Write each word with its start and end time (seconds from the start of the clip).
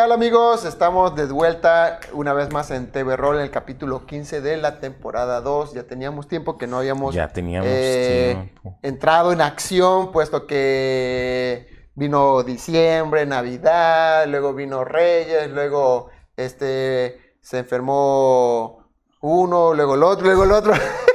¿Qué 0.00 0.04
tal 0.04 0.12
amigos? 0.12 0.64
Estamos 0.64 1.14
de 1.14 1.26
vuelta 1.26 2.00
una 2.14 2.32
vez 2.32 2.50
más 2.50 2.70
en 2.70 2.90
TV 2.90 3.18
Roll 3.18 3.36
en 3.36 3.42
el 3.42 3.50
capítulo 3.50 4.06
15 4.06 4.40
de 4.40 4.56
la 4.56 4.80
temporada 4.80 5.42
2. 5.42 5.74
Ya 5.74 5.82
teníamos 5.82 6.26
tiempo 6.26 6.56
que 6.56 6.66
no 6.66 6.78
habíamos 6.78 7.14
Ya 7.14 7.28
teníamos 7.28 7.68
eh, 7.70 8.50
entrado 8.80 9.30
en 9.30 9.42
acción, 9.42 10.10
puesto 10.10 10.46
que 10.46 11.66
vino 11.94 12.42
diciembre, 12.44 13.26
Navidad, 13.26 14.26
luego 14.26 14.54
vino 14.54 14.84
Reyes, 14.84 15.50
luego 15.50 16.08
este 16.34 17.36
se 17.42 17.58
enfermó 17.58 18.88
uno, 19.20 19.74
luego 19.74 19.96
el 19.96 20.02
otro, 20.02 20.24
luego 20.24 20.44
el 20.44 20.52
otro. 20.52 20.72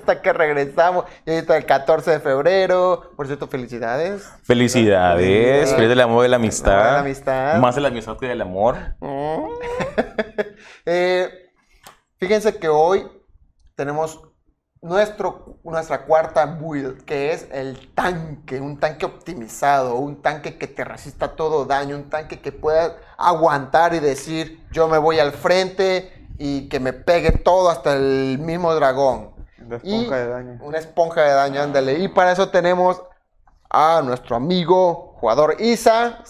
Hasta 0.00 0.22
que 0.22 0.32
regresamos. 0.32 1.04
Y 1.26 1.30
ahorita 1.30 1.56
el 1.56 1.66
14 1.66 2.10
de 2.10 2.20
febrero. 2.20 3.12
Por 3.16 3.26
cierto, 3.26 3.46
felicidades. 3.46 4.28
Felicidades, 4.42 5.72
feliz 5.74 5.88
del 5.88 6.00
amor 6.00 6.20
y 6.20 6.22
de 6.24 6.28
la 6.30 6.36
amistad. 6.36 7.04
La. 7.04 7.58
Más 7.60 7.74
de 7.74 7.80
la 7.80 7.88
amistad 7.88 8.16
que 8.18 8.26
del 8.26 8.42
amor. 8.42 8.76
Eh, 10.86 11.28
fíjense 12.18 12.56
que 12.58 12.68
hoy 12.68 13.06
tenemos 13.74 14.20
nuestro, 14.82 15.58
nuestra 15.62 16.04
cuarta 16.04 16.46
build, 16.46 17.04
que 17.04 17.32
es 17.32 17.46
el 17.52 17.92
tanque, 17.94 18.60
un 18.60 18.78
tanque 18.78 19.06
optimizado, 19.06 19.96
un 19.96 20.22
tanque 20.22 20.56
que 20.56 20.66
te 20.66 20.84
resista 20.84 21.36
todo 21.36 21.64
daño, 21.66 21.96
un 21.96 22.08
tanque 22.08 22.40
que 22.40 22.52
pueda 22.52 22.96
aguantar 23.18 23.94
y 23.94 24.00
decir, 24.00 24.66
yo 24.72 24.88
me 24.88 24.98
voy 24.98 25.18
al 25.18 25.32
frente 25.32 26.28
y 26.38 26.68
que 26.68 26.80
me 26.80 26.92
pegue 26.92 27.32
todo 27.32 27.68
hasta 27.68 27.94
el 27.94 28.38
mismo 28.38 28.74
dragón. 28.74 29.39
Y 29.82 29.94
esponja 29.94 30.16
de 30.16 30.26
daño. 30.28 30.58
Una 30.62 30.78
esponja 30.78 31.22
de 31.22 31.32
daño, 31.32 31.62
ándale. 31.62 31.98
Y 31.98 32.08
para 32.08 32.32
eso 32.32 32.48
tenemos 32.50 33.02
a 33.70 34.02
nuestro 34.04 34.36
amigo, 34.36 35.16
jugador 35.20 35.56
Isa, 35.60 36.24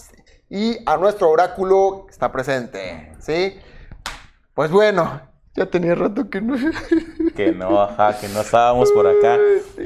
y 0.49 0.77
a 0.85 0.97
nuestro 0.97 1.29
oráculo 1.29 2.03
que 2.05 2.11
está 2.11 2.31
presente, 2.31 3.13
¿sí? 3.19 3.57
Pues 4.53 4.69
bueno, 4.69 5.21
ya 5.55 5.65
tenía 5.65 5.95
rato 5.95 6.29
que 6.29 6.41
no... 6.41 6.55
Que 7.35 7.53
no, 7.53 7.81
ajá, 7.81 8.19
que 8.19 8.27
no 8.27 8.41
estábamos 8.41 8.91
por 8.91 9.07
acá. 9.07 9.37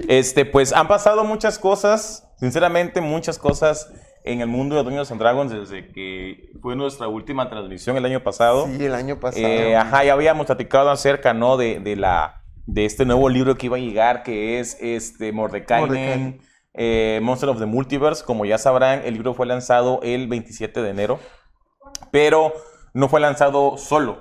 Este, 0.07 0.45
pues 0.45 0.73
han 0.73 0.87
pasado 0.87 1.23
muchas 1.23 1.59
cosas, 1.59 2.27
sinceramente 2.39 2.99
muchas 2.99 3.37
cosas 3.37 3.91
en 4.23 4.41
el 4.41 4.47
mundo 4.47 4.75
de 4.75 4.83
Dungeons 4.83 5.11
and 5.11 5.21
Dragons 5.21 5.51
desde 5.51 5.87
que 5.91 6.49
fue 6.59 6.75
nuestra 6.75 7.07
última 7.07 7.47
transmisión 7.47 7.95
el 7.97 8.05
año 8.05 8.23
pasado. 8.23 8.65
Sí, 8.65 8.83
el 8.83 8.95
año 8.95 9.19
pasado. 9.19 9.45
Eh, 9.45 9.75
ajá, 9.75 10.03
ya 10.03 10.13
habíamos 10.13 10.47
platicado 10.47 10.89
acerca, 10.89 11.35
¿no? 11.35 11.57
De, 11.57 11.79
de 11.79 11.95
la, 11.95 12.41
de 12.67 12.85
este 12.85 13.05
nuevo 13.05 13.29
libro 13.29 13.57
que 13.57 13.67
iba 13.67 13.77
a 13.77 13.79
llegar, 13.79 14.23
que 14.23 14.59
es 14.59 14.77
este 14.81 15.31
Mordecai, 15.31 15.81
eh, 16.73 17.19
Monster 17.21 17.49
of 17.49 17.59
the 17.59 17.65
Multiverse. 17.65 18.23
Como 18.25 18.45
ya 18.45 18.57
sabrán, 18.57 19.01
el 19.05 19.13
libro 19.13 19.33
fue 19.33 19.45
lanzado 19.45 19.99
el 20.03 20.27
27 20.27 20.81
de 20.81 20.89
enero, 20.89 21.19
pero 22.11 22.53
no 22.93 23.07
fue 23.09 23.19
lanzado 23.19 23.77
solo, 23.77 24.19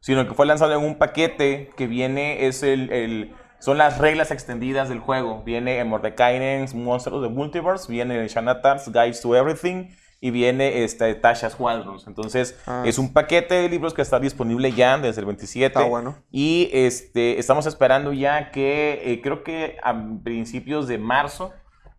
sino 0.00 0.26
que 0.26 0.34
fue 0.34 0.46
lanzado 0.46 0.72
en 0.78 0.84
un 0.84 0.96
paquete 0.98 1.70
que 1.76 1.86
viene, 1.86 2.46
es 2.46 2.62
el, 2.62 2.90
el- 2.92 3.34
son 3.58 3.76
las 3.76 3.98
reglas 3.98 4.30
extendidas 4.30 4.88
del 4.88 5.00
juego. 5.00 5.42
Viene 5.44 5.80
el 5.80 5.86
Mordecai's 5.86 6.74
Monster 6.74 7.12
of 7.12 7.22
the 7.22 7.28
Multiverse, 7.28 7.92
viene 7.92 8.18
el 8.18 8.28
Shanatar's 8.28 8.90
Guides 8.90 9.20
to 9.20 9.36
Everything 9.36 9.90
y 10.22 10.30
viene 10.30 10.84
este, 10.84 11.14
Tasha's 11.14 11.52
Squadrons. 11.54 12.06
Entonces, 12.06 12.58
Ah. 12.66 12.82
es 12.84 12.98
un 12.98 13.12
paquete 13.12 13.54
de 13.54 13.68
libros 13.68 13.94
que 13.94 14.02
está 14.02 14.20
disponible 14.20 14.72
ya 14.72 14.98
desde 14.98 15.20
el 15.20 15.26
27. 15.26 15.66
Está 15.66 15.82
bueno. 15.88 16.16
Y 16.30 16.68
este, 16.72 17.38
estamos 17.38 17.64
esperando 17.66 18.12
ya 18.12 18.50
que, 18.50 19.00
eh, 19.04 19.20
creo 19.22 19.42
que 19.42 19.78
a 19.82 19.94
principios 20.22 20.86
de 20.88 20.98
marzo 20.98 21.52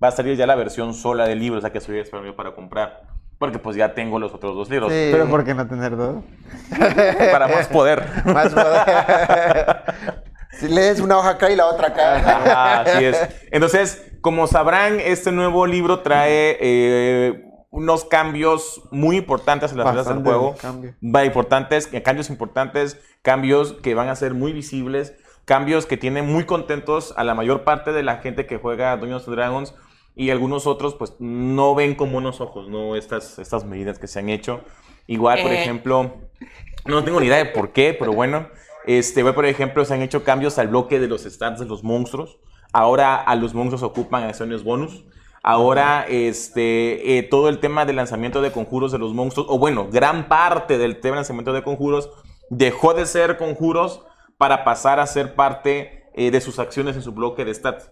va 0.04 0.10
a 0.10 0.12
salir 0.12 0.38
ya 0.38 0.46
la 0.46 0.56
versión 0.56 0.94
sola 0.94 1.26
del 1.28 1.40
libro, 1.40 1.58
o 1.58 1.62
sea 1.62 1.72
que 1.72 1.80
estoy 1.80 2.00
esperando 2.00 2.36
para 2.36 2.54
comprar. 2.54 3.02
Porque 3.40 3.58
pues 3.58 3.76
ya 3.76 3.96
tengo 3.96 4.20
los 4.20 4.32
otros 4.36 4.56
dos 4.56 4.70
libros. 4.70 4.92
Sí. 4.92 5.10
Pero 5.12 5.28
¿por 5.28 5.44
qué 5.44 5.56
no 5.56 5.68
tener 5.68 5.98
dos? 5.98 6.24
Para 7.32 7.48
más 7.48 7.68
poder. 7.70 8.04
Más 8.26 8.54
poder. 8.54 9.82
si 10.60 10.68
lees 10.68 11.00
una 11.00 11.18
hoja 11.18 11.32
acá 11.32 11.50
y 11.50 11.56
la 11.56 11.66
otra 11.66 11.88
acá. 11.88 12.16
Ajá, 12.18 12.82
así 12.82 13.04
es. 13.04 13.20
Entonces, 13.50 14.12
como 14.22 14.46
sabrán, 14.46 15.00
este 15.00 15.32
nuevo 15.32 15.66
libro 15.66 16.02
trae 16.02 16.56
eh, 16.62 17.51
unos 17.72 18.04
cambios 18.04 18.82
muy 18.92 19.18
importantes 19.18 19.72
en 19.72 19.78
las 19.78 19.88
reglas 19.88 20.08
del 20.08 20.22
juego. 20.22 20.56
cambio. 20.60 20.94
Va, 21.04 21.26
importantes, 21.26 21.90
eh, 21.94 22.04
cambios 22.04 22.30
importantes, 22.30 23.00
cambios 23.22 23.74
que 23.74 23.96
van 23.96 24.10
a 24.10 24.16
ser 24.16 24.34
muy 24.34 24.52
visibles, 24.52 25.16
cambios 25.46 25.86
que 25.86 25.98
tienen 25.98 26.32
muy 26.32 26.46
contentos 26.46 27.14
a 27.18 27.24
la 27.24 27.34
mayor 27.34 27.64
parte 27.64 27.94
de 27.94 28.04
la 28.04 28.18
gente 28.18 28.46
que 28.46 28.58
juega 28.58 28.96
Dungeons 28.98 29.26
and 29.26 29.36
Dragons 29.36 29.76
y 30.16 30.30
algunos 30.30 30.68
otros 30.68 30.96
pues 30.96 31.16
no 31.20 31.74
ven 31.74 31.96
con 31.96 32.12
buenos 32.12 32.42
ojos, 32.42 32.68
¿no? 32.68 32.98
Estas, 32.98 33.40
estas 33.40 33.64
medidas 33.64 33.98
que 33.98 34.08
se 34.08 34.20
han 34.20 34.30
hecho. 34.30 34.62
Igual, 35.08 35.42
por 35.42 35.52
ejemplo, 35.52 36.14
no 36.86 37.04
tengo 37.04 37.22
ni 37.22 37.28
idea 37.28 37.38
de 37.38 37.46
por 37.46 37.72
qué, 37.72 37.96
pero 37.98 38.12
bueno. 38.12 38.48
Este, 38.86 39.24
por 39.24 39.46
ejemplo, 39.46 39.86
se 39.86 39.94
han 39.94 40.02
hecho 40.02 40.24
cambios 40.24 40.58
al 40.58 40.68
bloque 40.68 41.00
de 41.00 41.08
los 41.08 41.24
stats 41.24 41.60
de 41.60 41.66
los 41.66 41.84
monstruos. 41.84 42.40
Ahora 42.74 43.16
a 43.16 43.36
los 43.36 43.54
monstruos 43.54 43.84
ocupan 43.84 44.24
acciones 44.24 44.64
bonus. 44.64 45.06
Ahora, 45.44 46.06
este, 46.08 47.18
eh, 47.18 47.24
todo 47.24 47.50
el 47.50 47.60
tema 47.60 47.86
del 47.86 47.96
lanzamiento 47.96 48.42
de 48.42 48.52
conjuros 48.52 48.92
de 48.92 49.00
los 49.00 49.14
monstruos, 49.14 49.48
o 49.50 49.58
bueno, 49.58 49.88
gran 49.92 50.28
parte 50.28 50.78
del 50.78 51.00
tema 51.00 51.16
de 51.16 51.22
lanzamiento 51.22 51.52
de 51.52 51.64
conjuros, 51.64 52.12
dejó 52.50 52.94
de 52.94 53.08
ser 53.08 53.38
conjuros 53.38 54.06
para 54.38 54.64
pasar 54.64 55.00
a 55.00 55.08
ser 55.08 55.34
parte 55.34 56.06
eh, 56.14 56.30
de 56.30 56.42
sus 56.42 56.60
acciones 56.60 56.96
en 56.96 57.02
su 57.02 57.12
bloque 57.14 57.44
de 57.44 57.54
stats. 57.54 57.92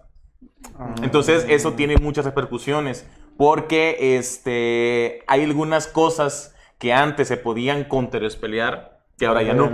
Entonces, 1.02 1.46
eso 1.50 1.74
tiene 1.74 1.98
muchas 1.98 2.26
repercusiones, 2.26 3.08
porque 3.38 4.18
este, 4.18 5.24
hay 5.28 5.44
algunas 5.44 5.88
cosas 5.88 6.56
que 6.78 6.94
antes 6.94 7.28
se 7.28 7.38
podían 7.38 7.86
counterespelear, 7.86 9.02
que 9.18 9.26
ahora 9.26 9.42
ya 9.42 9.54
no. 9.54 9.70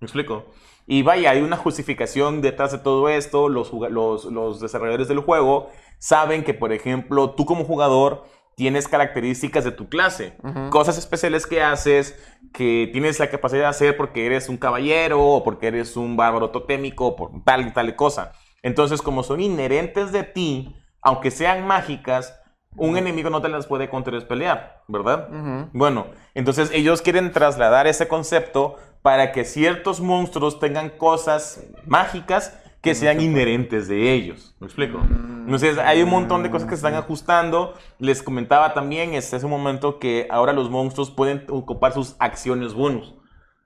¿Me 0.00 0.04
explico? 0.04 0.46
Y 0.86 1.02
vaya, 1.02 1.30
hay 1.30 1.42
una 1.42 1.56
justificación 1.56 2.40
detrás 2.40 2.72
de 2.72 2.78
todo 2.78 3.08
esto. 3.08 3.48
Los, 3.48 3.72
los, 3.72 4.24
los 4.24 4.60
desarrolladores 4.60 5.08
del 5.08 5.20
juego 5.20 5.70
saben 5.98 6.44
que, 6.44 6.54
por 6.54 6.72
ejemplo, 6.72 7.30
tú 7.30 7.44
como 7.44 7.64
jugador 7.64 8.24
tienes 8.56 8.88
características 8.88 9.64
de 9.64 9.70
tu 9.70 9.88
clase, 9.88 10.36
cosas 10.70 10.98
especiales 10.98 11.46
que 11.46 11.62
haces, 11.62 12.18
que 12.52 12.90
tienes 12.92 13.20
la 13.20 13.30
capacidad 13.30 13.62
de 13.62 13.68
hacer 13.68 13.96
porque 13.96 14.26
eres 14.26 14.48
un 14.48 14.56
caballero 14.56 15.24
o 15.24 15.44
porque 15.44 15.68
eres 15.68 15.96
un 15.96 16.16
bárbaro 16.16 16.50
totémico 16.50 17.06
o 17.06 17.16
por 17.16 17.44
tal 17.44 17.68
y 17.68 17.72
tal 17.72 17.94
cosa. 17.94 18.32
Entonces, 18.62 19.00
como 19.00 19.22
son 19.22 19.40
inherentes 19.40 20.10
de 20.10 20.24
ti, 20.24 20.74
aunque 21.02 21.30
sean 21.30 21.66
mágicas, 21.68 22.34
un 22.76 22.96
enemigo 22.96 23.30
no 23.30 23.40
te 23.40 23.48
las 23.48 23.66
puede 23.66 23.88
contraespelear, 23.88 24.82
¿verdad? 24.88 25.28
Bueno, 25.72 26.08
entonces 26.34 26.70
ellos 26.72 27.00
quieren 27.00 27.32
trasladar 27.32 27.86
ese 27.86 28.08
concepto 28.08 28.74
para 29.02 29.30
que 29.30 29.44
ciertos 29.44 30.00
monstruos 30.00 30.58
tengan 30.58 30.90
cosas 30.90 31.64
mágicas 31.86 32.58
que 32.80 32.94
sean 32.94 33.20
inherentes 33.20 33.88
de 33.88 34.12
ellos. 34.12 34.54
¿Me 34.60 34.66
explico? 34.66 34.98
Entonces 35.00 35.78
hay 35.78 36.02
un 36.02 36.10
montón 36.10 36.42
de 36.42 36.50
cosas 36.50 36.68
que 36.68 36.76
se 36.76 36.86
están 36.86 36.94
ajustando. 36.94 37.74
Les 37.98 38.22
comentaba 38.22 38.74
también 38.74 39.14
este, 39.14 39.36
hace 39.36 39.46
un 39.46 39.50
momento 39.52 39.98
que 39.98 40.28
ahora 40.30 40.52
los 40.52 40.70
monstruos 40.70 41.10
pueden 41.10 41.44
ocupar 41.48 41.92
sus 41.92 42.14
acciones 42.18 42.74
bonus. 42.74 43.14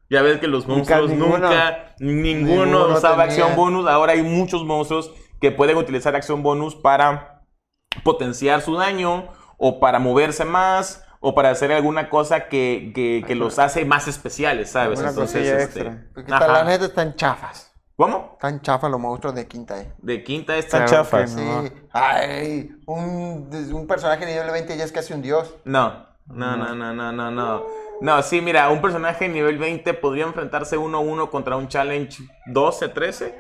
Ya 0.09 0.23
ves 0.23 0.39
que 0.41 0.47
los 0.47 0.67
Nunca 0.67 0.97
monstruos 1.01 1.11
ninguno. 1.11 1.39
nunca, 1.39 1.95
ninguno, 1.99 2.65
Ninguno 2.67 2.87
usaba 2.95 3.17
tenía. 3.17 3.45
acción 3.45 3.57
bonus. 3.57 3.87
Ahora 3.87 4.13
hay 4.13 4.23
muchos 4.23 4.65
monstruos 4.65 5.11
que 5.41 5.51
pueden 5.51 5.77
utilizar 5.77 6.15
acción 6.15 6.43
bonus 6.43 6.75
para 6.75 7.43
potenciar 8.05 8.61
su 8.63 8.77
daño 8.77 9.29
o 9.59 9.81
para 9.81 9.99
moverse 9.99 10.45
más 10.45 11.05
o 11.21 11.35
para 11.35 11.51
hacer 11.51 11.71
alguna 11.73 12.09
cosa 12.11 12.49
que, 12.49 12.93
que- 12.95 13.23
que 13.27 13.35
los 13.35 13.59
hace 13.59 13.85
más 13.85 14.09
especiales, 14.09 14.71
¿sabes? 14.71 14.99
Alguna 14.99 15.11
Entonces, 15.11 15.47
este, 15.49 15.63
extra. 15.65 16.07
Porque 16.15 16.33
ajá. 16.33 16.47
la 16.49 16.65
neta 16.65 16.87
están 16.87 17.15
chafas. 17.15 17.72
¿Cómo? 17.97 18.31
Están 18.35 18.61
chafas 18.63 18.91
los 18.91 18.99
monstruos 19.01 19.35
de 19.35 19.47
quinta, 19.47 19.81
eh. 19.81 19.93
De 19.99 20.25
quinta 20.25 20.57
están 20.57 20.87
Claro 20.87 21.05
chafas. 21.05 21.35
que 21.35 21.43
No. 21.43 21.63
Sí. 21.63 21.73
Ay, 21.93 22.71
un, 22.87 23.49
un 23.73 23.87
personaje 23.87 24.25
nivel 24.27 24.51
20 24.51 24.77
ya 24.77 24.85
es 24.85 24.93
casi 24.93 25.13
un 25.13 25.23
dios. 25.23 25.55
No, 25.65 26.07
no, 26.27 26.57
no, 26.57 26.75
no, 26.75 26.93
no, 26.95 27.13
no, 27.13 27.31
no. 27.31 27.63
No, 28.01 28.23
sí, 28.23 28.41
mira, 28.41 28.69
un 28.71 28.81
personaje 28.81 29.29
nivel 29.29 29.59
20 29.59 29.95
podría 29.95 30.25
enfrentarse 30.25 30.77
uno 30.77 30.99
a 30.99 31.01
uno 31.01 31.31
contra 31.31 31.57
un 31.57 31.69
challenge 31.69 32.25
12, 32.47 32.89
13. 32.89 33.39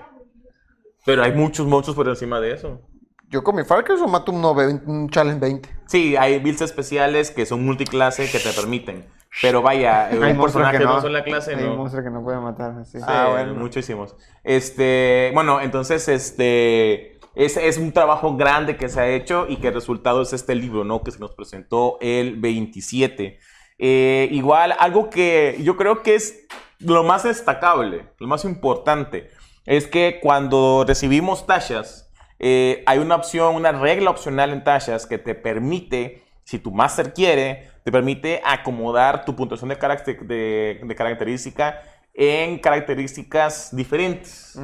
Pero 1.04 1.24
hay 1.24 1.32
muchos 1.32 1.66
monstruos 1.66 1.96
por 1.96 2.08
encima 2.08 2.38
de 2.38 2.52
eso. 2.52 2.80
Yo 3.28 3.42
con 3.42 3.56
mi 3.56 3.64
Falcon 3.64 4.00
o 4.00 4.06
mato 4.06 4.30
un, 4.30 4.42
nove- 4.42 4.82
un 4.86 5.08
challenge 5.08 5.40
20. 5.40 5.68
Sí, 5.86 6.14
hay 6.16 6.38
builds 6.38 6.60
especiales 6.60 7.30
que 7.30 7.46
son 7.46 7.64
multiclase 7.64 8.30
que 8.30 8.38
te 8.38 8.50
permiten. 8.52 9.04
Pero 9.40 9.62
vaya, 9.62 10.10
eh, 10.12 10.18
Hay 10.22 10.32
un 10.32 10.36
monstruos 10.36 10.52
personaje 10.52 10.78
que 10.78 10.84
no. 10.84 10.92
una 10.92 11.00
sola 11.00 11.24
clase 11.24 11.54
Hay 11.54 11.64
no. 11.64 11.76
monstruos 11.76 12.04
que 12.04 12.10
no 12.10 12.22
pueden 12.22 12.42
matar 12.42 12.72
así. 12.80 12.98
Sí, 12.98 13.04
Ah, 13.06 13.28
bueno. 13.32 13.54
muchísimos. 13.54 14.14
Este, 14.44 15.30
bueno, 15.34 15.60
entonces, 15.60 16.06
este, 16.08 17.18
es, 17.34 17.56
es 17.56 17.78
un 17.78 17.92
trabajo 17.92 18.36
grande 18.36 18.76
que 18.76 18.88
se 18.88 19.00
ha 19.00 19.08
hecho 19.08 19.46
y 19.48 19.56
que 19.56 19.68
el 19.68 19.74
resultado 19.74 20.22
es 20.22 20.32
este 20.32 20.54
libro, 20.54 20.84
¿no? 20.84 21.02
Que 21.02 21.10
se 21.10 21.18
nos 21.18 21.32
presentó 21.34 21.96
el 22.00 22.38
27. 22.40 23.38
Eh, 23.78 24.28
igual, 24.30 24.74
algo 24.78 25.08
que 25.10 25.56
yo 25.62 25.76
creo 25.76 26.02
que 26.02 26.14
es 26.14 26.46
lo 26.78 27.02
más 27.04 27.22
destacable, 27.24 28.06
lo 28.18 28.26
más 28.28 28.44
importante, 28.44 29.30
es 29.66 29.86
que 29.86 30.18
cuando 30.20 30.84
recibimos 30.86 31.46
tachas, 31.46 32.10
eh, 32.38 32.82
hay 32.86 32.98
una 32.98 33.14
opción, 33.16 33.54
una 33.54 33.72
regla 33.72 34.10
opcional 34.10 34.50
en 34.52 34.62
tachas 34.64 35.06
que 35.06 35.18
te 35.18 35.34
permite, 35.34 36.22
si 36.44 36.58
tu 36.58 36.70
máster 36.72 37.12
quiere, 37.14 37.70
te 37.84 37.92
permite 37.92 38.40
acomodar 38.44 39.24
tu 39.24 39.34
puntuación 39.34 39.68
de, 39.70 39.78
carácter- 39.78 40.20
de, 40.26 40.80
de 40.82 40.94
característica 40.94 41.82
en 42.14 42.58
características 42.58 43.74
diferentes. 43.74 44.58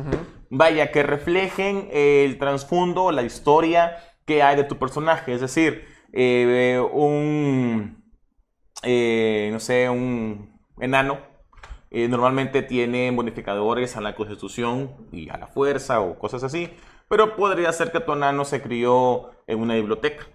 Vaya, 0.50 0.90
que 0.92 1.02
reflejen 1.02 1.88
el 1.92 2.38
trasfondo, 2.38 3.10
la 3.10 3.22
historia 3.22 3.96
que 4.24 4.42
hay 4.42 4.56
de 4.56 4.64
tu 4.64 4.78
personaje. 4.78 5.32
Es 5.32 5.40
decir, 5.40 5.86
eh, 6.12 6.80
un, 6.92 8.02
eh, 8.82 9.48
no 9.52 9.60
sé, 9.60 9.88
un 9.88 10.58
enano 10.80 11.18
eh, 11.90 12.06
normalmente 12.08 12.62
tiene 12.62 13.10
bonificadores 13.10 13.96
a 13.96 14.00
la 14.02 14.14
constitución 14.14 15.08
y 15.10 15.30
a 15.30 15.38
la 15.38 15.46
fuerza 15.46 16.00
o 16.00 16.18
cosas 16.18 16.44
así, 16.44 16.70
pero 17.08 17.34
podría 17.36 17.72
ser 17.72 17.90
que 17.90 18.00
tu 18.00 18.12
enano 18.12 18.44
se 18.44 18.60
crió 18.60 19.30
en 19.46 19.60
una 19.60 19.74
biblioteca. 19.74 20.26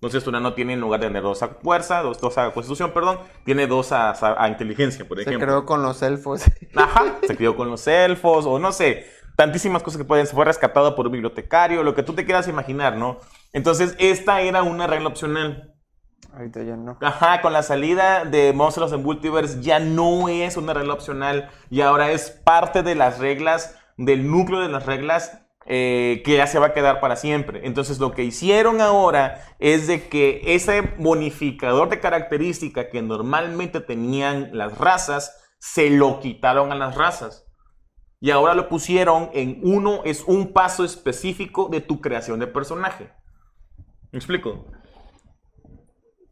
Entonces 0.00 0.24
tu 0.24 0.30
enano 0.30 0.54
tiene 0.54 0.72
en 0.72 0.80
lugar 0.80 1.00
de 1.00 1.08
tener 1.08 1.22
dos 1.22 1.42
a 1.42 1.48
fuerza, 1.48 2.00
dos, 2.00 2.18
dos 2.20 2.38
a 2.38 2.50
constitución, 2.52 2.92
perdón, 2.92 3.18
tiene 3.44 3.66
dos 3.66 3.92
a, 3.92 4.10
a- 4.12 4.44
a 4.44 4.48
inteligencia, 4.48 5.06
por 5.06 5.18
Se 5.18 5.24
ejemplo. 5.24 5.46
creó 5.46 5.66
con 5.66 5.82
los 5.82 6.00
elfos. 6.00 6.42
Ajá, 6.74 7.16
se 7.26 7.36
crió 7.36 7.54
con 7.54 7.68
los 7.70 7.86
elfos, 7.86 8.46
o 8.46 8.58
no 8.58 8.72
sé, 8.72 9.06
tantísimas 9.36 9.82
cosas 9.82 9.98
que 9.98 10.04
pueden, 10.06 10.26
se 10.26 10.34
fue 10.34 10.46
rescatado 10.46 10.96
por 10.96 11.04
un 11.06 11.12
bibliotecario, 11.12 11.82
lo 11.82 11.94
que 11.94 12.02
tú 12.02 12.14
te 12.14 12.24
quieras 12.24 12.48
imaginar, 12.48 12.96
¿no? 12.96 13.18
Entonces, 13.52 13.94
esta 13.98 14.40
era 14.40 14.62
una 14.62 14.86
regla 14.86 15.08
opcional. 15.08 15.74
Ahorita 16.32 16.62
ya 16.62 16.76
no. 16.76 16.96
Ajá, 17.02 17.42
con 17.42 17.52
la 17.52 17.62
salida 17.62 18.24
de 18.24 18.52
Monstruos 18.54 18.92
en 18.92 19.02
Multiverse 19.02 19.60
ya 19.60 19.80
no 19.80 20.28
es 20.30 20.56
una 20.56 20.72
regla 20.72 20.94
opcional 20.94 21.50
y 21.70 21.80
ahora 21.82 22.10
es 22.12 22.30
parte 22.30 22.82
de 22.82 22.94
las 22.94 23.18
reglas, 23.18 23.76
del 23.98 24.30
núcleo 24.30 24.60
de 24.60 24.68
las 24.68 24.86
reglas 24.86 25.42
eh, 25.72 26.22
que 26.24 26.36
ya 26.36 26.48
se 26.48 26.58
va 26.58 26.66
a 26.66 26.74
quedar 26.74 26.98
para 27.00 27.14
siempre. 27.14 27.60
Entonces 27.64 28.00
lo 28.00 28.10
que 28.10 28.24
hicieron 28.24 28.80
ahora 28.80 29.44
es 29.60 29.86
de 29.86 30.08
que 30.08 30.42
ese 30.44 30.80
bonificador 30.98 31.88
de 31.88 32.00
característica 32.00 32.90
que 32.90 33.02
normalmente 33.02 33.80
tenían 33.80 34.50
las 34.52 34.76
razas, 34.78 35.36
se 35.60 35.88
lo 35.90 36.18
quitaron 36.18 36.72
a 36.72 36.74
las 36.74 36.96
razas. 36.96 37.46
Y 38.18 38.32
ahora 38.32 38.54
lo 38.54 38.68
pusieron 38.68 39.30
en 39.32 39.60
uno, 39.62 40.00
es 40.04 40.24
un 40.26 40.52
paso 40.52 40.84
específico 40.84 41.68
de 41.70 41.80
tu 41.80 42.00
creación 42.00 42.40
de 42.40 42.48
personaje. 42.48 43.10
¿Me 44.10 44.18
explico? 44.18 44.66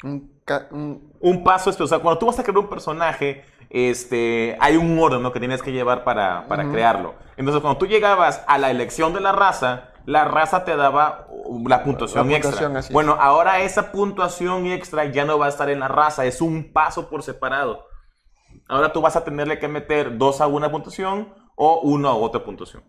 Un 0.02 0.40
ca- 0.44 0.68
un- 0.72 1.12
un 1.20 1.44
paso 1.44 1.70
especial. 1.70 1.84
O 1.84 1.88
sea, 1.88 1.98
cuando 2.00 2.18
tú 2.18 2.26
vas 2.26 2.38
a 2.38 2.42
crear 2.42 2.58
un 2.58 2.68
personaje, 2.68 3.44
este, 3.70 4.56
hay 4.60 4.76
un 4.76 4.98
orden 4.98 5.22
¿no? 5.22 5.32
que 5.32 5.40
tienes 5.40 5.62
que 5.62 5.72
llevar 5.72 6.04
para, 6.04 6.46
para 6.48 6.64
Ujú. 6.64 6.72
crearlo. 6.72 7.14
Entonces, 7.36 7.60
cuando 7.62 7.78
tú 7.78 7.86
llegabas 7.86 8.42
a 8.46 8.58
la 8.58 8.70
elección 8.70 9.12
de 9.12 9.20
la 9.20 9.32
raza, 9.32 9.90
la 10.06 10.24
raza 10.24 10.64
te 10.64 10.74
daba 10.76 11.26
uh, 11.28 11.68
la 11.68 11.84
puntuación, 11.84 12.28
La 12.28 12.36
extra. 12.36 12.50
puntuación, 12.52 12.76
es. 12.78 12.90
Bueno, 12.90 13.16
ahora 13.20 13.60
esa 13.60 13.92
puntuación 13.92 14.66
extra 14.66 15.04
ya 15.04 15.24
no 15.24 15.38
va 15.38 15.46
a 15.46 15.48
estar 15.50 15.68
en 15.70 15.80
la 15.80 15.88
raza, 15.88 16.24
es 16.24 16.40
un 16.40 16.72
paso 16.72 17.08
por 17.10 17.22
separado. 17.22 17.86
Ahora 18.68 18.92
tú 18.92 19.00
vas 19.00 19.16
a 19.16 19.24
tenerle 19.24 19.58
que 19.58 19.68
meter 19.68 20.16
dos 20.18 20.40
a 20.40 20.46
una 20.46 20.70
puntuación 20.70 21.32
o 21.56 21.80
uno 21.82 22.08
a 22.08 22.14
otra 22.14 22.42
puntuación. 22.44 22.82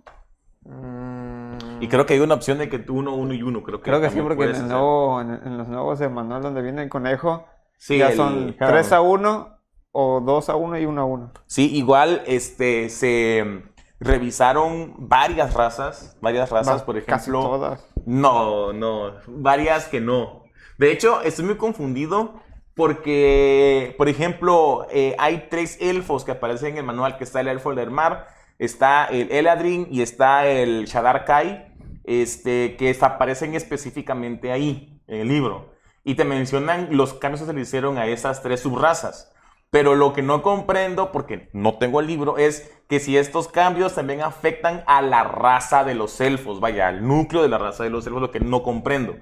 mm, 0.62 1.82
Y 1.82 1.88
creo 1.88 2.06
que 2.06 2.14
hay 2.14 2.20
una 2.20 2.36
opción 2.36 2.58
de 2.58 2.70
que 2.70 2.80
tú 2.80 2.98
uno, 2.98 3.14
uno 3.14 3.34
y 3.34 3.42
uno. 3.44 3.64
Creo 3.64 3.80
que, 3.80 3.84
Creo 3.90 4.02
que 4.02 4.10
sí, 4.10 4.22
porque 4.22 4.44
en, 4.46 4.56
el 4.56 4.68
nuevo, 4.68 5.22
en, 5.22 5.32
en 5.32 5.58
los 5.58 5.68
nuevos 5.68 6.00
de 6.00 6.10
manual 6.10 6.42
donde 6.42 6.62
viene 6.62 6.84
el 6.84 6.90
conejo, 6.90 7.46
Sí, 7.78 7.98
ya 7.98 8.10
el 8.10 8.18
son 8.18 8.56
Herald. 8.60 8.74
3 8.74 8.92
a 8.94 9.02
1 9.02 9.59
o 9.92 10.22
2 10.22 10.50
a 10.50 10.56
1 10.56 10.80
y 10.80 10.86
1 10.86 11.02
a 11.02 11.06
1. 11.06 11.32
Sí, 11.48 11.76
igual 11.76 12.22
este, 12.28 12.90
se 12.90 13.44
mm, 13.44 13.70
revisaron 14.00 14.94
varias 14.98 15.54
razas, 15.54 16.18
varias 16.22 16.50
razas, 16.50 16.82
Va- 16.82 16.86
por 16.86 17.04
Casi 17.04 17.30
ejemplo. 17.30 17.42
todas. 17.50 17.86
No, 18.06 18.74
no, 18.74 19.14
varias 19.28 19.86
que 19.88 20.00
no. 20.02 20.44
De 20.78 20.92
hecho, 20.92 21.22
estoy 21.22 21.46
muy 21.46 21.58
confundido 21.58 22.36
porque, 22.76 23.94
por 23.98 24.08
ejemplo, 24.08 24.88
eh, 24.92 25.16
hay 25.20 25.48
tres 25.50 25.78
elfos 25.82 26.24
que 26.24 26.32
aparecen 26.32 26.72
en 26.74 26.78
el 26.78 26.84
manual, 26.86 27.18
que 27.18 27.24
está 27.26 27.42
el 27.42 27.48
elfo 27.50 27.74
del 27.76 27.92
mar, 27.92 28.28
está 28.58 29.06
el 29.06 29.32
Eladrin 29.32 29.88
y 29.92 30.02
está 30.02 30.46
el 30.48 30.86
Shadar 30.86 31.26
Kai, 31.26 31.74
este, 32.06 32.78
que 32.78 32.96
aparecen 33.02 33.54
específicamente 33.56 34.52
ahí, 34.52 35.02
en 35.08 35.22
el 35.22 35.28
libro. 35.28 35.74
Y 36.06 36.16
te 36.16 36.24
mencionan 36.24 36.88
los 36.92 37.14
cambios 37.14 37.42
que 37.42 37.48
se 37.48 37.54
le 37.54 37.62
hicieron 37.62 37.98
a 37.98 38.06
esas 38.08 38.42
tres 38.42 38.62
subrazas. 38.62 39.32
Pero 39.72 39.96
lo 39.96 40.14
que 40.14 40.24
no 40.24 40.42
comprendo, 40.42 41.12
porque 41.12 41.50
no 41.54 41.76
tengo 41.78 42.00
el 42.00 42.08
libro, 42.08 42.38
es 42.38 42.72
que 42.88 43.00
si 43.00 43.18
estos 43.18 43.48
cambios 43.48 43.94
también 43.94 44.22
afectan 44.22 44.84
a 44.88 45.02
la 45.04 45.24
raza 45.24 45.84
de 45.84 45.94
los 45.94 46.20
elfos, 46.22 46.60
vaya, 46.60 46.88
al 46.88 47.08
núcleo 47.08 47.44
de 47.44 47.50
la 47.50 47.60
raza 47.60 47.84
de 47.84 47.92
los 47.92 48.06
elfos, 48.08 48.22
lo 48.22 48.32
que 48.32 48.40
no 48.40 48.64
comprendo. 48.64 49.16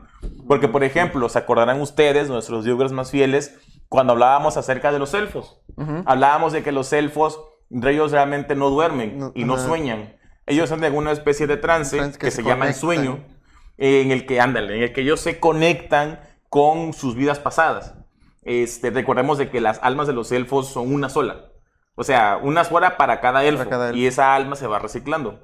Porque, 0.47 0.69
por 0.69 0.85
ejemplo, 0.85 1.27
se 1.27 1.39
acordarán 1.39 1.81
ustedes, 1.81 2.29
nuestros 2.29 2.63
viewers 2.63 2.93
más 2.93 3.11
fieles, 3.11 3.59
cuando 3.89 4.13
hablábamos 4.13 4.55
acerca 4.55 4.93
de 4.93 4.99
los 4.99 5.13
elfos. 5.13 5.61
Hablábamos 6.05 6.53
de 6.53 6.63
que 6.63 6.71
los 6.71 6.93
elfos, 6.93 7.41
ellos 7.69 8.11
realmente 8.11 8.55
no 8.55 8.69
duermen 8.69 9.19
No, 9.19 9.31
y 9.35 9.43
no 9.43 9.57
sueñan. 9.57 10.15
Ellos 10.45 10.69
son 10.69 10.79
de 10.79 10.87
alguna 10.87 11.11
especie 11.11 11.45
de 11.45 11.57
trance 11.57 11.97
que, 11.97 12.17
que 12.17 12.31
se, 12.31 12.37
se 12.37 12.43
llama 12.43 12.71
sueño, 12.71 13.19
en 13.77 14.11
el 14.11 14.25
que, 14.25 14.39
ándale, 14.39 14.77
en 14.77 14.83
el 14.83 14.93
que 14.93 15.01
ellos 15.01 15.19
se 15.19 15.41
conectan 15.41 16.21
con 16.47 16.93
sus 16.93 17.15
vidas 17.15 17.39
pasadas. 17.39 17.96
Este, 18.47 18.91
recordemos 18.91 19.37
de 19.37 19.49
que 19.49 19.59
las 19.59 19.77
almas 19.83 20.07
de 20.07 20.13
los 20.13 20.31
elfos 20.31 20.69
son 20.69 20.93
una 20.93 21.09
sola. 21.09 21.51
O 21.95 22.03
sea, 22.05 22.39
una 22.41 22.63
sola 22.63 22.95
para 22.95 23.19
cada 23.19 23.43
elfo. 23.43 23.67
cada 23.69 23.89
elfo. 23.89 23.97
Y 23.97 24.07
esa 24.07 24.33
alma 24.33 24.55
se 24.55 24.67
va 24.67 24.79
reciclando. 24.79 25.41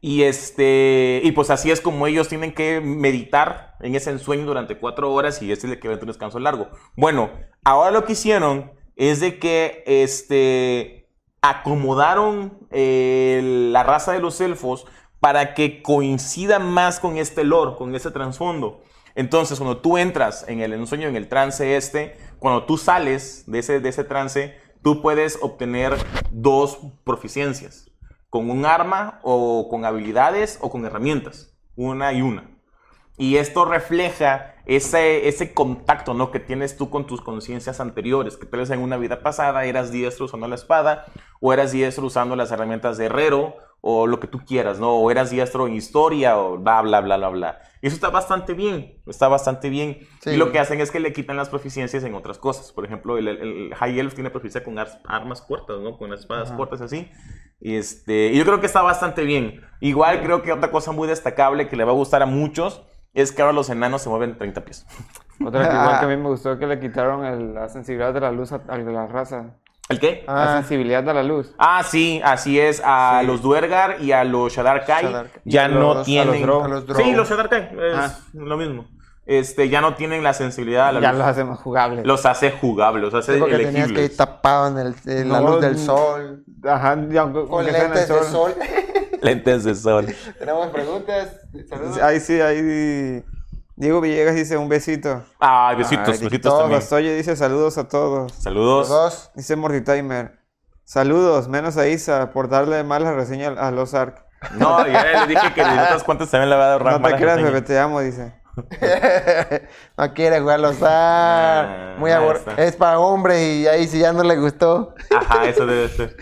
Y 0.00 0.22
este, 0.22 1.20
y 1.24 1.32
pues 1.32 1.50
así 1.50 1.72
es 1.72 1.80
como 1.80 2.06
ellos 2.06 2.28
tienen 2.28 2.54
que 2.54 2.80
meditar 2.80 3.74
en 3.80 3.96
ese 3.96 4.10
ensueño 4.10 4.46
durante 4.46 4.78
cuatro 4.78 5.12
horas 5.12 5.42
y 5.42 5.50
ese 5.50 5.66
es 5.66 5.72
el 5.72 5.80
que 5.80 5.88
va 5.88 5.94
a 5.94 5.96
tener 5.96 6.04
un 6.04 6.12
descanso 6.12 6.38
largo. 6.38 6.68
Bueno, 6.96 7.30
ahora 7.64 7.90
lo 7.90 8.04
que 8.04 8.12
hicieron 8.12 8.72
es 8.94 9.18
de 9.18 9.40
que 9.40 9.82
este, 9.86 11.10
acomodaron 11.42 12.66
eh, 12.70 13.68
la 13.72 13.82
raza 13.82 14.12
de 14.12 14.20
los 14.20 14.40
elfos 14.40 14.86
para 15.18 15.54
que 15.54 15.82
coincida 15.82 16.60
más 16.60 17.00
con 17.00 17.18
este 17.18 17.42
lore, 17.42 17.76
con 17.76 17.94
ese 17.96 18.12
trasfondo. 18.12 18.82
Entonces, 19.20 19.58
cuando 19.58 19.82
tú 19.82 19.98
entras 19.98 20.46
en 20.48 20.60
el 20.60 20.72
ensueño, 20.72 21.06
en 21.06 21.14
el 21.14 21.28
trance 21.28 21.76
este, 21.76 22.16
cuando 22.38 22.64
tú 22.64 22.78
sales 22.78 23.44
de 23.46 23.58
ese, 23.58 23.78
de 23.78 23.90
ese 23.90 24.02
trance, 24.02 24.56
tú 24.82 25.02
puedes 25.02 25.38
obtener 25.42 25.94
dos 26.30 26.78
proficiencias, 27.04 27.90
con 28.30 28.50
un 28.50 28.64
arma 28.64 29.20
o 29.22 29.68
con 29.68 29.84
habilidades 29.84 30.56
o 30.62 30.70
con 30.70 30.86
herramientas, 30.86 31.54
una 31.76 32.14
y 32.14 32.22
una. 32.22 32.50
Y 33.18 33.36
esto 33.36 33.66
refleja 33.66 34.54
ese, 34.64 35.28
ese 35.28 35.52
contacto 35.52 36.14
¿no? 36.14 36.30
que 36.30 36.40
tienes 36.40 36.78
tú 36.78 36.88
con 36.88 37.06
tus 37.06 37.20
conciencias 37.20 37.78
anteriores, 37.78 38.38
que 38.38 38.46
tal 38.46 38.60
vez 38.60 38.70
en 38.70 38.80
una 38.80 38.96
vida 38.96 39.22
pasada 39.22 39.66
eras 39.66 39.92
diestro 39.92 40.24
usando 40.24 40.48
la 40.48 40.54
espada, 40.54 41.04
o 41.42 41.52
eras 41.52 41.72
diestro 41.72 42.06
usando 42.06 42.36
las 42.36 42.52
herramientas 42.52 42.96
de 42.96 43.04
herrero, 43.04 43.54
o 43.82 44.06
lo 44.06 44.20
que 44.20 44.26
tú 44.26 44.40
quieras, 44.44 44.78
¿no? 44.78 44.90
O 44.96 45.10
eras 45.10 45.30
diestro 45.30 45.66
en 45.66 45.74
historia, 45.74 46.38
o 46.38 46.58
bla, 46.58 46.82
bla, 46.82 47.00
bla, 47.00 47.16
bla, 47.16 47.28
bla. 47.30 47.58
Y 47.82 47.86
eso 47.86 47.94
está 47.96 48.10
bastante 48.10 48.52
bien, 48.52 49.00
está 49.06 49.28
bastante 49.28 49.70
bien. 49.70 50.00
Sí. 50.20 50.30
Y 50.30 50.36
lo 50.36 50.52
que 50.52 50.58
hacen 50.58 50.80
es 50.80 50.90
que 50.90 51.00
le 51.00 51.12
quitan 51.14 51.36
las 51.38 51.48
proficiencias 51.48 52.04
en 52.04 52.14
otras 52.14 52.36
cosas. 52.38 52.72
Por 52.72 52.84
ejemplo, 52.84 53.16
el, 53.16 53.26
el- 53.28 53.74
High 53.74 53.98
Elf 53.98 54.14
tiene 54.14 54.28
proficiencia 54.30 54.62
con 54.64 54.78
ar- 54.78 55.00
armas 55.06 55.40
cortas, 55.40 55.78
¿no? 55.80 55.96
Con 55.96 56.10
las 56.10 56.20
espadas 56.20 56.48
Ajá. 56.48 56.56
cortas 56.58 56.82
así. 56.82 57.10
Y, 57.58 57.76
este, 57.76 58.28
y 58.32 58.38
yo 58.38 58.44
creo 58.44 58.60
que 58.60 58.66
está 58.66 58.82
bastante 58.82 59.22
bien. 59.22 59.62
Igual 59.80 60.22
creo 60.22 60.42
que 60.42 60.52
otra 60.52 60.70
cosa 60.70 60.92
muy 60.92 61.08
destacable 61.08 61.68
que 61.68 61.76
le 61.76 61.84
va 61.84 61.92
a 61.92 61.94
gustar 61.94 62.22
a 62.22 62.26
muchos 62.26 62.82
es 63.14 63.32
que 63.32 63.40
ahora 63.42 63.52
los 63.54 63.70
enanos 63.70 64.02
se 64.02 64.08
mueven 64.10 64.36
30 64.36 64.64
pies. 64.64 64.86
Otra 65.44 65.66
que 65.70 65.74
igual 65.74 65.98
que 66.00 66.04
a 66.04 66.08
mí 66.08 66.16
me 66.18 66.28
gustó 66.28 66.58
que 66.58 66.66
le 66.66 66.78
quitaron 66.78 67.24
el- 67.24 67.54
la 67.54 67.68
sensibilidad 67.70 68.12
de 68.12 68.20
la 68.20 68.30
luz 68.30 68.52
a, 68.52 68.56
a 68.68 68.76
la 68.76 69.06
raza. 69.06 69.56
¿El 69.90 69.98
qué? 70.00 70.24
La 70.26 70.54
Ah, 70.54 70.56
sensibilidad 70.60 71.02
de 71.02 71.12
la 71.12 71.22
luz. 71.22 71.52
Ah, 71.58 71.82
sí, 71.82 72.20
así 72.24 72.58
es. 72.58 72.80
A 72.84 73.18
Sí. 73.20 73.26
los 73.26 73.42
Duergar 73.42 73.96
y 74.00 74.12
a 74.12 74.24
los 74.24 74.52
Shadar 74.54 74.84
Kai 74.86 75.04
Shadar 75.04 75.28
Kai. 75.30 75.42
ya 75.44 75.64
a 75.64 75.68
no 75.68 75.80
los- 75.80 75.90
a 75.90 75.94
los 75.98 76.06
tienen. 76.06 76.42
A 76.44 76.68
los. 76.68 76.84
Sí, 76.96 77.12
los 77.12 77.28
Shadar 77.28 77.48
Kai 77.48 77.62
es 77.62 77.94
Ah. 77.96 78.18
lo 78.32 78.56
mismo. 78.56 78.86
Este, 79.26 79.68
ya 79.68 79.80
no 79.80 79.94
tienen 79.94 80.22
la 80.24 80.32
sensibilidad 80.32 80.88
a 80.88 80.92
la 80.92 81.00
Ya 81.00 81.10
luz. 81.10 81.18
los 81.18 81.28
hace 81.28 81.44
más 81.44 81.58
jugables. 81.60 82.04
Los 82.06 82.24
hace 82.26 82.50
jugables, 82.52 83.02
los 83.02 83.14
hace 83.14 83.34
Sí, 83.34 83.38
porque 83.40 83.56
tenías 83.58 83.72
que 83.72 83.78
ir 83.78 83.84
elegibles. 83.98 84.16
tapado 84.16 84.68
en, 84.68 84.78
el- 84.86 84.94
en 85.06 85.28
la 85.30 85.40
luz 85.40 85.60
del 85.60 85.76
sol. 85.78 86.44
Ajá, 86.64 86.92
aunque, 86.92 87.46
Con 87.48 87.64
lentes 87.66 88.08
de 88.08 88.22
sol. 88.24 88.54
Lentes 89.22 89.64
de 89.64 89.74
sol. 89.74 90.06
Tenemos 90.38 90.68
preguntas. 90.68 91.36
Saludos. 91.68 91.98
Ahí 92.00 92.18
sí, 92.20 92.40
ahí. 92.40 93.22
Diego 93.80 94.02
Villegas 94.02 94.34
dice 94.34 94.58
un 94.58 94.68
besito. 94.68 95.22
Ay, 95.38 95.74
besitos, 95.76 96.08
Ay, 96.08 96.12
besitos 96.24 96.42
todos. 96.42 96.60
también. 96.60 96.80
Bastoye 96.80 97.14
dice 97.16 97.34
saludos 97.34 97.78
a 97.78 97.88
todos. 97.88 98.30
Saludos. 98.34 98.90
Dos. 98.90 99.30
Dice 99.34 99.56
Morty 99.56 99.80
Timer. 99.80 100.38
Saludos, 100.84 101.48
menos 101.48 101.78
a 101.78 101.88
Isa 101.88 102.30
por 102.30 102.50
darle 102.50 102.84
mala 102.84 103.14
reseña 103.14 103.48
a 103.48 103.70
los 103.70 103.94
Ark. 103.94 104.22
No, 104.58 104.86
ya 104.86 105.24
le 105.24 105.34
dije 105.34 105.54
que 105.54 105.64
de 105.64 105.70
otras 105.80 106.04
cuentas 106.04 106.30
también 106.30 106.50
le 106.50 106.56
va 106.56 106.66
a 106.74 106.78
dar 106.78 106.84
No 107.00 107.08
te 107.08 107.16
creas, 107.16 107.42
bebé, 107.42 107.62
te 107.62 107.78
amo, 107.78 108.00
dice. 108.00 108.34
no 109.96 110.12
quiere 110.12 110.40
jugar 110.40 110.60
los 110.60 110.82
ar. 110.82 111.64
Ah, 111.64 111.96
Muy 111.98 112.10
está. 112.10 112.54
Es 112.58 112.76
para 112.76 112.98
hombre 112.98 113.42
y 113.42 113.66
ahí 113.66 113.88
si 113.88 113.98
ya 113.98 114.12
no 114.12 114.22
le 114.22 114.36
gustó. 114.36 114.94
Ajá, 115.10 115.46
eso 115.46 115.64
debe 115.64 115.88
ser. 115.88 116.16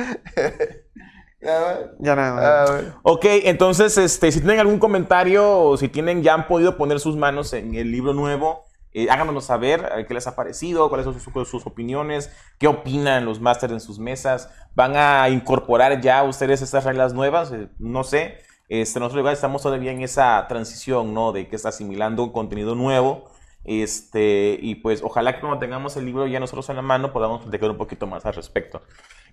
Ya 1.41 2.17
nada 2.17 2.35
más. 2.35 2.45
Ah, 2.45 2.65
bueno. 2.69 3.01
Ok, 3.03 3.25
entonces, 3.45 3.97
este, 3.97 4.33
si 4.33 4.41
tienen 4.41 4.59
algún 4.61 4.79
comentario 4.79 5.61
o 5.61 5.77
si 5.77 5.89
tienen, 5.89 6.23
ya 6.23 6.35
han 6.35 6.47
podido 6.49 6.77
poner 6.77 6.99
sus 7.01 7.17
manos 7.17 7.53
en 7.53 7.75
el 7.75 7.91
libro 7.93 8.13
nuevo, 8.15 8.65
Eh, 8.95 9.07
háganos 9.11 9.45
saber 9.45 9.87
eh, 9.97 10.07
qué 10.09 10.15
les 10.15 10.27
ha 10.27 10.35
parecido, 10.35 10.89
cuáles 10.89 11.05
son 11.05 11.21
sus, 11.21 11.49
sus 11.49 11.67
opiniones, 11.67 12.31
qué 12.59 12.67
opinan 12.69 13.27
los 13.27 13.39
másters 13.39 13.73
en 13.75 13.81
sus 13.81 13.99
mesas. 13.99 14.49
¿Van 14.75 14.97
a 14.97 15.29
incorporar 15.29 16.01
ya 16.01 16.23
ustedes 16.25 16.63
estas 16.63 16.85
reglas 16.85 17.13
nuevas? 17.13 17.53
Eh, 17.53 17.69
no 17.79 18.03
sé. 18.03 18.39
Este, 18.69 18.99
nosotros 18.99 19.21
igual 19.21 19.35
estamos 19.35 19.63
todavía 19.63 19.93
en 19.93 20.01
esa 20.03 20.45
transición, 20.49 21.13
¿no? 21.15 21.33
De 21.33 21.49
que 21.49 21.57
está 21.57 21.69
asimilando 21.69 22.25
un 22.25 22.33
contenido 22.33 22.75
nuevo. 22.75 23.31
Este, 23.69 24.59
y 24.63 24.77
pues 24.77 25.03
ojalá 25.03 25.35
que 25.35 25.41
cuando 25.41 25.59
tengamos 25.59 25.95
el 25.99 26.07
libro 26.07 26.27
ya 26.27 26.41
nosotros 26.41 26.69
en 26.71 26.77
la 26.77 26.83
mano 26.83 27.13
podamos 27.13 27.43
platicar 27.43 27.71
un 27.71 27.77
poquito 27.77 28.07
más 28.07 28.25
al 28.25 28.33
respecto. 28.35 28.81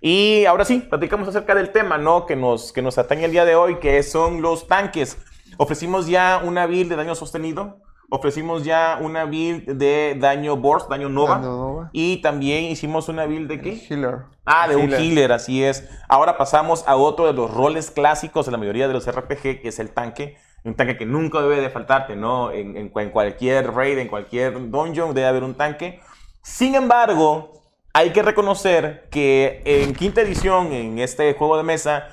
Y 0.00 0.44
ahora 0.44 0.66
sí, 0.66 0.80
platicamos 0.80 1.26
acerca 1.28 1.54
del 1.54 1.70
tema, 1.70 1.96
¿no? 1.96 2.26
Que 2.26 2.36
nos, 2.36 2.72
que 2.72 2.82
nos 2.82 2.98
atañe 2.98 3.24
el 3.24 3.32
día 3.32 3.46
de 3.46 3.56
hoy, 3.56 3.76
que 3.76 4.02
son 4.02 4.42
los 4.42 4.66
tanques. 4.66 5.16
Ofrecimos 5.56 6.06
ya 6.06 6.42
una 6.44 6.66
build 6.66 6.90
de 6.90 6.96
daño 6.96 7.14
sostenido, 7.14 7.78
ofrecimos 8.10 8.62
ya 8.64 8.98
una 9.00 9.24
build 9.24 9.64
de 9.70 10.16
daño 10.20 10.56
burst, 10.58 10.90
daño 10.90 11.08
nova, 11.08 11.38
nova. 11.38 11.90
y 11.92 12.18
también 12.18 12.64
hicimos 12.64 13.08
una 13.08 13.24
build 13.24 13.48
de 13.48 13.62
qué? 13.62 13.86
Healer. 13.88 14.24
Ah, 14.44 14.68
de 14.68 14.76
un 14.76 14.92
Healer. 14.92 15.00
healer, 15.00 15.32
así 15.32 15.64
es. 15.64 15.88
Ahora 16.08 16.36
pasamos 16.36 16.84
a 16.86 16.96
otro 16.96 17.26
de 17.26 17.32
los 17.32 17.50
roles 17.50 17.90
clásicos 17.90 18.44
de 18.44 18.52
la 18.52 18.58
mayoría 18.58 18.86
de 18.86 18.92
los 18.92 19.10
RPG, 19.10 19.62
que 19.62 19.68
es 19.68 19.78
el 19.78 19.90
tanque. 19.90 20.36
Un 20.66 20.74
tanque 20.74 20.96
que 20.96 21.06
nunca 21.06 21.40
debe 21.40 21.60
de 21.60 21.70
faltarte, 21.70 22.16
¿no? 22.16 22.50
En, 22.50 22.76
en 22.76 22.90
en 22.94 23.10
cualquier 23.10 23.72
raid, 23.72 23.98
en 23.98 24.08
cualquier 24.08 24.52
dungeon 24.70 25.14
debe 25.14 25.28
haber 25.28 25.44
un 25.44 25.54
tanque. 25.54 26.00
Sin 26.42 26.74
embargo, 26.74 27.52
hay 27.92 28.10
que 28.10 28.22
reconocer 28.22 29.08
que 29.10 29.62
en 29.64 29.94
quinta 29.94 30.20
edición, 30.20 30.72
en 30.72 30.98
este 30.98 31.32
juego 31.34 31.56
de 31.56 31.62
mesa, 31.62 32.08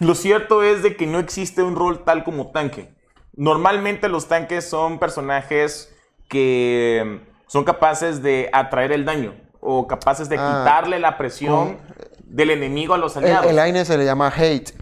lo 0.00 0.14
cierto 0.16 0.62
es 0.64 0.82
de 0.82 0.96
que 0.96 1.06
no 1.06 1.20
existe 1.20 1.62
un 1.62 1.76
rol 1.76 2.04
tal 2.04 2.24
como 2.24 2.50
tanque. 2.50 2.92
Normalmente 3.36 4.08
los 4.08 4.26
tanques 4.26 4.68
son 4.68 4.98
personajes 4.98 5.94
que 6.28 7.20
son 7.46 7.64
capaces 7.64 8.22
de 8.22 8.50
atraer 8.52 8.90
el 8.92 9.04
daño 9.04 9.34
o 9.60 9.86
capaces 9.86 10.28
de 10.28 10.36
Ah, 10.38 10.62
quitarle 10.64 10.98
la 10.98 11.16
presión 11.16 11.78
del 12.24 12.50
enemigo 12.50 12.92
a 12.94 12.98
los 12.98 13.16
aliados. 13.16 13.46
El, 13.46 13.52
el 13.52 13.58
Aine 13.60 13.84
se 13.84 13.96
le 13.96 14.04
llama 14.04 14.32
hate. 14.36 14.72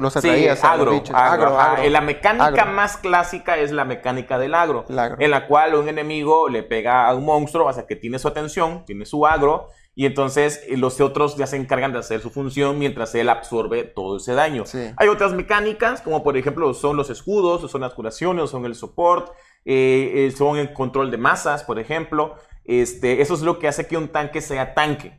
Los 0.00 0.12
Sí, 0.12 0.18
atraías 0.18 0.62
agro, 0.64 0.90
agro, 0.92 1.16
Agro, 1.16 1.58
ajá. 1.58 1.72
agro. 1.72 1.90
La 1.90 2.00
mecánica 2.00 2.64
más 2.64 2.96
clásica 2.96 3.56
es 3.56 3.72
la 3.72 3.84
mecánica 3.84 4.38
del 4.38 4.54
agro, 4.54 4.84
en 5.18 5.30
la 5.30 5.46
cual 5.46 5.74
un 5.74 5.88
enemigo 5.88 6.48
le 6.48 6.62
pega 6.62 7.08
a 7.08 7.14
un 7.14 7.24
monstruo 7.24 7.68
hasta 7.68 7.86
que 7.86 7.96
tiene 7.96 8.18
su 8.18 8.28
atención, 8.28 8.84
tiene 8.84 9.06
su 9.06 9.26
agro, 9.26 9.68
y 9.94 10.04
entonces 10.04 10.62
eh, 10.68 10.76
los 10.76 11.00
otros 11.00 11.36
ya 11.36 11.46
se 11.46 11.56
encargan 11.56 11.92
de 11.92 12.00
hacer 12.00 12.20
su 12.20 12.28
función 12.30 12.78
mientras 12.78 13.14
él 13.14 13.30
absorbe 13.30 13.84
todo 13.84 14.18
ese 14.18 14.34
daño. 14.34 14.66
Sí. 14.66 14.90
Hay 14.98 15.08
otras 15.08 15.32
mecánicas, 15.32 16.02
como 16.02 16.22
por 16.22 16.36
ejemplo 16.36 16.74
son 16.74 16.96
los 16.98 17.08
escudos, 17.08 17.64
o 17.64 17.68
son 17.68 17.80
las 17.80 17.94
curaciones, 17.94 18.44
o 18.44 18.46
son 18.46 18.66
el 18.66 18.74
support, 18.74 19.32
eh, 19.64 20.26
eh, 20.28 20.34
son 20.36 20.58
el 20.58 20.74
control 20.74 21.10
de 21.10 21.16
masas, 21.16 21.64
por 21.64 21.78
ejemplo. 21.78 22.34
Este, 22.66 23.22
eso 23.22 23.32
es 23.34 23.40
lo 23.40 23.58
que 23.58 23.68
hace 23.68 23.86
que 23.86 23.96
un 23.96 24.08
tanque 24.08 24.40
sea 24.42 24.74
tanque. 24.74 25.18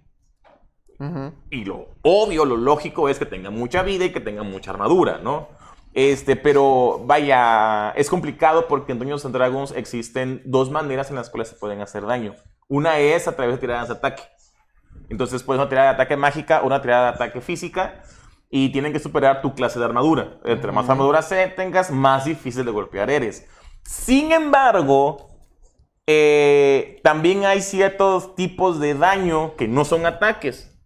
Y 1.51 1.65
lo 1.65 1.89
obvio, 2.01 2.45
lo 2.45 2.57
lógico 2.57 3.07
es 3.09 3.19
que 3.19 3.25
tenga 3.25 3.49
mucha 3.49 3.83
vida 3.83 4.05
y 4.05 4.11
que 4.11 4.19
tenga 4.19 4.43
mucha 4.43 4.71
armadura, 4.71 5.19
¿no? 5.19 5.49
Este, 5.93 6.35
pero 6.35 7.01
vaya, 7.05 7.91
es 7.91 8.09
complicado 8.09 8.67
porque 8.67 8.91
en 8.91 8.99
Dungeons 8.99 9.25
and 9.25 9.35
Dragons 9.35 9.71
existen 9.75 10.41
dos 10.45 10.69
maneras 10.69 11.09
en 11.09 11.15
las 11.15 11.29
cuales 11.29 11.49
se 11.49 11.55
pueden 11.55 11.81
hacer 11.81 12.05
daño. 12.05 12.35
Una 12.67 12.99
es 12.99 13.27
a 13.27 13.35
través 13.35 13.55
de 13.55 13.61
tiradas 13.61 13.87
de 13.87 13.95
ataque. 13.95 14.23
Entonces 15.09 15.43
puedes 15.43 15.59
una 15.59 15.69
tirada 15.69 15.87
de 15.87 15.93
ataque 15.95 16.17
mágica 16.17 16.61
o 16.61 16.67
una 16.67 16.81
tirada 16.81 17.11
de 17.11 17.15
ataque 17.15 17.41
física 17.41 18.03
y 18.49 18.71
tienen 18.71 18.93
que 18.93 18.99
superar 18.99 19.41
tu 19.41 19.53
clase 19.55 19.79
de 19.79 19.85
armadura. 19.85 20.37
Entre 20.45 20.71
más 20.71 20.89
armadura 20.89 21.21
tengas, 21.55 21.91
más 21.91 22.25
difícil 22.25 22.65
de 22.65 22.71
golpear 22.71 23.09
eres. 23.09 23.47
Sin 23.83 24.31
embargo, 24.31 25.29
eh, 26.05 26.99
también 27.03 27.45
hay 27.45 27.61
ciertos 27.61 28.35
tipos 28.35 28.79
de 28.79 28.93
daño 28.93 29.55
que 29.55 29.67
no 29.67 29.85
son 29.85 30.05
ataques. 30.05 30.76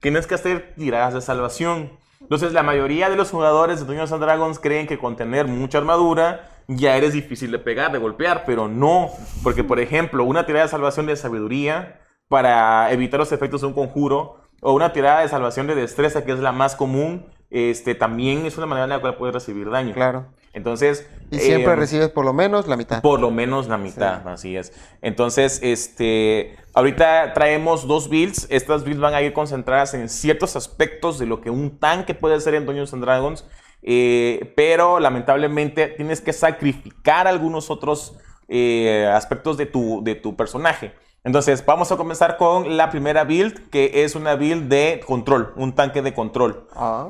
Tienes 0.00 0.26
que 0.26 0.34
hacer 0.34 0.74
tiradas 0.76 1.14
de 1.14 1.20
salvación. 1.20 1.90
Entonces, 2.20 2.52
la 2.52 2.62
mayoría 2.62 3.08
de 3.08 3.16
los 3.16 3.30
jugadores 3.30 3.80
de 3.80 3.86
Dungeons 3.86 4.12
and 4.12 4.22
Dragons 4.22 4.58
creen 4.58 4.86
que 4.86 4.98
con 4.98 5.16
tener 5.16 5.46
mucha 5.46 5.78
armadura 5.78 6.50
ya 6.68 6.96
eres 6.96 7.12
difícil 7.12 7.50
de 7.50 7.58
pegar, 7.58 7.92
de 7.92 7.98
golpear, 7.98 8.44
pero 8.46 8.68
no. 8.68 9.10
Porque, 9.42 9.64
por 9.64 9.80
ejemplo, 9.80 10.24
una 10.24 10.46
tirada 10.46 10.64
de 10.64 10.70
salvación 10.70 11.06
de 11.06 11.16
sabiduría 11.16 12.00
para 12.28 12.90
evitar 12.90 13.20
los 13.20 13.32
efectos 13.32 13.60
de 13.60 13.68
un 13.68 13.72
conjuro, 13.72 14.40
o 14.60 14.72
una 14.72 14.92
tirada 14.92 15.20
de 15.20 15.28
salvación 15.28 15.66
de 15.66 15.74
destreza, 15.74 16.24
que 16.24 16.32
es 16.32 16.40
la 16.40 16.52
más 16.52 16.74
común, 16.74 17.26
este, 17.50 17.94
también 17.94 18.46
es 18.46 18.56
una 18.56 18.66
manera 18.66 18.84
en 18.84 18.90
la 18.90 18.98
cual 19.00 19.16
puedes 19.16 19.34
recibir 19.34 19.70
daño. 19.70 19.94
Claro. 19.94 20.26
Entonces. 20.56 21.06
Y 21.30 21.38
siempre 21.38 21.74
eh, 21.74 21.76
recibes 21.76 22.08
por 22.08 22.24
lo 22.24 22.32
menos 22.32 22.66
la 22.66 22.76
mitad. 22.76 23.02
por 23.02 23.20
lo 23.20 23.30
menos 23.30 23.68
la 23.68 23.76
mitad, 23.76 24.26
así 24.26 24.56
es. 24.56 24.72
Entonces, 25.02 25.60
este, 25.62 26.56
ahorita 26.72 27.34
traemos 27.34 27.86
dos 27.86 28.08
builds. 28.08 28.46
Estas 28.48 28.82
builds 28.82 29.00
van 29.00 29.12
a 29.12 29.20
ir 29.20 29.34
concentradas 29.34 29.92
en 29.92 30.08
ciertos 30.08 30.56
aspectos 30.56 31.18
de 31.18 31.26
lo 31.26 31.42
que 31.42 31.50
un 31.50 31.78
tanque 31.78 32.14
puede 32.14 32.36
hacer 32.36 32.54
en 32.54 32.64
Dungeons 32.64 32.94
and 32.94 33.04
Dragons. 33.04 33.44
eh, 33.82 34.52
pero 34.56 34.98
lamentablemente 34.98 35.88
tienes 35.88 36.20
que 36.22 36.32
sacrificar 36.32 37.26
algunos 37.28 37.70
otros 37.70 38.16
eh, 38.48 39.06
aspectos 39.12 39.58
de 39.58 39.66
tu, 39.66 40.02
de 40.02 40.14
tu 40.14 40.36
personaje. 40.36 40.92
Entonces, 41.26 41.66
vamos 41.66 41.90
a 41.90 41.96
comenzar 41.96 42.36
con 42.36 42.76
la 42.76 42.88
primera 42.88 43.24
build, 43.24 43.68
que 43.70 44.04
es 44.04 44.14
una 44.14 44.36
build 44.36 44.68
de 44.68 45.02
control, 45.04 45.52
un 45.56 45.74
tanque 45.74 46.00
de 46.00 46.14
control. 46.14 46.68
Ah. 46.76 47.08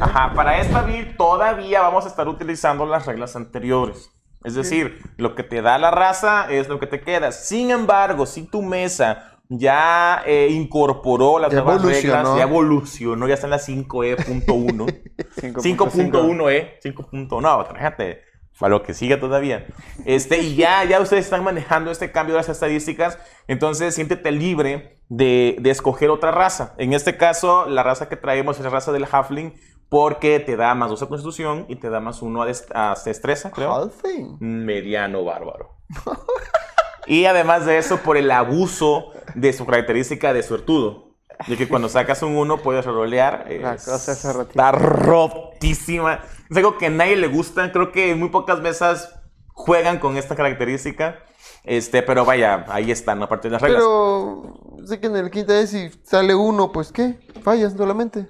Ajá, 0.00 0.32
para 0.34 0.58
esta 0.58 0.80
build 0.80 1.18
todavía 1.18 1.82
vamos 1.82 2.06
a 2.06 2.08
estar 2.08 2.28
utilizando 2.28 2.86
las 2.86 3.04
reglas 3.04 3.36
anteriores. 3.36 4.10
Es 4.42 4.54
decir, 4.54 5.02
lo 5.18 5.34
que 5.34 5.42
te 5.42 5.60
da 5.60 5.76
la 5.76 5.90
raza 5.90 6.50
es 6.50 6.66
lo 6.70 6.80
que 6.80 6.86
te 6.86 7.02
queda. 7.02 7.30
Sin 7.30 7.70
embargo, 7.70 8.24
si 8.24 8.44
tu 8.44 8.62
mesa 8.62 9.38
ya 9.50 10.22
eh, 10.24 10.48
incorporó 10.50 11.38
las 11.38 11.52
Ya 11.52 11.60
nuevas 11.60 11.82
reglas, 11.82 12.36
ya 12.38 12.44
evolucionó, 12.44 13.28
ya 13.28 13.34
está 13.34 13.48
en 13.48 13.50
la 13.50 13.58
5E.1. 13.58 15.12
5.1E, 15.36 16.80
5.1, 16.82 17.42
no, 17.42 17.64
fíjate, 17.66 18.22
para 18.58 18.70
lo 18.70 18.82
que 18.82 18.94
sigue 18.94 19.16
todavía. 19.16 19.66
Este, 20.04 20.38
y 20.38 20.56
ya, 20.56 20.84
ya 20.84 21.00
ustedes 21.00 21.24
están 21.24 21.44
manejando 21.44 21.90
este 21.90 22.10
cambio 22.12 22.34
de 22.34 22.40
las 22.40 22.48
estadísticas, 22.48 23.18
entonces 23.46 23.94
siéntete 23.94 24.30
libre 24.32 25.00
de, 25.08 25.56
de 25.60 25.70
escoger 25.70 26.10
otra 26.10 26.30
raza. 26.32 26.74
En 26.78 26.92
este 26.92 27.16
caso, 27.16 27.66
la 27.66 27.82
raza 27.82 28.08
que 28.08 28.16
traemos 28.16 28.58
es 28.58 28.64
la 28.64 28.70
raza 28.70 28.92
del 28.92 29.06
Halfling, 29.10 29.54
porque 29.88 30.38
te 30.40 30.56
da 30.56 30.74
más 30.74 30.90
2 30.90 31.02
a 31.02 31.06
constitución 31.06 31.64
y 31.68 31.76
te 31.76 31.88
da 31.88 32.00
más 32.00 32.20
1 32.20 32.42
a, 32.42 32.46
dest- 32.48 32.70
a 32.74 32.94
destreza, 33.04 33.50
creo. 33.50 33.74
Halfing. 33.74 34.36
Mediano 34.40 35.24
bárbaro. 35.24 35.76
y 37.06 37.24
además 37.24 37.64
de 37.64 37.78
eso, 37.78 37.98
por 37.98 38.16
el 38.16 38.30
abuso 38.30 39.12
de 39.34 39.52
su 39.54 39.64
característica 39.64 40.32
de 40.34 40.42
suertudo. 40.42 41.07
De 41.46 41.56
que 41.56 41.68
cuando 41.68 41.88
sacas 41.88 42.22
un 42.22 42.36
1 42.36 42.58
puedes 42.58 42.84
rolear. 42.84 43.46
La 43.60 43.74
es- 43.74 43.84
cosa 43.84 44.12
es. 44.12 44.24
Está 44.24 44.72
rotísima. 44.72 46.20
Es 46.50 46.56
algo 46.56 46.76
que 46.78 46.86
a 46.86 46.90
nadie 46.90 47.16
le 47.16 47.28
gusta. 47.28 47.70
Creo 47.72 47.92
que 47.92 48.14
muy 48.14 48.28
pocas 48.30 48.60
mesas 48.60 49.14
juegan 49.48 49.98
con 49.98 50.16
esta 50.16 50.34
característica. 50.34 51.18
Este, 51.64 52.02
pero 52.02 52.24
vaya, 52.24 52.64
ahí 52.68 52.90
están, 52.90 53.22
aparte 53.22 53.48
de 53.48 53.52
las 53.52 53.62
reglas. 53.62 53.82
Pero 53.82 54.78
sé 54.86 55.00
que 55.00 55.06
en 55.08 55.16
el 55.16 55.30
quinta 55.30 55.58
es 55.60 55.70
si 55.70 55.90
sale 56.02 56.34
uno, 56.34 56.72
pues 56.72 56.90
¿qué? 56.92 57.18
Fallas 57.42 57.74
solamente. 57.74 58.26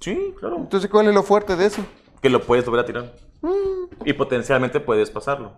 Sí, 0.00 0.34
claro. 0.38 0.56
Entonces, 0.58 0.90
¿cuál 0.90 1.08
es 1.08 1.14
lo 1.14 1.22
fuerte 1.22 1.56
de 1.56 1.66
eso? 1.66 1.82
Que 2.20 2.28
lo 2.28 2.42
puedes 2.44 2.64
volver 2.66 2.80
a 2.80 2.86
tirar. 2.86 3.12
Y 4.04 4.12
potencialmente 4.12 4.80
puedes 4.80 5.10
pasarlo. 5.10 5.52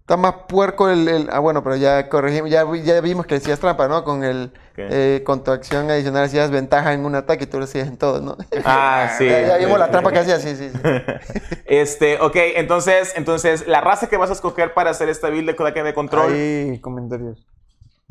Está 0.00 0.16
más 0.16 0.34
puerco 0.48 0.88
el, 0.88 1.08
el- 1.08 1.28
Ah, 1.32 1.40
bueno, 1.40 1.64
pero 1.64 1.74
ya 1.76 2.08
corregimos, 2.08 2.48
ya, 2.50 2.64
ya 2.84 3.00
vimos 3.00 3.26
que 3.26 3.34
decías 3.36 3.58
trampa, 3.58 3.88
¿no? 3.88 4.04
Con 4.04 4.22
el... 4.22 4.52
¿Qué? 4.76 4.86
eh, 4.90 5.22
con 5.24 5.42
tu 5.42 5.50
acción 5.50 5.90
adicional 5.90 6.24
hacías 6.24 6.50
ventaja 6.50 6.92
en 6.92 7.04
un 7.06 7.14
ataque 7.14 7.44
y 7.44 7.46
tú 7.46 7.58
lo 7.58 7.64
hacías 7.64 7.88
en 7.88 7.96
todo, 7.96 8.20
¿no? 8.20 8.36
Ah, 8.64 9.10
sí. 9.18 9.26
ya, 9.26 9.40
ya 9.40 9.56
vimos 9.56 9.78
la 9.78 9.90
trampa 9.90 10.12
que 10.12 10.18
hacías, 10.20 10.42
sí, 10.42 10.54
sí, 10.54 10.70
sí. 10.70 10.78
Este, 11.66 12.20
ok, 12.20 12.36
entonces, 12.56 13.12
entonces, 13.16 13.66
la 13.66 13.80
raza 13.80 14.08
que 14.08 14.16
vas 14.16 14.30
a 14.30 14.34
escoger 14.34 14.74
para 14.74 14.90
hacer 14.90 15.08
esta 15.08 15.28
build 15.30 15.46
de 15.48 15.56
ataque 15.56 15.82
de 15.82 15.94
control. 15.94 16.32
Hay 16.32 16.80
comentarios. 16.80 17.46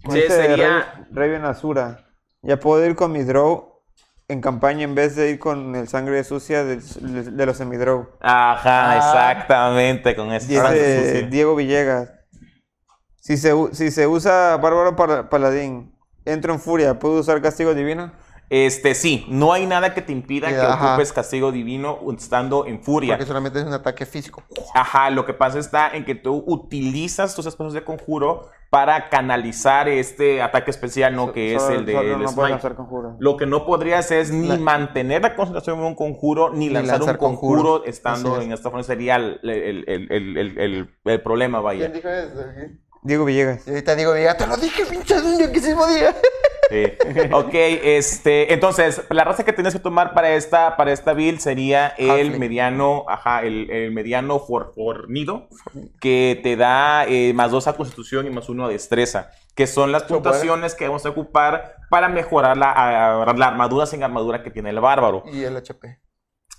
Sí, 0.09 0.15
Dice 0.15 0.29
sería- 0.29 1.05
Raven- 1.11 1.45
Azura. 1.45 2.05
Ya 2.41 2.57
puedo 2.59 2.85
ir 2.85 2.95
con 2.95 3.11
mi 3.11 3.23
draw 3.23 3.81
en 4.27 4.41
campaña 4.41 4.83
en 4.83 4.93
vez 4.95 5.15
de 5.15 5.29
ir 5.29 5.39
con 5.39 5.75
el 5.75 5.87
sangre 5.87 6.23
sucia 6.23 6.63
del- 6.63 6.81
de, 7.37 7.45
los 7.45 7.57
semidraw. 7.57 8.09
Ajá, 8.21 8.91
Ah. 8.91 8.97
exactamente, 8.97 10.15
con 10.15 10.31
sangre 10.31 10.73
Dice 10.73 11.11
sucia. 11.13 11.27
Diego 11.27 11.55
Villegas. 11.55 12.11
Si 13.19 13.37
se, 13.37 13.53
si 13.71 13.89
se 13.91 14.05
usa 14.05 14.57
Bárbaro 14.57 14.95
Pal- 14.95 15.29
Paladín, 15.29 15.94
entro 16.25 16.53
en 16.53 16.59
furia, 16.59 16.99
¿puedo 16.99 17.19
usar 17.19 17.41
castigo 17.41 17.73
divino? 17.73 18.11
Este, 18.51 18.93
sí, 18.93 19.25
no 19.27 19.53
hay 19.53 19.65
nada 19.65 19.95
que 19.95 20.03
te 20.03 20.11
impida 20.11 20.49
que 20.49 20.55
Ajá. 20.57 20.91
ocupes 20.93 21.11
castigo 21.11 21.51
divino 21.51 21.97
estando 22.15 22.67
en 22.67 22.79
furia. 22.83 23.15
Porque 23.15 23.25
solamente 23.25 23.59
es 23.59 23.65
un 23.65 23.73
ataque 23.73 24.05
físico. 24.05 24.43
Ajá, 24.75 25.09
lo 25.09 25.25
que 25.25 25.33
pasa 25.33 25.57
está 25.57 25.89
en 25.95 26.05
que 26.05 26.13
tú 26.13 26.43
utilizas 26.45 27.33
tus 27.35 27.47
espacios 27.47 27.73
de 27.73 27.83
conjuro 27.83 28.49
para 28.69 29.09
canalizar 29.09 29.87
este 29.89 30.43
ataque 30.43 30.69
especial, 30.69 31.15
¿no? 31.15 31.31
Que 31.31 31.55
es 31.55 31.61
Solo- 31.63 31.79
el 31.79 31.85
de 31.87 31.93
solo 31.93 32.03
el 32.07 32.11
no 32.11 32.17
puedo 32.25 32.31
smite. 32.33 32.49
lanzar 32.51 32.75
conjuros. 32.75 33.13
Lo 33.19 33.35
que 33.37 33.45
no 33.47 33.65
podrías 33.65 34.11
es 34.11 34.31
ni 34.31 34.47
La- 34.47 34.57
mantener 34.57 35.23
la 35.23 35.35
concentración 35.35 35.79
en 35.79 35.85
un 35.85 35.95
conjuro, 35.95 36.51
ni, 36.51 36.67
Ni 36.67 36.69
lanzar, 36.69 36.99
lanzar 36.99 37.15
un 37.15 37.19
conjuro 37.19 37.61
conjuros. 37.63 37.87
estando 37.87 38.37
es. 38.37 38.45
en 38.45 38.51
esta 38.51 38.69
forma. 38.69 38.83
Sería 38.83 39.15
el, 39.15 39.39
el- 39.43 39.85
el- 39.87 40.11
el- 40.11 40.37
el- 40.37 40.57
el- 40.59 40.89
el 41.05 41.21
problema, 41.23 41.61
vaya. 41.61 41.87
dijo 41.87 42.09
eso? 42.09 42.41
Diego 43.05 43.23
Villegas. 43.25 43.65
Y 43.65 43.69
ahorita 43.69 43.95
digo, 43.95 44.13
diga, 44.13 44.35
te 44.35 44.47
lo 44.47 44.57
dije, 44.57 44.85
pinche 44.85 45.21
dueño, 45.21 45.51
que 45.51 45.59
se 45.61 45.75
podía. 45.75 46.13
Sí. 46.69 46.83
Ok, 47.31 47.51
este, 47.53 48.51
entonces, 48.53 49.03
la 49.09 49.23
raza 49.23 49.45
que 49.45 49.53
tienes 49.53 49.73
que 49.73 49.79
tomar 49.79 50.13
para 50.15 50.33
esta, 50.33 50.75
para 50.77 50.91
esta 50.91 51.13
build 51.13 51.39
sería 51.39 51.89
el 51.97 52.09
Halfling. 52.09 52.39
mediano, 52.39 53.05
ajá, 53.07 53.43
el, 53.43 53.69
el 53.69 53.91
mediano 53.91 54.39
for- 54.39 54.73
fornido, 54.73 55.47
que 56.01 56.39
te 56.41 56.55
da 56.55 57.05
eh, 57.05 57.33
más 57.35 57.51
dos 57.51 57.67
a 57.67 57.73
constitución 57.73 58.25
y 58.25 58.31
más 58.31 58.49
uno 58.49 58.65
a 58.65 58.69
destreza, 58.69 59.29
que 59.53 59.67
son 59.67 59.91
las 59.91 60.03
puntuaciones 60.03 60.73
que 60.73 60.87
vamos 60.87 61.05
a 61.05 61.09
ocupar 61.09 61.75
para 61.91 62.09
mejorar 62.09 62.57
la, 62.57 62.71
a- 62.71 63.33
la 63.35 63.47
armadura 63.47 63.85
sin 63.85 64.01
armadura 64.03 64.41
que 64.41 64.49
tiene 64.49 64.71
el 64.71 64.79
bárbaro. 64.79 65.23
Y 65.31 65.43
el 65.43 65.55
HP. 65.55 65.99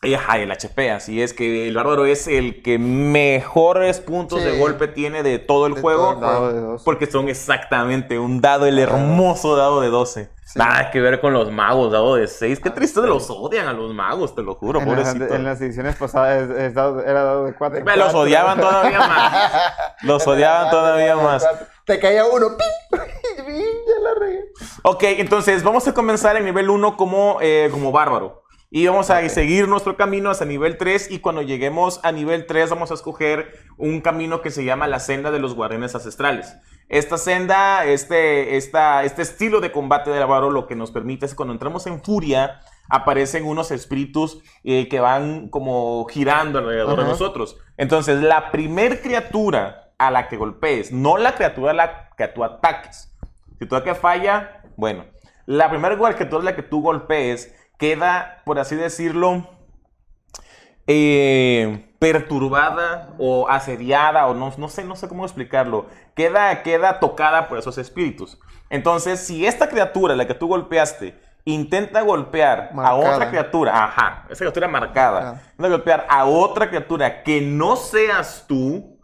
Y, 0.03 0.15
Ajá, 0.15 0.38
el 0.38 0.50
HP, 0.53 0.91
así 0.91 1.23
es 1.23 1.33
que 1.33 1.67
el 1.69 1.75
bárbaro 1.75 2.05
es 2.07 2.29
el 2.29 2.62
que 2.62 2.79
mejores 2.79 3.99
puntos 3.99 4.41
Sí. 4.41 4.45
de 4.47 4.59
golpe 4.59 4.88
tiene 4.88 5.23
de 5.23 5.38
todo 5.38 5.67
el 5.67 5.75
De 5.75 5.81
juego. 5.81 6.17
todo 6.21 6.50
el. 6.76 6.83
Porque 6.85 7.07
son 7.07 7.29
exactamente 7.29 8.19
un 8.19 8.41
dado, 8.41 8.67
el 8.67 8.79
hermoso 8.79 9.57
dado 9.57 9.81
de 9.81 9.88
12. 9.88 10.31
Sí. 10.45 10.59
Nada 10.61 10.91
que 10.93 11.00
ver 11.00 11.21
con 11.21 11.33
los 11.33 11.50
magos, 11.50 11.91
dado 11.91 12.15
de 12.17 12.29
6. 12.29 12.61
Qué 12.61 12.71
triste 12.71 13.00
de 13.00 13.09
los 13.09 13.29
odian 13.31 13.67
a 13.67 13.73
los 13.73 13.93
magos, 13.95 14.35
te 14.35 14.43
lo 14.43 14.55
juro, 14.55 14.81
En 14.81 14.87
las, 14.95 15.09
pobrecito. 15.09 15.35
en 15.35 15.45
las 15.45 15.61
ediciones 15.61 15.97
pasadas 15.97 16.43
es- 16.50 16.57
es 16.57 16.75
dado- 16.75 17.03
era 17.03 17.25
dado 17.25 17.45
de 17.47 17.55
4. 17.55 17.85
Me 17.85 17.97
los 17.97 18.15
odiaban 18.15 18.61
todavía 18.61 18.99
más. 19.00 19.53
Los 20.03 20.26
odiaban 20.26 20.71
todavía 20.71 21.17
más. 21.17 21.45
Te 21.85 21.99
caía 21.99 22.26
uno. 22.26 22.50
Ya 22.93 24.00
la 24.03 24.15
regué. 24.21 24.41
Ok, 24.83 25.03
entonces 25.05 25.62
vamos 25.62 25.87
a 25.88 25.95
comenzar 25.95 26.37
en 26.37 26.45
nivel 26.45 26.71
1 26.71 26.97
como, 26.97 27.38
eh, 27.41 27.69
como 27.73 27.91
bárbaro. 27.93 28.43
Y 28.68 28.87
vamos 28.88 29.11
a 29.11 29.26
seguir 29.28 29.68
nuestro 29.68 29.96
camino 29.96 30.28
hasta 30.28 30.44
nivel 30.44 30.76
3 30.76 31.12
y 31.12 31.20
cuando 31.20 31.42
lleguemos 31.42 32.00
a 32.02 32.11
nivel 32.11 32.46
3 32.46 32.70
vamos 32.70 32.90
a 32.90 32.94
escoger 32.94 33.52
un 33.76 34.00
camino 34.00 34.42
que 34.42 34.50
se 34.50 34.64
llama 34.64 34.88
la 34.88 34.99
senda 34.99 35.30
de 35.30 35.38
los 35.38 35.54
guardianes 35.54 35.94
ancestrales. 35.94 36.56
Esta 36.88 37.16
senda, 37.16 37.85
este, 37.85 38.56
esta, 38.56 39.04
este 39.04 39.23
estilo 39.23 39.61
de 39.61 39.70
combate 39.70 40.11
del 40.11 40.20
bárbaro 40.20 40.50
lo 40.50 40.66
que 40.66 40.75
nos 40.75 40.90
permite 40.90 41.26
es 41.26 41.32
que 41.32 41.37
cuando 41.37 41.52
entramos 41.52 41.87
en 41.87 42.02
furia 42.02 42.61
aparecen 42.88 43.44
unos 43.44 43.70
espíritus 43.70 44.42
eh, 44.64 44.88
que 44.88 44.99
van 44.99 45.49
como 45.49 46.04
girando 46.06 46.58
alrededor 46.58 46.99
de 46.99 47.04
nosotros. 47.04 47.58
Entonces 47.76 48.20
la 48.20 48.50
primer 48.50 49.00
criatura 49.00 49.92
a 49.99 50.11
la 50.11 50.28
que 50.28 50.37
golpees, 50.37 50.90
no 50.90 51.18
la 51.18 51.37
criatura 51.37 51.70
a 51.70 51.75
la 51.75 52.11
que 52.16 52.26
tú 52.28 52.42
ataques. 52.42 53.16
Si 53.58 53.66
tu 53.66 53.76
ataque 53.76 53.94
falla, 53.94 54.62
bueno, 54.76 55.04
la 55.46 55.70
primera 55.70 55.96
criatura 55.96 56.42
a 56.42 56.44
la 56.44 56.56
que 56.56 56.62
tú 56.62 56.82
golpees 56.82 57.54
queda, 57.78 58.42
por 58.45 58.59
así 58.59 58.76
decirlo, 58.76 59.49
eh, 60.87 61.95
perturbada 61.99 63.14
o 63.18 63.49
asediada 63.49 64.26
o 64.26 64.35
no, 64.35 64.52
no 64.56 64.68
sé, 64.68 64.85
no 64.85 64.97
sé 64.97 65.09
cómo 65.09 65.25
explicarlo. 65.25 65.87
Queda, 66.14 66.62
queda 66.62 67.00
tocada 67.00 67.49
por 67.49 67.59
esos 67.59 67.78
espíritus. 67.78 68.38
Entonces, 68.71 69.21
si 69.21 69.47
esta 69.47 69.68
criatura, 69.68 70.14
la 70.16 70.26
que 70.26 70.35
tú 70.35 70.49
golpeaste, 70.49 71.18
intenta 71.45 72.00
golpear 72.02 72.71
a 72.76 72.95
otra 72.95 73.30
criatura, 73.30 73.85
ajá, 73.85 74.26
esa 74.28 74.38
criatura 74.40 74.68
marcada, 74.68 75.30
Ah. 75.30 75.42
intenta 75.50 75.68
golpear 75.68 76.06
a 76.09 76.25
otra 76.25 76.68
criatura 76.68 77.23
que 77.23 77.40
no 77.40 77.76
seas 77.76 78.45
tú, 78.49 79.00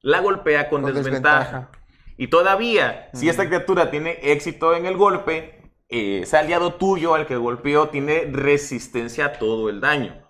la 0.00 0.20
golpea 0.20 0.68
con, 0.68 0.82
Con 0.82 0.94
desventaja. 0.94 1.38
desventaja. 1.44 1.78
Y 2.16 2.28
todavía, 2.28 3.08
si 3.14 3.28
esta 3.28 3.46
criatura 3.46 3.90
tiene 3.90 4.18
éxito 4.22 4.74
en 4.74 4.86
el 4.86 4.96
golpe, 4.96 5.61
eh, 5.92 6.20
ese 6.22 6.36
aliado 6.38 6.74
tuyo 6.74 7.14
al 7.14 7.26
que 7.26 7.36
golpeó 7.36 7.88
tiene 7.90 8.28
resistencia 8.32 9.26
a 9.26 9.32
todo 9.38 9.68
el 9.70 9.80
daño. 9.80 10.22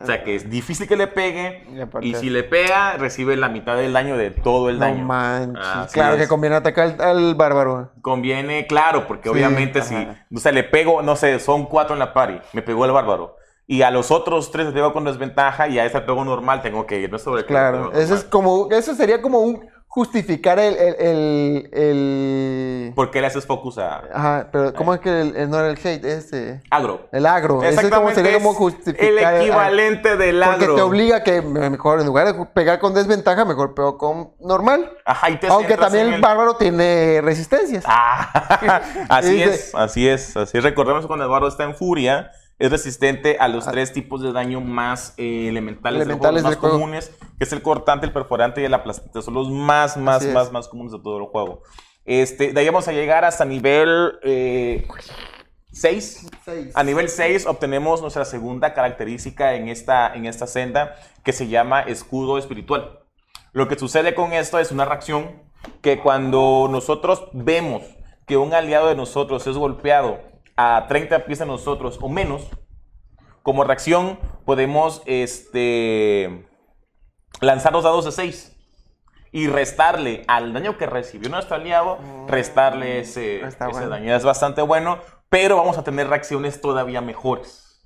O 0.00 0.06
sea 0.06 0.24
que 0.24 0.34
es 0.34 0.48
difícil 0.50 0.88
que 0.88 0.96
le 0.96 1.06
pegue. 1.06 1.66
Y 2.00 2.10
Y 2.10 2.14
si 2.14 2.30
le 2.30 2.44
pega, 2.44 2.96
recibe 2.96 3.36
la 3.36 3.48
mitad 3.48 3.76
del 3.76 3.92
daño 3.92 4.16
de 4.16 4.30
todo 4.30 4.70
el 4.70 4.78
No 4.78 4.86
daño. 4.86 5.04
manches. 5.04 5.74
Así 5.74 5.92
claro 5.92 6.14
es. 6.14 6.20
que 6.20 6.28
conviene 6.28 6.56
atacar 6.56 6.96
al, 7.00 7.00
al 7.00 7.34
bárbaro. 7.34 7.92
Conviene, 8.00 8.66
claro, 8.66 9.06
porque 9.06 9.28
Sí, 9.30 9.30
obviamente 9.30 9.82
si, 9.82 10.08
o 10.34 10.38
sea, 10.40 10.50
le 10.52 10.64
pego, 10.64 11.02
no 11.02 11.14
sé, 11.16 11.38
son 11.38 11.66
cuatro 11.66 11.94
en 11.94 12.00
la 12.00 12.12
party, 12.12 12.40
me 12.52 12.62
pegó 12.62 12.84
el 12.84 12.92
bárbaro. 12.92 13.36
Y 13.66 13.82
a 13.82 13.90
los 13.92 14.10
otros 14.10 14.50
tres 14.50 14.66
les 14.66 14.74
pego 14.74 14.92
con 14.92 15.04
desventaja 15.04 15.68
y 15.68 15.78
a 15.78 15.84
ese 15.86 16.00
pego 16.00 16.24
normal 16.24 16.62
tengo 16.62 16.86
que 16.86 17.08
sobre 17.18 17.42
el 17.42 17.46
que 17.46 17.54
le 17.54 17.68
Claro. 17.70 17.92
Eso 17.92 18.14
es 18.14 18.24
como, 18.24 18.68
eso 18.72 18.94
sería 18.94 19.22
como 19.22 19.40
un 19.40 19.68
justificar 19.94 20.58
el, 20.58 20.74
el, 20.74 20.94
el, 20.98 21.70
el- 21.74 22.92
¿Por 22.94 23.10
qué 23.10 23.20
le 23.20 23.26
haces 23.26 23.44
focus 23.44 23.76
a 23.76 23.98
Ajá, 24.10 24.48
pero 24.50 24.72
¿cómo 24.72 24.94
es 24.94 25.00
que 25.00 25.20
el, 25.20 25.36
el- 25.36 25.50
no 25.50 25.58
era 25.58 25.68
el 25.68 25.76
hate? 25.76 26.02
Este, 26.06 26.62
agro? 26.70 27.08
el 27.12 27.26
agro. 27.26 27.62
Eso 27.62 27.68
es 27.82 27.90
como 27.90 28.08
Exactamente, 28.08 28.14
sería 28.22 28.38
como 28.38 28.54
justificar. 28.54 29.04
el 29.34 29.40
equivalente 29.42 30.16
del 30.16 30.42
agro. 30.42 30.58
Porque 30.60 30.74
te 30.76 30.80
obliga 30.80 31.22
que 31.22 31.42
mejor, 31.42 32.00
en 32.00 32.06
lugar 32.06 32.26
de 32.32 32.46
pegar 32.54 32.78
con 32.78 32.94
desventaja, 32.94 33.44
mejor 33.44 33.74
pego 33.74 33.98
con 33.98 34.30
normal. 34.40 34.90
Ajá, 35.04 35.28
y 35.28 35.36
te 35.38 35.48
Aunque 35.48 35.76
también 35.76 36.10
el 36.14 36.22
bárbaro 36.22 36.56
tiene 36.56 37.20
resistencias. 37.22 37.84
Ah, 37.86 38.80
así 39.10 39.28
Dice- 39.34 39.44
es, 39.54 39.74
así 39.74 40.08
es, 40.08 40.36
así 40.38 40.56
es. 40.56 40.64
Recordemos 40.64 41.06
cuando 41.06 41.26
el 41.26 41.30
barro 41.30 41.48
está 41.48 41.64
en 41.64 41.74
furia, 41.74 42.30
es 42.58 42.70
resistente 42.70 43.36
a 43.40 43.48
los 43.48 43.66
Ah. 43.66 43.72
tres 43.72 43.92
tipos 43.92 44.22
de 44.22 44.32
daño 44.32 44.60
más 44.60 45.14
eh, 45.16 45.48
elementales, 45.48 46.02
Elementales 46.02 46.42
del 46.42 46.50
del 46.52 46.58
juego, 46.60 46.74
más 46.76 46.80
comunes, 46.82 47.12
que 47.38 47.44
es 47.44 47.52
el 47.52 47.62
cortante, 47.62 48.06
el 48.06 48.12
perforante 48.12 48.60
y 48.60 48.64
el 48.64 48.74
aplastante. 48.74 49.20
Son 49.22 49.34
los 49.34 49.50
más, 49.50 49.96
más, 49.96 50.16
Así 50.18 50.28
es. 50.28 50.34
más, 50.34 50.52
más 50.52 50.68
comunes 50.68 50.92
de 50.92 51.00
todo 51.00 51.18
el 51.18 51.24
juego. 51.24 51.62
Este, 52.04 52.52
de 52.52 52.60
ahí 52.60 52.66
vamos 52.66 52.86
a 52.88 52.92
llegar 52.92 53.24
hasta 53.24 53.44
nivel 53.44 54.18
6. 55.72 56.26
A 56.74 56.84
nivel 56.84 57.08
6 57.08 57.46
obtenemos 57.46 58.02
nuestra 58.02 58.24
segunda 58.24 58.74
característica 58.74 59.54
en 59.54 59.68
esta, 59.68 60.14
en 60.14 60.26
esta 60.26 60.46
senda 60.46 60.94
que 61.24 61.32
se 61.32 61.48
llama 61.48 61.80
escudo 61.80 62.38
espiritual. 62.38 63.00
Lo 63.52 63.68
que 63.68 63.78
sucede 63.78 64.14
con 64.14 64.32
esto 64.32 64.58
es 64.58 64.70
una 64.70 64.84
reacción 64.84 65.42
que 65.80 65.98
cuando 66.00 66.68
nosotros 66.70 67.28
vemos 67.32 67.82
que 68.26 68.36
un 68.36 68.52
aliado 68.54 68.88
de 68.88 68.96
nosotros 68.96 69.46
es 69.46 69.56
golpeado 69.56 70.20
a 70.56 70.86
30 70.88 71.24
pies 71.24 71.38
de 71.38 71.46
nosotros 71.46 71.98
o 72.00 72.08
menos, 72.08 72.48
como 73.42 73.64
reacción 73.64 74.18
podemos 74.44 75.02
este, 75.06 76.46
lanzar 77.40 77.72
los 77.72 77.84
dados 77.84 78.04
de 78.04 78.12
6 78.12 78.56
y 79.32 79.46
restarle 79.48 80.24
al 80.28 80.52
daño 80.52 80.76
que 80.76 80.86
recibió 80.86 81.30
nuestro 81.30 81.56
aliado, 81.56 81.98
restarle 82.28 83.00
ese, 83.00 83.40
Está 83.40 83.66
ese 83.66 83.72
bueno. 83.72 83.88
daño. 83.88 84.14
Es 84.14 84.24
bastante 84.24 84.60
bueno, 84.62 84.98
pero 85.28 85.56
vamos 85.56 85.78
a 85.78 85.84
tener 85.84 86.08
reacciones 86.08 86.60
todavía 86.60 87.00
mejores. 87.00 87.82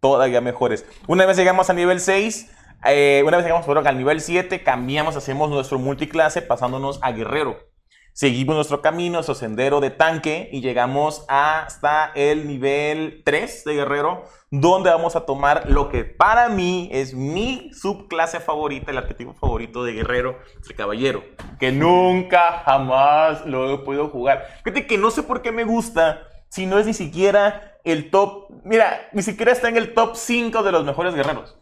Todavía 0.00 0.40
mejores. 0.40 0.84
Una 1.06 1.24
vez 1.24 1.36
llegamos 1.36 1.70
a 1.70 1.72
nivel 1.72 2.00
6, 2.00 2.50
eh, 2.86 3.22
una 3.24 3.36
vez 3.36 3.46
llegamos 3.46 3.64
perdón, 3.64 3.86
al 3.86 3.96
nivel 3.96 4.20
7, 4.20 4.64
cambiamos, 4.64 5.14
hacemos 5.14 5.48
nuestro 5.48 5.78
multiclase 5.78 6.42
pasándonos 6.42 6.98
a 7.02 7.12
guerrero. 7.12 7.71
Seguimos 8.14 8.56
nuestro 8.56 8.82
camino, 8.82 9.14
nuestro 9.14 9.34
sendero 9.34 9.80
de 9.80 9.88
tanque 9.88 10.50
y 10.52 10.60
llegamos 10.60 11.24
hasta 11.28 12.12
el 12.14 12.46
nivel 12.46 13.22
3 13.24 13.64
de 13.64 13.74
guerrero, 13.74 14.24
donde 14.50 14.90
vamos 14.90 15.16
a 15.16 15.24
tomar 15.24 15.70
lo 15.70 15.88
que 15.88 16.04
para 16.04 16.50
mí 16.50 16.90
es 16.92 17.14
mi 17.14 17.70
subclase 17.72 18.40
favorita, 18.40 18.90
el 18.90 18.98
arquetipo 18.98 19.32
favorito 19.32 19.82
de 19.82 19.94
guerrero, 19.94 20.38
el 20.68 20.76
caballero, 20.76 21.24
que 21.58 21.72
nunca 21.72 22.62
jamás 22.66 23.46
lo 23.46 23.72
he 23.72 23.78
podido 23.78 24.10
jugar. 24.10 24.46
Fíjate 24.62 24.86
que 24.86 24.98
no 24.98 25.10
sé 25.10 25.22
por 25.22 25.40
qué 25.40 25.50
me 25.50 25.64
gusta, 25.64 26.28
si 26.50 26.66
no 26.66 26.78
es 26.78 26.84
ni 26.84 26.92
siquiera 26.92 27.78
el 27.82 28.10
top, 28.10 28.50
mira, 28.62 29.08
ni 29.12 29.22
siquiera 29.22 29.52
está 29.52 29.70
en 29.70 29.78
el 29.78 29.94
top 29.94 30.16
5 30.16 30.62
de 30.62 30.70
los 30.70 30.84
mejores 30.84 31.14
guerreros, 31.14 31.56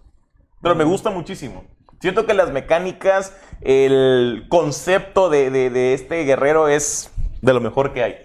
pero 0.61 0.75
me 0.75 0.83
gusta 0.83 1.11
muchísimo. 1.11 1.65
Siento 2.01 2.27
que 2.27 2.35
las 2.35 2.51
mecánicas, 2.51 3.37
el 3.61 4.47
concepto 4.49 5.29
de, 5.31 5.51
de- 5.51 5.71
de 5.71 5.95
este 5.95 6.25
guerrero 6.25 6.69
es 6.69 7.13
de 7.43 7.53
lo 7.53 7.61
mejor 7.61 7.93
que 7.93 8.03
hay. 8.03 8.17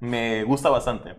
Me 0.00 0.42
gusta 0.44 0.70
bastante. 0.70 1.10
A 1.10 1.14
mí 1.14 1.18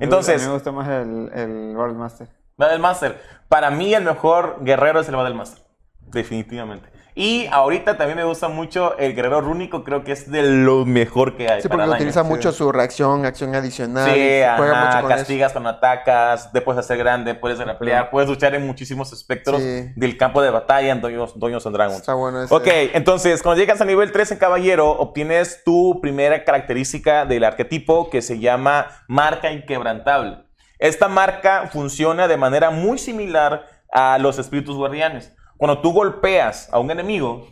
Entonces, 0.00 0.46
me 0.46 0.52
gusta 0.54 0.72
más 0.72 0.88
el, 0.88 1.30
el 1.34 1.76
World 1.76 1.96
Master. 1.96 2.28
Battle 2.56 2.78
Master. 2.78 3.20
Para 3.48 3.70
mí 3.70 3.92
el 3.92 4.04
mejor 4.04 4.58
guerrero 4.62 5.00
es 5.00 5.08
el 5.08 5.16
Battle 5.16 5.34
Master. 5.34 5.62
Definitivamente. 6.06 6.88
Y 7.14 7.46
ahorita 7.52 7.98
también 7.98 8.16
me 8.16 8.24
gusta 8.24 8.48
mucho 8.48 8.96
el 8.96 9.14
guerrero 9.14 9.42
rúnico, 9.42 9.84
creo 9.84 10.02
que 10.02 10.12
es 10.12 10.30
de 10.30 10.42
lo 10.42 10.86
mejor 10.86 11.36
que 11.36 11.46
hay. 11.46 11.60
Sí, 11.60 11.68
para 11.68 11.80
porque 11.84 11.90
daño. 11.90 11.94
utiliza 11.96 12.22
mucho 12.22 12.52
su 12.52 12.72
reacción, 12.72 13.26
acción 13.26 13.54
adicional. 13.54 14.06
Sí, 14.10 14.18
juega 14.56 14.72
ajá, 14.72 14.86
mucho 14.86 15.02
con 15.02 15.10
eso. 15.12 15.18
castigas 15.18 15.52
cuando 15.52 15.68
atacas, 15.70 16.50
te 16.52 16.62
puedes 16.62 16.78
hacer 16.80 16.96
grande, 16.96 17.34
puedes 17.34 17.58
grapplear, 17.58 18.08
puedes 18.10 18.30
luchar 18.30 18.54
en 18.54 18.66
muchísimos 18.66 19.12
espectros 19.12 19.60
Sí. 19.60 19.92
del 19.94 20.16
campo 20.16 20.40
de 20.40 20.48
batalla 20.50 20.90
en 20.90 21.02
Dungeons, 21.02 21.34
Dungeons 21.38 21.66
and 21.66 21.76
Dragons. 21.76 21.98
Está 21.98 22.14
bueno 22.14 22.42
ese. 22.44 22.54
Ok, 22.54 22.66
entonces 22.94 23.42
cuando 23.42 23.60
llegas 23.60 23.80
a 23.82 23.84
nivel 23.84 24.10
3 24.10 24.32
en 24.32 24.38
Caballero, 24.38 24.90
obtienes 24.92 25.62
tu 25.64 26.00
primera 26.00 26.44
característica 26.44 27.26
del 27.26 27.44
arquetipo 27.44 28.08
que 28.08 28.22
se 28.22 28.38
llama 28.38 28.86
marca 29.06 29.52
inquebrantable. 29.52 30.38
Esta 30.78 31.08
marca 31.08 31.68
funciona 31.70 32.26
de 32.26 32.38
manera 32.38 32.70
muy 32.70 32.96
similar 32.96 33.66
a 33.92 34.16
los 34.18 34.38
espíritus 34.38 34.76
guardianes. 34.76 35.34
Cuando 35.62 35.80
tú 35.80 35.92
golpeas 35.92 36.68
a 36.72 36.80
un 36.80 36.90
enemigo, 36.90 37.46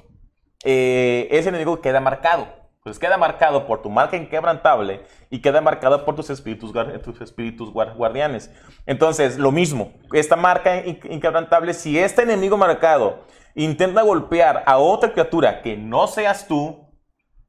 eh, 0.65 1.29
ese 1.31 1.51
enemigo 1.51 1.81
queda 1.81 2.01
marcado. 2.01 2.49
Pues 2.83 2.99
queda 2.99 3.17
marcado 3.17 3.69
por 3.69 3.83
tu 3.83 3.89
marca 3.89 4.17
inquebrantable 4.17 5.03
y 5.31 5.41
queda 5.41 5.61
marcado 5.61 6.05
por 6.05 6.17
tus 6.17 6.29
espíritus, 6.29 6.73
tus 7.05 7.21
espíritus 7.21 7.73
guar- 7.73 7.95
guardianes. 7.95 8.51
Entonces, 8.85 9.39
lo 9.39 9.53
mismo, 9.53 9.93
esta 10.13 10.35
marca 10.35 10.85
in- 10.85 10.99
inquebrantable, 11.09 11.73
si 11.73 12.01
este 12.01 12.23
enemigo 12.23 12.57
marcado 12.57 13.27
intenta 13.55 14.03
golpear 14.03 14.65
a 14.67 14.79
otra 14.79 15.13
criatura 15.13 15.63
que 15.63 15.77
no 15.77 16.09
seas 16.09 16.49
tú, 16.49 16.91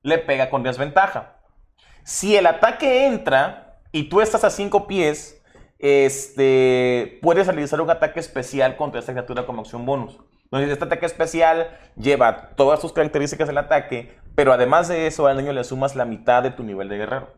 le 0.03 0.19
pega 0.19 0.51
con 0.51 0.61
desventaja. 0.61 1.39
Si 2.03 2.35
el 2.35 2.45
ataque 2.45 3.07
entra 3.07 3.79
y 3.91 4.09
tú 4.09 4.21
estás 4.21 4.43
a 4.43 4.51
5 4.51 4.85
pies, 4.85 5.41
este, 5.79 7.17
puedes 7.23 7.47
realizar 7.47 7.81
un 7.81 7.89
ataque 7.89 8.19
especial 8.19 8.75
contra 8.77 8.99
esta 8.99 9.11
criatura 9.13 9.47
como 9.47 9.61
acción 9.61 9.87
bonus. 9.87 10.19
Entonces, 10.51 10.71
este 10.73 10.83
ataque 10.85 11.05
especial 11.05 11.77
lleva 11.95 12.49
todas 12.57 12.81
sus 12.81 12.91
características 12.91 13.47
del 13.47 13.57
ataque, 13.57 14.17
pero 14.35 14.51
además 14.51 14.89
de 14.89 15.07
eso, 15.07 15.27
al 15.27 15.37
daño 15.37 15.53
le 15.53 15.63
sumas 15.63 15.95
la 15.95 16.03
mitad 16.03 16.43
de 16.43 16.51
tu 16.51 16.63
nivel 16.63 16.89
de 16.89 16.97
guerrero. 16.97 17.29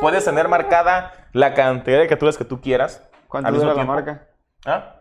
Puedes 0.00 0.24
tener 0.24 0.48
marcada 0.48 1.12
la 1.32 1.52
cantidad 1.52 1.98
de 1.98 2.06
criaturas 2.06 2.38
que 2.38 2.44
tú 2.46 2.60
quieras. 2.62 3.02
¿Cuánto 3.26 3.50
dura 3.52 3.66
la 3.68 3.74
tiempo. 3.74 3.92
marca? 3.92 4.28
¿Ah? 4.64 4.94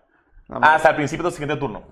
La 0.49 0.59
marca. 0.59 0.75
Hasta 0.75 0.89
el 0.89 0.95
principio 0.97 1.23
de 1.23 1.29
tu 1.29 1.35
siguiente 1.35 1.57
turno. 1.57 1.83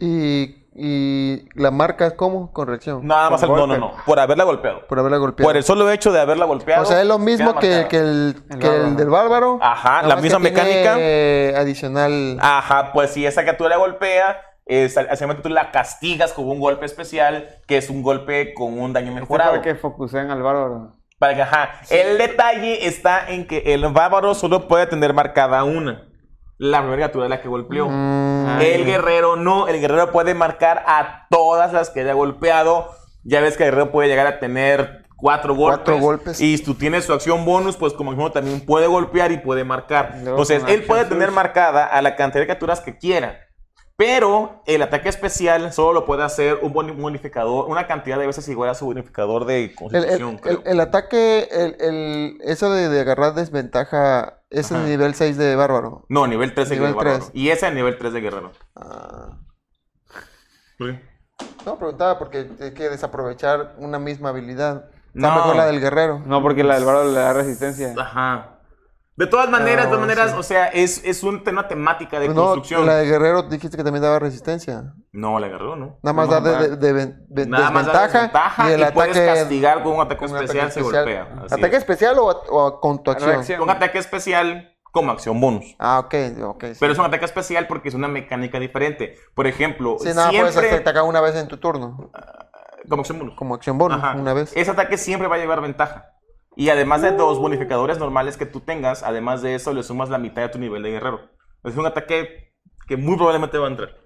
¿Y, 0.00 0.64
y 0.74 1.46
la 1.60 1.70
marca 1.70 2.06
es 2.06 2.14
cómo? 2.14 2.50
Con 2.50 2.68
reacción. 2.68 3.06
Nada 3.06 3.28
más, 3.28 3.42
al- 3.42 3.50
no, 3.50 3.66
no, 3.66 3.76
no, 3.76 3.92
por 4.06 4.18
haberla 4.18 4.44
golpeado. 4.44 4.86
Por 4.86 4.98
haberla 4.98 5.18
golpeado. 5.18 5.46
Por 5.46 5.56
el 5.58 5.64
solo 5.64 5.90
hecho 5.90 6.10
de 6.12 6.20
haberla 6.20 6.46
golpeado. 6.46 6.82
o 6.84 6.86
sea, 6.86 7.02
es 7.02 7.06
lo 7.06 7.18
mismo 7.18 7.56
que, 7.56 7.86
que 7.90 7.98
el, 7.98 8.42
El 8.48 8.58
que 8.58 8.66
el 8.76 8.96
del 8.96 9.10
bárbaro. 9.10 9.58
Ajá, 9.60 10.02
la 10.02 10.16
misma 10.16 10.38
que 10.38 10.44
tiene, 10.50 10.60
mecánica. 10.68 10.94
eh, 10.98 11.54
adicional. 11.56 12.38
Ajá, 12.40 12.92
pues 12.94 13.10
si 13.10 13.26
esa 13.26 13.42
criatura 13.42 13.68
la 13.70 13.76
golpea, 13.76 14.40
es, 14.72 14.94
básicamente 14.94 15.42
tú 15.42 15.48
la 15.48 15.70
castigas 15.70 16.32
con 16.32 16.48
un 16.48 16.60
golpe 16.60 16.86
especial, 16.86 17.48
que 17.66 17.76
es 17.76 17.90
un 17.90 18.02
golpe 18.02 18.54
con 18.54 18.78
un 18.78 18.92
daño 18.92 19.08
Este 19.08 19.20
mejorado. 19.20 19.50
para 19.50 19.62
que 19.62 19.74
focusen 19.74 20.30
al 20.30 20.42
bárbaro. 20.42 20.92
Para 21.18 21.34
que, 21.34 21.42
ajá. 21.42 21.70
El 21.90 22.18
detalle 22.18 22.86
está 22.86 23.28
en 23.28 23.46
que 23.46 23.74
el 23.74 23.86
bárbaro 23.92 24.34
solo 24.34 24.66
puede 24.66 24.86
tener 24.86 25.14
marcada 25.14 25.62
una. 25.64 26.08
La 26.58 26.78
primera 26.78 26.96
criatura 26.96 27.24
de 27.24 27.28
la 27.30 27.40
que 27.40 27.48
golpeó. 27.48 27.88
Mm, 27.88 28.60
el 28.60 28.84
guerrero 28.84 29.36
no. 29.36 29.68
El 29.68 29.80
guerrero 29.80 30.12
puede 30.12 30.34
marcar 30.34 30.84
a 30.86 31.26
todas 31.30 31.72
las 31.72 31.90
que 31.90 32.00
haya 32.00 32.12
golpeado. 32.12 32.90
Ya 33.24 33.40
ves 33.40 33.56
que 33.56 33.64
el 33.64 33.70
guerrero 33.70 33.90
puede 33.90 34.08
llegar 34.08 34.26
a 34.26 34.38
tener 34.38 35.04
cuatro 35.16 35.54
golpes. 35.54 35.78
Cuatro 35.84 35.98
golpes. 35.98 36.40
Y 36.40 36.58
si 36.58 36.64
tú 36.64 36.74
tienes 36.74 37.04
su 37.04 37.12
acción 37.12 37.44
bonus, 37.44 37.76
pues 37.76 37.92
como 37.92 38.10
mismo 38.10 38.30
también 38.32 38.64
puede 38.64 38.86
golpear 38.86 39.32
y 39.32 39.38
puede 39.38 39.64
marcar. 39.64 40.14
Entonces, 40.16 40.62
él 40.66 40.84
puede 40.84 41.04
tener 41.04 41.30
marcada 41.30 41.84
a 41.86 42.02
la 42.02 42.16
cantidad 42.16 42.42
de 42.42 42.46
criaturas 42.46 42.80
que 42.80 42.98
quiera. 42.98 43.40
Pero 44.04 44.62
el 44.66 44.82
ataque 44.82 45.08
especial 45.08 45.72
solo 45.72 45.92
lo 46.00 46.04
puede 46.04 46.24
hacer 46.24 46.58
un 46.62 46.72
boni- 46.74 46.90
bonificador, 47.00 47.68
una 47.68 47.86
cantidad 47.86 48.18
de 48.18 48.26
veces 48.26 48.48
igual 48.48 48.68
a 48.70 48.74
su 48.74 48.84
bonificador 48.86 49.44
de 49.44 49.58
el, 49.58 49.70
el- 49.70 49.74
constitución. 49.76 50.38
creo. 50.38 50.60
el- 50.64 50.66
el 50.72 50.80
ataque, 50.80 51.48
el, 51.52 51.76
el- 51.80 52.38
eso 52.42 52.72
de, 52.72 52.88
de 52.88 53.00
agarrar 53.00 53.34
desventaja, 53.34 54.40
es 54.50 54.72
Ajá. 54.72 54.82
el 54.82 54.88
nivel 54.90 55.14
6 55.14 55.36
de 55.36 55.54
bárbaro. 55.54 56.04
No, 56.08 56.26
nivel 56.26 56.52
3 56.52 56.68
de 56.70 56.76
Nivel 56.76 56.94
guerrero. 56.94 57.26
Y 57.32 57.50
ese 57.50 57.68
es 57.68 57.74
nivel 57.74 57.96
3 57.96 58.12
de 58.12 58.20
guerrero. 58.20 58.50
Ah. 58.74 59.38
Sí. 60.78 60.98
No, 61.64 61.76
preguntaba 61.78 62.18
porque 62.18 62.48
hay 62.60 62.72
que 62.74 62.88
desaprovechar 62.88 63.76
una 63.78 64.00
misma 64.00 64.30
habilidad. 64.30 64.86
Está 65.14 65.28
No. 65.28 65.34
mejor 65.36 65.56
la 65.56 65.66
del 65.66 65.80
guerrero. 65.80 66.20
No, 66.26 66.42
porque 66.42 66.64
la 66.64 66.74
del 66.74 66.84
bárbaro 66.84 67.06
le 67.08 67.20
da 67.20 67.32
resistencia. 67.34 67.94
Ajá. 67.96 68.51
De 69.24 69.28
todas 69.28 69.48
maneras, 69.48 69.84
de 69.84 69.90
todas 69.92 70.00
No, 70.00 70.06
maneras, 70.06 70.30
sí. 70.32 70.36
o 70.38 70.42
sea, 70.42 70.66
es, 70.68 71.02
es 71.04 71.22
un 71.22 71.44
tema 71.44 71.68
temática 71.68 72.18
de 72.18 72.26
Pues 72.26 72.36
no, 72.36 72.42
construcción. 72.46 72.86
la 72.86 72.96
de 72.96 73.06
guerrero 73.06 73.42
dijiste 73.44 73.76
que 73.76 73.84
también 73.84 74.02
daba 74.02 74.18
resistencia. 74.18 74.94
No, 75.12 75.38
la 75.38 75.46
agarró, 75.46 75.76
¿no? 75.76 75.98
Nada 76.02 76.12
más 76.12 76.28
No, 76.28 76.40
da 76.40 76.58
de, 76.58 76.68
de- 76.70 76.76
de 76.76 76.92
ven- 76.92 77.24
de- 77.28 77.46
Nada 77.46 77.70
más 77.70 77.86
da 77.86 78.02
desventaja, 78.08 78.18
desventaja 78.18 78.68
y 78.70 78.72
el 78.72 78.92
puedes 78.92 79.16
ataque 79.16 79.38
castigar 79.40 79.82
con 79.84 79.92
un 79.92 80.00
ataque 80.00 80.18
con 80.18 80.30
un 80.30 80.36
especial, 80.38 80.66
ataque 80.66 80.72
se 80.74 80.80
especial. 80.80 81.04
golpea. 81.04 81.44
así 81.44 81.54
¿Ataque 81.54 81.76
es. 81.76 81.82
especial 81.82 82.18
o, 82.18 82.26
o 82.26 82.80
con 82.80 83.02
tu 83.02 83.10
acción? 83.12 83.60
Un 83.62 83.70
ataque 83.70 83.98
especial 83.98 84.76
como 84.90 85.12
acción 85.12 85.40
bonus. 85.40 85.76
Ah, 85.78 86.00
ok, 86.00 86.14
ok. 86.42 86.64
sí. 86.72 86.76
Pero 86.80 86.92
es 86.92 86.98
un 86.98 87.04
ataque 87.04 87.24
especial 87.24 87.66
porque 87.68 87.90
es 87.90 87.94
una 87.94 88.08
mecánica 88.08 88.58
diferente. 88.58 89.14
Por 89.34 89.46
ejemplo, 89.46 89.96
Sí, 90.00 90.08
nada, 90.08 90.30
puedes 90.30 90.52
siempre 90.52 90.76
atacar 90.78 91.04
una 91.04 91.20
vez 91.20 91.36
en 91.36 91.46
tu 91.48 91.58
turno. 91.58 92.10
como 92.88 93.00
acción 93.02 93.18
bonus. 93.20 93.34
Como 93.36 93.54
acción 93.54 93.78
bonus, 93.78 93.98
Ajá. 93.98 94.16
una 94.16 94.32
vez. 94.34 94.52
Ese 94.56 94.70
ataque 94.70 94.98
siempre 94.98 95.28
va 95.28 95.36
a 95.36 95.38
llevar 95.38 95.60
ventaja. 95.60 96.08
Y 96.56 96.68
además 96.68 97.02
de 97.02 97.12
los 97.12 97.38
bonificadores 97.38 97.98
normales 97.98 98.36
que 98.36 98.46
tú 98.46 98.60
tengas, 98.60 99.02
además 99.02 99.42
de 99.42 99.54
eso 99.54 99.72
le 99.72 99.82
sumas 99.82 100.10
la 100.10 100.18
mitad 100.18 100.42
de 100.42 100.48
tu 100.50 100.58
nivel 100.58 100.82
de 100.82 100.90
guerrero. 100.90 101.30
Es 101.64 101.76
un 101.76 101.86
ataque 101.86 102.52
que 102.86 102.96
muy 102.96 103.16
probablemente 103.16 103.58
va 103.58 103.66
a 103.66 103.70
entrar. 103.70 103.96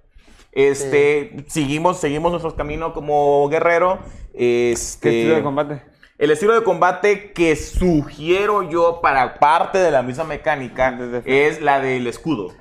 Este, 0.53 1.45
seguimos, 1.49 1.99
seguimos 1.99 2.31
nuestro 2.31 2.55
camino 2.55 2.93
como 2.95 3.49
guerrero. 3.49 3.99
Este, 4.33 5.11
¿Qué 5.11 5.19
estilo 5.19 5.37
de 5.37 5.43
combate? 5.43 5.83
el 6.19 6.31
estilo 6.31 6.55
de 6.55 6.63
combate 6.63 7.33
que 7.33 7.57
sugiero 7.57 8.63
yo 8.63 9.01
para 9.03 9.39
parte 9.39 9.79
de 9.79 9.91
la 9.91 10.03
misma 10.03 10.25
mecánica 10.25 10.99
es 11.25 11.61
la 11.61 11.81
del 11.81 12.07
escudo, 12.07 12.55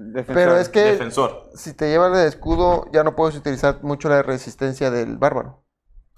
Defensor. 0.00 0.34
Pero 0.34 0.58
es 0.58 0.68
que 0.68 0.80
defensor, 0.80 1.50
si 1.54 1.72
te 1.74 1.88
llevas 1.88 2.16
el 2.16 2.28
escudo, 2.28 2.86
ya 2.92 3.02
no 3.02 3.16
puedes 3.16 3.34
utilizar 3.34 3.82
mucho 3.82 4.08
la 4.08 4.22
resistencia 4.22 4.90
del 4.90 5.16
bárbaro. 5.16 5.64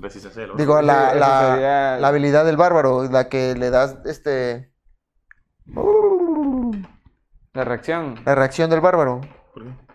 Oro. 0.05 0.55
Digo, 0.57 0.83
la, 0.83 1.15
la- 1.15 1.53
sería- 1.55 1.99
la 1.99 2.09
habilidad 2.09 2.45
del 2.45 2.57
bárbaro, 2.57 3.05
la 3.11 3.29
que 3.29 3.55
le 3.55 3.71
das 3.71 3.97
este 4.07 4.71
La 7.53 7.65
reacción. 7.65 8.21
la 8.25 8.35
reacción 8.35 8.71
del 8.71 8.81
bárbaro. 8.81 9.21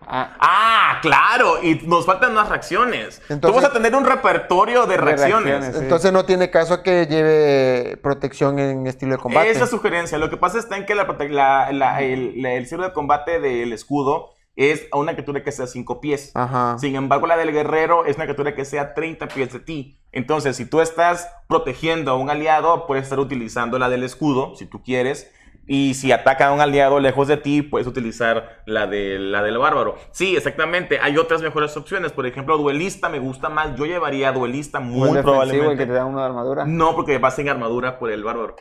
Ah, 0.08 0.36
Ah, 0.38 0.98
claro, 1.02 1.60
y 1.62 1.74
nos 1.86 2.06
faltan 2.06 2.32
más 2.32 2.48
reacciones. 2.48 3.20
Tú 3.26 3.34
Entonces- 3.34 3.60
vas 3.62 3.70
a 3.70 3.72
tener 3.74 3.94
un 3.96 4.04
repertorio 4.04 4.86
de 4.86 4.96
reacciones. 4.98 5.44
reacciones. 5.44 5.76
Sí. 5.76 5.82
Entonces 5.82 6.12
no 6.12 6.24
tiene 6.24 6.48
caso 6.50 6.82
que 6.84 7.06
lleve 7.06 7.96
protección 8.02 8.58
en 8.60 8.86
estilo 8.86 9.12
de 9.16 9.18
combate. 9.18 9.50
Esa 9.50 9.66
sugerencia. 9.66 10.16
Lo 10.18 10.30
que 10.30 10.36
pasa 10.36 10.58
está 10.58 10.76
en 10.76 10.86
que 10.86 10.94
la, 10.94 11.08
prote- 11.08 11.28
la- 11.28 11.72
la- 11.72 12.00
el, 12.02 12.44
el 12.46 12.62
estilo 12.62 12.84
de 12.84 12.92
combate 12.92 13.40
del 13.40 13.72
escudo 13.72 14.30
es 14.56 14.88
a 14.90 14.98
una 14.98 15.12
criatura 15.12 15.42
que 15.44 15.52
sea 15.52 15.66
5 15.66 16.00
pies. 16.00 16.32
Ajá. 16.34 16.76
Sin 16.78 16.96
embargo, 16.96 17.26
la 17.26 17.36
del 17.36 17.52
guerrero 17.52 18.06
es 18.06 18.16
una 18.16 18.24
criatura 18.24 18.54
que 18.54 18.64
sea 18.64 18.94
30 18.94 19.28
pies 19.28 19.52
de 19.52 19.60
ti. 19.60 20.00
Entonces, 20.12 20.56
si 20.56 20.64
tú 20.64 20.80
estás 20.80 21.30
protegiendo 21.46 22.10
a 22.10 22.16
un 22.16 22.30
aliado, 22.30 22.86
puedes 22.86 23.04
estar 23.04 23.20
utilizando 23.20 23.78
la 23.78 23.90
del 23.90 24.02
escudo, 24.02 24.56
si 24.56 24.66
tú 24.66 24.82
quieres. 24.82 25.30
Y 25.68 25.94
si 25.94 26.12
ataca 26.12 26.46
a 26.46 26.52
un 26.52 26.60
aliado 26.60 27.00
lejos 27.00 27.26
de 27.26 27.36
ti, 27.36 27.60
puedes 27.60 27.88
utilizar 27.88 28.62
la, 28.66 28.86
de, 28.86 29.18
la 29.18 29.42
del 29.42 29.58
bárbaro. 29.58 29.96
Sí, 30.12 30.36
exactamente. 30.36 31.00
Hay 31.02 31.18
otras 31.18 31.42
mejores 31.42 31.76
opciones. 31.76 32.12
Por 32.12 32.24
ejemplo, 32.24 32.56
duelista 32.56 33.08
me 33.08 33.18
gusta 33.18 33.48
más. 33.48 33.74
Yo 33.76 33.84
llevaría 33.84 34.30
duelista 34.30 34.78
o 34.78 34.82
el 34.82 34.86
muy 34.88 35.08
defensivo, 35.08 35.18
el 35.18 35.22
probablemente. 35.24 35.76
que 35.78 35.86
te 35.86 35.92
da 35.92 36.04
de 36.04 36.22
armadura. 36.22 36.64
No, 36.66 36.94
porque 36.94 37.18
vas 37.18 37.36
en 37.40 37.48
armadura 37.48 37.98
por 37.98 38.12
el 38.12 38.22
bárbaro. 38.22 38.54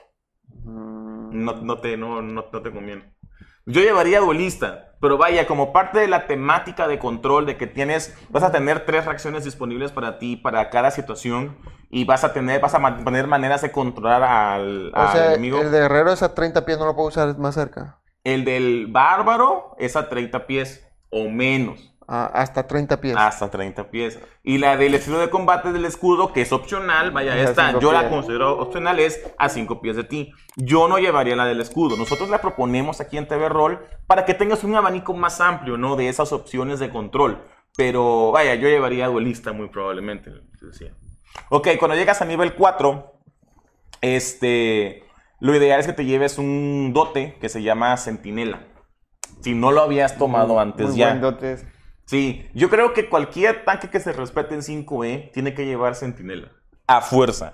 Mm, 0.64 1.44
No, 1.46 1.54
no 1.62 1.78
te, 1.80 1.96
no, 1.96 2.22
no, 2.22 2.46
no 2.52 2.62
te 2.62 2.72
conviene. 2.72 3.14
Yo 3.66 3.82
llevaría 3.82 4.20
duelista, 4.20 4.94
pero 5.02 5.18
vaya, 5.18 5.48
como 5.48 5.74
parte 5.74 6.00
de 6.00 6.08
la 6.08 6.28
temática 6.28 6.88
de 6.88 7.00
control, 7.00 7.46
de 7.46 7.58
que 7.58 7.66
tienes, 7.68 8.16
vas 8.30 8.44
a 8.44 8.52
tener 8.52 8.86
tres 8.86 9.06
reacciones 9.06 9.44
disponibles 9.44 9.92
para 9.92 10.20
ti, 10.20 10.36
para 10.36 10.70
cada 10.70 10.92
situación, 10.92 11.58
y 11.90 12.06
vas 12.06 12.24
a 12.24 12.32
tener, 12.34 12.62
vas 12.62 12.76
a 12.76 12.80
man- 12.80 13.04
tener 13.04 13.26
maneras 13.28 13.62
de 13.64 13.72
controlar 13.72 14.24
al, 14.24 14.92
O 14.94 14.98
al 15.00 15.12
sea, 15.12 15.28
enemigo. 15.34 15.62
el 15.62 15.72
de 15.72 15.80
guerrero 15.80 16.12
es 16.12 16.22
a 16.22 16.36
30 16.36 16.64
pies, 16.66 16.78
no 16.78 16.86
lo 16.86 16.96
puedo 16.96 17.08
usar 17.08 17.38
más 17.40 17.56
cerca. 17.56 18.00
El 18.24 18.46
del 18.46 18.88
bárbaro 18.90 19.76
es 19.80 19.96
a 19.96 20.10
30 20.10 20.46
pies 20.48 20.88
o 21.10 21.30
menos. 21.30 21.95
Ah, 22.08 22.30
hasta 22.34 22.68
30 22.68 23.02
pies. 23.02 23.16
Hasta 23.18 23.50
30 23.50 23.90
pies. 23.90 24.20
Y 24.44 24.60
la 24.60 24.78
del 24.78 24.94
estilo 24.94 25.18
de 25.18 25.30
combate 25.30 25.72
del 25.72 25.86
escudo, 25.86 26.34
que 26.34 26.42
es 26.42 26.52
opcional, 26.52 27.12
vaya, 27.12 27.36
Es 27.36 27.50
esta 27.50 27.80
yo 27.80 27.92
la 27.92 28.10
considero 28.10 28.60
opcional, 28.60 29.00
es 29.00 29.22
a 29.38 29.50
5 29.50 29.82
pies 29.82 29.96
de 29.96 30.04
ti. 30.04 30.32
Yo 30.56 30.88
no 30.88 31.00
llevaría 31.00 31.36
la 31.36 31.46
del 31.46 31.62
escudo. 31.62 31.98
Nosotros 31.98 32.30
la 32.30 32.42
proponemos 32.42 33.02
aquí 33.02 33.18
en 33.18 33.28
TV 33.28 33.50
Roll 33.50 33.80
para 34.06 34.26
que 34.26 34.36
tengas 34.36 34.64
un 34.64 34.76
abanico 34.76 35.14
más 35.14 35.42
amplio, 35.42 35.78
¿no? 35.78 35.96
De 35.96 36.08
esas 36.08 36.32
opciones 36.32 36.80
de 36.80 36.90
control. 36.90 37.42
Pero 37.76 38.32
vaya, 38.32 38.56
yo 38.56 38.68
llevaría 38.68 39.08
duelista 39.08 39.52
muy 39.52 39.70
probablemente. 39.70 40.32
decía. 40.62 40.94
Ok, 41.50 41.70
cuando 41.80 41.96
llegas 41.98 42.22
a 42.22 42.26
nivel 42.26 42.54
4, 42.54 43.14
este, 44.02 45.04
lo 45.40 45.56
ideal 45.56 45.80
es 45.80 45.88
que 45.88 45.94
te 45.94 46.06
lleves 46.06 46.38
un 46.38 46.92
dote 46.94 47.36
que 47.42 47.50
se 47.50 47.64
llama 47.64 47.98
Centinela. 47.98 48.68
Si 49.42 49.54
no 49.54 49.72
lo 49.72 49.82
habías 49.82 50.18
tomado 50.18 50.60
antes 50.60 50.90
muy 50.90 50.98
ya. 50.98 51.10
buen 51.10 51.22
dotes. 51.22 51.66
Sí, 52.06 52.48
yo 52.54 52.70
creo 52.70 52.94
que 52.94 53.10
cualquier 53.10 53.66
tanque 53.66 53.90
que 53.90 54.00
se 54.00 54.14
respete 54.14 54.54
en 54.56 54.62
5E 54.62 55.32
tiene 55.32 55.54
que 55.54 55.66
llevar 55.66 55.96
sentinela. 55.96 56.50
A 56.88 57.02
fuerza. 57.02 57.54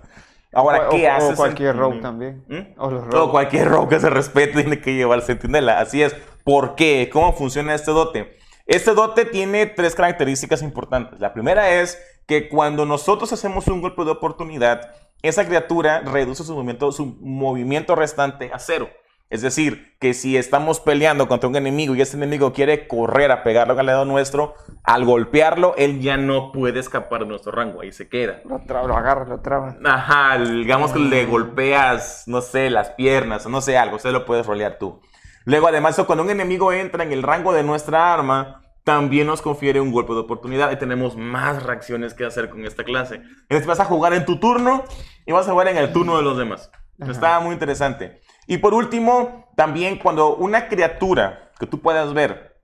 Ahora, 0.53 0.89
¿qué 0.89 1.07
o- 1.07 1.11
hace 1.13 1.33
O 1.33 1.35
cualquier 1.35 1.77
rogue 1.77 2.01
también. 2.01 2.43
¿Mm? 2.49 2.77
O 2.79 2.91
los 2.91 3.15
O 3.15 3.31
cualquier 3.31 3.69
rogue 3.69 3.95
que 3.95 3.99
se 4.01 4.09
respete 4.09 4.61
tiene 4.61 4.81
que 4.81 4.93
llevar 4.93 5.21
sentinela. 5.21 5.79
Así 5.79 6.03
es. 6.03 6.13
¿Por 6.43 6.75
qué? 6.75 7.09
¿Cómo 7.11 7.31
funciona 7.33 7.73
este 7.73 7.91
dote? 7.91 8.37
Este 8.65 8.93
dote 8.93 9.25
tiene 9.25 9.65
tres 9.65 9.95
características 9.95 10.61
importantes. 10.61 11.19
La 11.21 11.33
primera 11.33 11.71
es 11.81 11.97
que 12.27 12.49
cuando 12.49 12.85
nosotros 12.85 13.31
hacemos 13.31 13.67
un 13.67 13.81
golpe 13.81 14.03
de 14.03 14.11
oportunidad, 14.11 14.91
esa 15.21 15.45
criatura 15.45 16.01
reduce 16.01 16.43
su 16.43 16.53
movimiento, 16.53 16.91
su 16.91 17.05
movimiento 17.21 17.95
restante 17.95 18.51
a 18.53 18.59
cero. 18.59 18.89
Es 19.31 19.41
decir, 19.41 19.95
que 19.99 20.13
si 20.13 20.35
estamos 20.37 20.81
peleando 20.81 21.27
contra 21.27 21.49
un 21.49 21.55
enemigo 21.55 21.95
y 21.95 22.01
ese 22.01 22.17
enemigo 22.17 22.51
quiere 22.51 22.87
correr 22.87 23.31
a 23.31 23.43
pegarlo 23.43 23.79
al 23.79 23.85
lado 23.85 24.05
nuestro, 24.05 24.55
al 24.83 25.05
golpearlo, 25.05 25.73
él 25.77 26.01
ya 26.01 26.17
no 26.17 26.51
puede 26.51 26.81
escapar 26.81 27.21
de 27.21 27.27
nuestro 27.27 27.53
rango, 27.53 27.81
ahí 27.81 27.93
se 27.93 28.09
queda. 28.09 28.41
Lo, 28.43 28.57
tra- 28.59 28.85
lo 28.85 28.95
agarras, 28.95 29.29
lo 29.29 29.39
trabas. 29.39 29.75
Ajá, 29.83 30.37
digamos 30.37 30.91
que 30.91 30.99
le 30.99 31.25
golpeas, 31.25 32.23
no 32.27 32.41
sé, 32.41 32.69
las 32.69 32.89
piernas 32.91 33.45
o 33.45 33.49
no 33.49 33.61
sé, 33.61 33.77
algo, 33.77 33.95
usted 33.95 34.11
lo 34.11 34.25
puedes 34.25 34.45
rolear 34.45 34.77
tú. 34.77 35.01
Luego, 35.45 35.67
además, 35.67 35.99
cuando 36.05 36.23
un 36.23 36.29
enemigo 36.29 36.71
entra 36.73 37.03
en 37.03 37.13
el 37.13 37.23
rango 37.23 37.53
de 37.53 37.63
nuestra 37.63 38.13
arma, 38.13 38.61
también 38.83 39.27
nos 39.27 39.41
confiere 39.41 39.79
un 39.79 39.91
golpe 39.91 40.13
de 40.13 40.19
oportunidad 40.19 40.71
y 40.71 40.75
tenemos 40.75 41.15
más 41.15 41.63
reacciones 41.63 42.13
que 42.13 42.25
hacer 42.25 42.49
con 42.49 42.65
esta 42.65 42.83
clase. 42.83 43.21
Entonces 43.43 43.65
vas 43.65 43.79
a 43.79 43.85
jugar 43.85 44.13
en 44.13 44.25
tu 44.25 44.39
turno 44.39 44.83
y 45.25 45.31
vas 45.31 45.47
a 45.47 45.51
jugar 45.51 45.69
en 45.69 45.77
el 45.77 45.93
turno 45.93 46.17
de 46.17 46.23
los 46.23 46.37
demás. 46.37 46.69
Está 46.99 47.39
muy 47.39 47.53
interesante. 47.53 48.21
Y 48.51 48.57
por 48.57 48.73
último, 48.73 49.49
también 49.55 49.97
cuando 49.97 50.35
una 50.35 50.67
criatura 50.67 51.53
que 51.57 51.65
tú 51.65 51.79
puedas 51.79 52.13
ver 52.13 52.61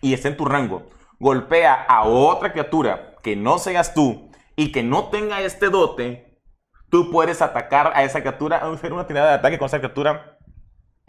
y 0.00 0.14
está 0.14 0.28
en 0.28 0.38
tu 0.38 0.46
rango, 0.46 0.88
golpea 1.20 1.74
a 1.74 2.04
otra 2.04 2.50
criatura 2.50 3.16
que 3.22 3.36
no 3.36 3.58
seas 3.58 3.92
tú 3.92 4.30
y 4.56 4.72
que 4.72 4.82
no 4.82 5.10
tenga 5.10 5.42
este 5.42 5.68
dote, 5.68 6.40
tú 6.88 7.10
puedes 7.10 7.42
atacar 7.42 7.92
a 7.94 8.04
esa 8.04 8.20
criatura, 8.20 8.56
hacer 8.56 8.94
una 8.94 9.06
tirada 9.06 9.28
de 9.28 9.34
ataque 9.34 9.58
con 9.58 9.66
esa 9.66 9.80
criatura 9.80 10.38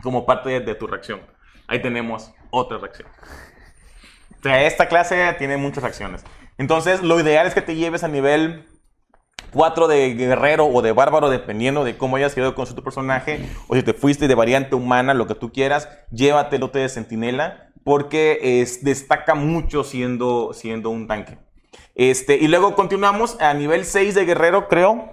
como 0.01 0.25
parte 0.25 0.49
de, 0.49 0.59
de 0.59 0.75
tu 0.75 0.85
reacción. 0.85 1.21
Ahí 1.67 1.81
tenemos 1.81 2.33
otra 2.51 2.79
reacción. 2.79 3.07
O 4.37 4.43
sea, 4.43 4.65
esta 4.65 4.89
clase 4.89 5.33
tiene 5.37 5.55
muchas 5.55 5.81
reacciones. 5.81 6.25
Entonces, 6.57 7.01
lo 7.01 7.21
ideal 7.21 7.47
es 7.47 7.53
que 7.53 7.61
te 7.61 7.75
lleves 7.75 8.03
a 8.03 8.09
nivel 8.09 8.65
4 9.51 9.87
de 9.87 10.13
guerrero 10.15 10.65
o 10.65 10.81
de 10.81 10.91
bárbaro, 10.91 11.29
dependiendo 11.29 11.83
de 11.83 11.97
cómo 11.97 12.15
hayas 12.17 12.33
quedado 12.33 12.55
con 12.55 12.65
tu 12.65 12.83
personaje, 12.83 13.45
o 13.67 13.75
si 13.75 13.83
te 13.83 13.93
fuiste 13.93 14.27
de 14.27 14.35
variante 14.35 14.75
humana, 14.75 15.13
lo 15.13 15.27
que 15.27 15.35
tú 15.35 15.51
quieras, 15.51 15.89
llévate 16.11 16.55
el 16.55 16.61
lote 16.61 16.79
de 16.79 16.89
centinela, 16.89 17.69
porque 17.83 18.61
es, 18.61 18.83
destaca 18.83 19.35
mucho 19.35 19.83
siendo, 19.83 20.53
siendo 20.53 20.89
un 20.89 21.07
tanque. 21.07 21.37
Este, 21.95 22.37
y 22.37 22.47
luego 22.47 22.75
continuamos 22.75 23.39
a 23.41 23.53
nivel 23.53 23.85
6 23.85 24.15
de 24.15 24.25
guerrero, 24.25 24.67
creo. 24.67 25.11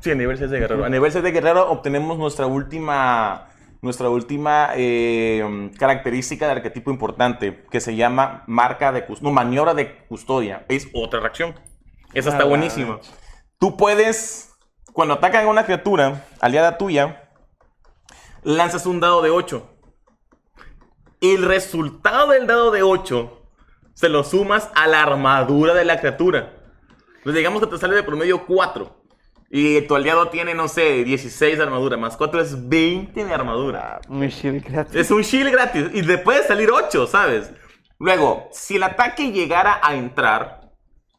Sí, 0.00 0.10
a 0.10 0.14
nivel 0.14 0.36
6 0.38 0.50
de 0.50 0.58
guerrero. 0.60 0.84
A 0.84 0.88
nivel 0.88 1.10
6 1.12 1.24
de 1.24 1.32
guerrero 1.32 1.70
obtenemos 1.70 2.18
nuestra 2.18 2.46
última, 2.46 3.48
nuestra 3.80 4.08
última 4.10 4.70
eh, 4.76 5.70
característica 5.78 6.46
de 6.46 6.52
arquetipo 6.52 6.90
importante, 6.90 7.64
que 7.70 7.80
se 7.80 7.96
llama 7.96 8.44
marca 8.46 8.92
de 8.92 9.06
cus- 9.06 9.22
no, 9.22 9.30
maniobra 9.30 9.72
de 9.74 9.96
custodia. 10.06 10.64
Es 10.68 10.88
otra 10.94 11.20
reacción. 11.20 11.54
Esa 12.14 12.30
está 12.30 12.42
Ah, 12.44 12.46
buenísima. 12.46 13.00
Tú 13.58 13.76
puedes, 13.76 14.52
cuando 14.92 15.14
atacan 15.14 15.46
a 15.46 15.50
una 15.50 15.64
criatura 15.64 16.24
aliada 16.40 16.78
tuya, 16.78 17.30
lanzas 18.42 18.86
un 18.86 19.00
dado 19.00 19.22
de 19.22 19.30
8. 19.30 19.70
El 21.20 21.44
resultado 21.44 22.28
del 22.28 22.46
dado 22.46 22.70
de 22.70 22.82
8 22.82 23.42
se 23.94 24.08
lo 24.08 24.24
sumas 24.24 24.70
a 24.74 24.86
la 24.86 25.02
armadura 25.02 25.74
de 25.74 25.84
la 25.84 25.98
criatura. 26.00 26.52
Entonces 27.18 27.36
digamos 27.36 27.62
que 27.62 27.68
te 27.68 27.78
sale 27.78 27.94
de 27.94 28.02
promedio 28.02 28.44
4. 28.46 29.02
Y 29.50 29.82
tu 29.82 29.94
aliado 29.94 30.28
tiene, 30.30 30.52
no 30.54 30.66
sé, 30.68 31.04
16 31.04 31.58
de 31.58 31.62
armadura. 31.62 31.96
Más 31.96 32.16
4 32.16 32.40
es 32.40 32.68
20 32.68 33.24
de 33.24 33.32
armadura. 33.32 34.00
Un 34.08 34.26
shield 34.26 34.64
gratis. 34.64 34.96
Es 34.96 35.10
un 35.10 35.22
shield 35.22 35.52
gratis. 35.52 35.86
Y 35.94 36.02
le 36.02 36.18
puede 36.18 36.44
salir 36.46 36.70
8, 36.72 37.06
¿sabes? 37.06 37.52
Luego, 37.98 38.48
si 38.52 38.76
el 38.76 38.82
ataque 38.82 39.30
llegara 39.30 39.80
a 39.82 39.94
entrar, 39.94 40.63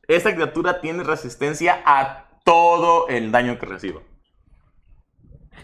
esa 0.07 0.33
criatura 0.33 0.81
tiene 0.81 1.03
resistencia 1.03 1.81
a 1.85 2.25
todo 2.43 3.07
el 3.07 3.31
daño 3.31 3.57
que 3.59 3.65
reciba. 3.65 4.01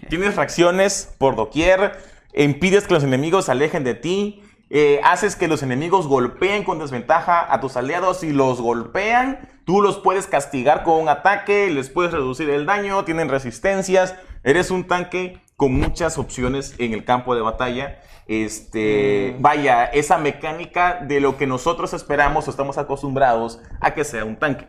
Tienes 0.09 0.35
reacciones 0.35 1.13
por 1.17 1.35
doquier, 1.35 1.97
impides 2.33 2.87
que 2.87 2.93
los 2.93 3.03
enemigos 3.03 3.45
se 3.45 3.51
alejen 3.51 3.83
de 3.83 3.93
ti, 3.93 4.43
eh, 4.69 5.01
haces 5.03 5.35
que 5.35 5.47
los 5.47 5.63
enemigos 5.63 6.07
golpeen 6.07 6.63
con 6.63 6.79
desventaja 6.79 7.53
a 7.53 7.59
tus 7.59 7.75
aliados 7.75 8.23
y 8.23 8.31
los 8.31 8.61
golpean, 8.61 9.49
tú 9.65 9.81
los 9.81 9.99
puedes 9.99 10.27
castigar 10.27 10.83
con 10.83 11.01
un 11.01 11.09
ataque, 11.09 11.69
les 11.69 11.89
puedes 11.89 12.13
reducir 12.13 12.49
el 12.49 12.65
daño, 12.65 13.03
tienen 13.03 13.29
resistencias, 13.29 14.15
eres 14.43 14.71
un 14.71 14.87
tanque 14.87 15.41
con 15.55 15.73
muchas 15.73 16.17
opciones 16.17 16.73
en 16.79 16.93
el 16.93 17.05
campo 17.05 17.35
de 17.35 17.41
batalla. 17.41 18.01
Este, 18.27 19.35
vaya, 19.39 19.85
esa 19.85 20.17
mecánica 20.17 20.99
de 21.05 21.19
lo 21.19 21.37
que 21.37 21.47
nosotros 21.47 21.93
esperamos 21.93 22.47
o 22.47 22.51
estamos 22.51 22.77
acostumbrados 22.77 23.61
a 23.79 23.93
que 23.93 24.03
sea 24.03 24.25
un 24.25 24.37
tanque. 24.37 24.67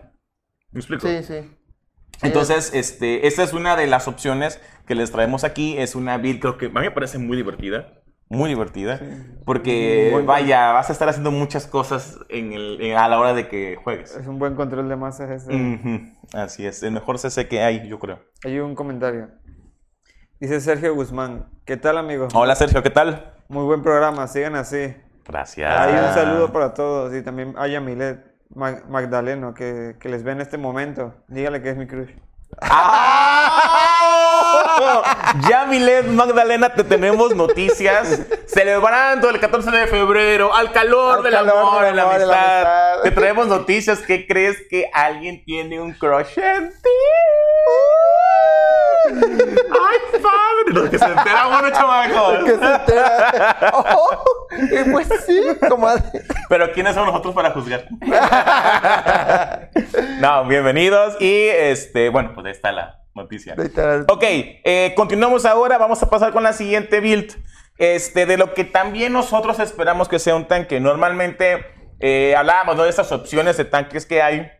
¿Me 0.70 0.80
explico? 0.80 1.06
Sí, 1.06 1.22
sí. 1.22 1.50
Entonces, 2.22 2.72
este, 2.74 3.26
esta 3.26 3.42
es 3.42 3.52
una 3.52 3.74
de 3.76 3.86
las 3.86 4.06
opciones 4.08 4.60
que 4.86 4.94
les 4.94 5.10
traemos 5.10 5.44
aquí. 5.44 5.76
Es 5.78 5.94
una 5.94 6.18
build, 6.18 6.40
creo 6.40 6.58
que 6.58 6.66
a 6.66 6.68
mí 6.68 6.80
me 6.80 6.90
parece 6.90 7.18
muy 7.18 7.36
divertida. 7.36 8.00
Muy 8.28 8.48
divertida. 8.48 8.98
Porque, 9.44 10.22
vaya, 10.24 10.72
vas 10.72 10.88
a 10.88 10.92
estar 10.92 11.08
haciendo 11.08 11.30
muchas 11.30 11.66
cosas 11.66 12.18
en 12.30 12.52
el, 12.54 12.80
en- 12.80 12.96
a 12.96 13.06
la 13.08 13.18
hora 13.18 13.34
de 13.34 13.46
que 13.48 13.76
juegues. 13.76 14.16
Es 14.16 14.26
un 14.26 14.38
buen 14.38 14.54
control 14.54 14.88
de 14.88 14.96
masas 14.96 15.30
ese. 15.30 16.12
Así 16.32 16.64
es, 16.64 16.82
el 16.82 16.92
mejor 16.92 17.18
CC 17.18 17.46
que 17.48 17.60
hay, 17.60 17.86
yo 17.88 17.98
creo. 17.98 18.20
Hay 18.44 18.58
un 18.60 18.74
comentario. 18.74 19.28
Dice 20.40 20.60
Sergio 20.60 20.94
Guzmán. 20.94 21.50
¿Qué 21.66 21.76
tal, 21.76 21.98
amigo? 21.98 22.28
Hola 22.34 22.54
Sergio, 22.54 22.82
¿qué 22.82 22.90
tal? 22.90 23.34
Muy 23.52 23.64
buen 23.64 23.82
programa, 23.82 24.26
sigan 24.28 24.54
así. 24.56 24.96
Gracias. 25.26 25.78
Hay 25.78 25.92
un 25.92 26.14
saludo 26.14 26.50
para 26.54 26.72
todos 26.72 27.14
y 27.14 27.20
también 27.20 27.54
a 27.58 27.66
Yamilet 27.68 28.24
Mag- 28.54 28.86
Magdaleno 28.88 29.52
que, 29.52 29.96
que 30.00 30.08
les 30.08 30.22
ve 30.24 30.32
en 30.32 30.40
este 30.40 30.56
momento. 30.56 31.12
Dígale 31.28 31.60
que 31.60 31.68
es 31.68 31.76
mi 31.76 31.86
crush. 31.86 32.08
¡Ah! 32.62 33.58
Ya, 35.50 35.66
Milet 35.66 36.06
Magdalena, 36.06 36.72
te 36.74 36.82
tenemos 36.82 37.34
noticias. 37.36 38.22
Celebrando 38.46 39.28
el 39.28 39.38
14 39.38 39.70
de 39.70 39.86
febrero, 39.86 40.54
al 40.54 40.72
calor 40.72 41.18
Al 41.18 41.22
del 41.22 41.32
calor 41.32 41.58
amor, 41.58 41.82
del 41.82 41.90
de 41.90 41.96
la 41.96 42.02
amor, 42.04 42.18
de 42.18 42.26
la 42.26 42.32
amistad. 42.32 42.60
amistad. 42.92 43.02
Te 43.02 43.10
traemos 43.10 43.46
noticias. 43.48 43.98
¿Qué 44.00 44.26
crees 44.26 44.56
que 44.70 44.90
alguien 44.94 45.44
tiene 45.44 45.78
un 45.80 45.92
crush 45.92 46.38
en 46.38 46.70
ti? 46.70 46.88
¡Ay, 49.10 50.20
padre! 50.20 50.72
Los 50.72 50.90
que 50.90 50.98
se 50.98 51.04
enteran, 51.04 51.50
bueno, 51.50 51.70
chamacos. 51.70 52.44
Que 52.44 52.50
se 52.50 52.74
entera. 52.74 53.72
Oh, 53.72 54.46
y 54.52 54.90
pues 54.90 55.08
sí, 55.26 55.40
comadre. 55.68 56.04
Pero 56.48 56.72
¿quiénes 56.72 56.94
somos 56.94 57.08
nosotros 57.08 57.34
para 57.34 57.50
juzgar? 57.50 57.86
no, 60.20 60.44
bienvenidos. 60.44 61.16
Y 61.20 61.46
este, 61.48 62.08
bueno, 62.08 62.32
pues 62.34 62.46
ahí 62.46 62.52
está 62.52 62.72
la 62.72 63.00
noticia. 63.14 63.56
Ok, 64.08 64.22
eh, 64.22 64.92
continuamos 64.96 65.44
ahora. 65.46 65.78
Vamos 65.78 66.02
a 66.02 66.10
pasar 66.10 66.32
con 66.32 66.42
la 66.42 66.52
siguiente 66.52 67.00
build. 67.00 67.34
Este, 67.78 68.26
de 68.26 68.36
lo 68.36 68.54
que 68.54 68.64
también 68.64 69.12
nosotros 69.12 69.58
esperamos 69.58 70.08
que 70.08 70.18
sea 70.18 70.36
un 70.36 70.46
tanque. 70.46 70.78
Normalmente 70.78 71.66
eh, 72.00 72.34
hablábamos 72.36 72.76
¿no? 72.76 72.84
de 72.84 72.90
estas 72.90 73.10
opciones 73.12 73.56
de 73.56 73.64
tanques 73.64 74.06
que 74.06 74.22
hay. 74.22 74.50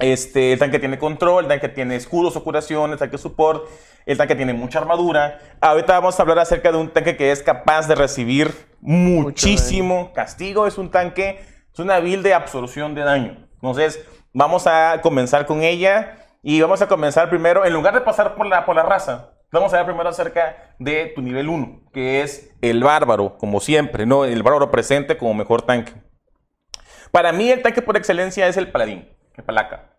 Este, 0.00 0.52
el 0.52 0.58
tanque 0.58 0.78
tiene 0.78 0.98
control, 0.98 1.44
el 1.44 1.48
tanque 1.48 1.68
tiene 1.68 1.96
escudos 1.96 2.36
o 2.36 2.44
curación, 2.44 2.92
el 2.92 2.98
tanque 2.98 3.18
support, 3.18 3.68
el 4.06 4.16
tanque 4.16 4.34
tiene 4.34 4.52
mucha 4.52 4.78
armadura. 4.78 5.38
Ahorita 5.60 5.92
vamos 5.94 6.18
a 6.18 6.22
hablar 6.22 6.38
acerca 6.38 6.72
de 6.72 6.78
un 6.78 6.90
tanque 6.90 7.16
que 7.16 7.30
es 7.32 7.42
capaz 7.42 7.86
de 7.86 7.94
recibir 7.94 8.52
muchísimo 8.80 10.12
castigo. 10.12 10.66
Es 10.66 10.78
un 10.78 10.90
tanque, 10.90 11.40
es 11.72 11.78
una 11.78 12.00
build 12.00 12.24
de 12.24 12.34
absorción 12.34 12.94
de 12.94 13.02
daño. 13.02 13.48
Entonces, 13.54 14.04
vamos 14.32 14.66
a 14.66 15.00
comenzar 15.02 15.46
con 15.46 15.62
ella 15.62 16.16
y 16.42 16.60
vamos 16.60 16.80
a 16.80 16.88
comenzar 16.88 17.28
primero, 17.28 17.66
en 17.66 17.72
lugar 17.72 17.94
de 17.94 18.00
pasar 18.00 18.34
por 18.34 18.46
la, 18.46 18.64
por 18.64 18.74
la 18.74 18.82
raza, 18.82 19.32
vamos 19.52 19.74
a 19.74 19.78
ver 19.78 19.86
primero 19.86 20.08
acerca 20.08 20.74
de 20.78 21.12
tu 21.14 21.20
nivel 21.20 21.48
1, 21.48 21.90
que 21.92 22.22
es 22.22 22.50
el 22.62 22.82
bárbaro, 22.82 23.36
como 23.36 23.60
siempre, 23.60 24.06
¿no? 24.06 24.24
El 24.24 24.42
bárbaro 24.42 24.70
presente 24.70 25.18
como 25.18 25.34
mejor 25.34 25.62
tanque. 25.62 25.92
Para 27.10 27.32
mí 27.32 27.50
el 27.50 27.62
tanque 27.62 27.82
por 27.82 27.96
excelencia 27.96 28.48
es 28.48 28.56
el 28.56 28.70
paladín, 28.70 29.08
el 29.34 29.44
palaca. 29.44 29.89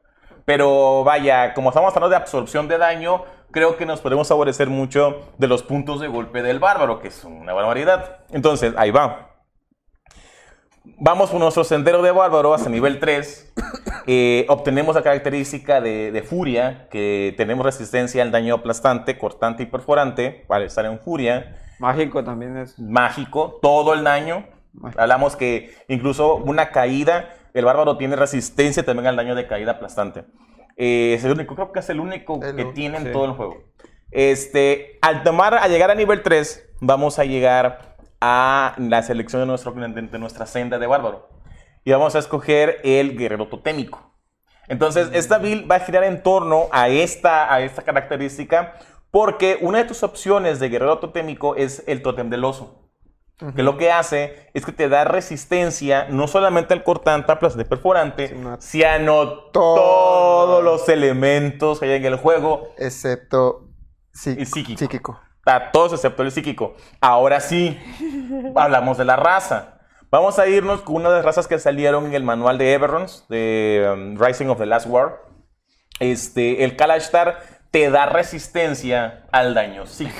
Pero 0.46 1.04
vaya, 1.04 1.54
como 1.54 1.70
estamos 1.70 1.96
hablando 1.96 2.10
de 2.10 2.16
absorción 2.16 2.68
de 2.68 2.78
daño, 2.78 3.24
creo 3.52 3.78
que 3.78 3.86
nos 3.86 4.02
podemos 4.02 4.28
favorecer 4.28 4.70
mucho 4.70 5.22
de 5.38 5.48
los 5.48 5.64
puntos 5.64 6.00
de 6.00 6.08
golpe 6.08 6.42
del 6.42 6.60
bárbaro, 6.60 7.00
que 7.00 7.10
es 7.10 7.24
una 7.24 7.54
barbaridad. 7.54 8.20
Entonces, 8.32 8.74
ahí 8.78 8.92
va. 8.92 9.30
Vamos 10.84 11.30
por 11.30 11.40
nuestro 11.40 11.64
sendero 11.64 12.02
de 12.02 12.12
bárbaro 12.12 12.54
hasta 12.54 12.70
nivel 12.70 13.00
3. 13.00 13.54
Eh, 14.08 14.48
obtenemos 14.50 14.96
la 14.96 15.04
característica 15.04 15.80
de, 15.80 16.12
de 16.12 16.24
furia, 16.24 16.88
que 16.90 17.36
tenemos 17.38 17.64
resistencia 17.64 18.24
al 18.24 18.32
daño 18.32 18.56
aplastante, 18.56 19.18
cortante 19.18 19.62
y 19.64 19.66
perforante, 19.68 20.44
para 20.48 20.66
estar 20.66 20.86
en 20.86 21.00
furia 21.00 21.56
Mágico 21.82 22.24
también 22.24 22.58
es. 22.58 22.78
mágico, 22.78 23.58
todo 23.60 23.96
el 23.96 24.04
daño. 24.04 24.46
Hablamos 24.98 25.36
que 25.36 25.76
incluso 25.88 26.36
una 26.36 26.70
caída, 26.70 27.34
el 27.54 27.66
bárbaro 27.66 27.98
tiene 27.98 28.16
resistencia 28.16 28.84
también 28.84 29.08
al 29.08 29.16
daño 29.16 29.36
de 29.36 29.48
caída 29.48 29.74
aplastante. 29.74 30.26
Eh, 30.78 31.14
es 31.16 31.24
el 31.24 31.32
único, 31.32 31.56
creo 31.56 31.72
que 31.72 31.80
es 31.80 31.90
el 31.90 32.00
único 32.00 32.40
El 32.42 32.56
que 32.56 32.66
tiene 32.66 32.98
en 32.98 33.06
sí. 33.06 33.12
todo 33.12 33.26
el 33.26 33.32
juego. 33.32 33.64
Este, 34.12 35.00
al 35.02 35.24
tomar, 35.24 35.56
a 35.56 35.68
llegar 35.68 35.92
a 35.92 35.96
nivel 35.96 36.22
3, 36.22 36.70
vamos 36.80 37.20
a 37.20 37.26
llegar 37.26 37.98
a 38.20 38.76
la 38.78 39.02
selección 39.04 39.42
de, 39.42 39.46
nuestro, 39.48 39.74
de 39.74 40.20
nuestra 40.20 40.46
senda 40.46 40.80
de 40.80 40.88
bárbaro. 40.88 41.30
Y 41.84 41.92
vamos 41.92 42.16
a 42.16 42.20
escoger 42.20 42.80
el 42.84 43.18
guerrero 43.18 43.48
totémico. 43.48 44.12
Entonces, 44.68 45.10
esta 45.14 45.38
build 45.40 45.70
va 45.70 45.76
a 45.76 45.80
girar 45.80 46.04
en 46.04 46.22
torno 46.24 46.68
a 46.72 46.88
esta, 46.88 47.54
a 47.54 47.62
esta 47.62 47.82
característica 47.82 48.76
Porque 49.10 49.58
una 49.60 49.80
de 49.80 49.84
tus 49.86 50.04
opciones 50.04 50.60
de 50.60 50.70
guerrero 50.70 51.00
totémico 51.00 51.56
es 51.56 51.84
el 51.88 52.02
tótem 52.02 52.30
del 52.30 52.46
oso. 52.46 52.81
Que 53.56 53.64
lo 53.64 53.76
que 53.78 53.92
hace 53.92 54.50
es 54.54 54.66
que 54.66 54.72
te 54.72 54.88
da 54.88 55.04
resistencia 55.04 56.06
no 56.10 56.28
solamente 56.28 56.74
al 56.76 56.84
cortante, 56.84 57.34
de 57.56 57.66
perforante, 57.66 58.28
Sino 58.28 58.54
a 58.54 58.62
sino 58.62 59.30
todo. 59.52 59.76
todos 59.76 60.64
los 60.64 60.88
elementos 60.90 61.80
que 61.80 61.86
hay 61.88 61.94
en 61.94 62.06
el 62.06 62.18
juego. 62.18 62.70
Excepto 62.78 63.68
sí- 64.14 64.36
Y 64.40 64.46
psíquico. 64.46 64.78
psíquico. 64.78 65.20
A 65.48 65.72
todos 65.72 65.94
excepto 65.94 66.22
el 66.22 66.32
psíquico. 66.32 66.76
Ahora 67.00 67.40
sí, 67.40 67.80
hablamos 68.56 68.98
de 69.00 69.06
la 69.06 69.16
raza. 69.16 69.80
Vamos 70.12 70.38
a 70.38 70.46
irnos 70.48 70.82
con 70.82 70.98
una 70.98 71.10
de 71.10 71.16
las 71.16 71.26
razas 71.26 71.48
que 71.48 71.58
salieron 71.58 72.06
en 72.06 72.14
el 72.14 72.24
manual 72.24 72.58
de 72.60 72.74
Everons, 72.74 73.26
de 73.30 73.90
um, 73.92 74.20
Rising 74.22 74.48
of 74.50 74.60
the 74.60 74.66
Last 74.68 74.86
War. 74.88 75.24
Este, 76.00 76.64
el 76.64 76.76
Kalashtar 76.76 77.42
te 77.72 77.90
da 77.90 78.06
resistencia 78.06 79.24
al 79.32 79.54
daño 79.56 79.88
psíquico. 79.88 80.20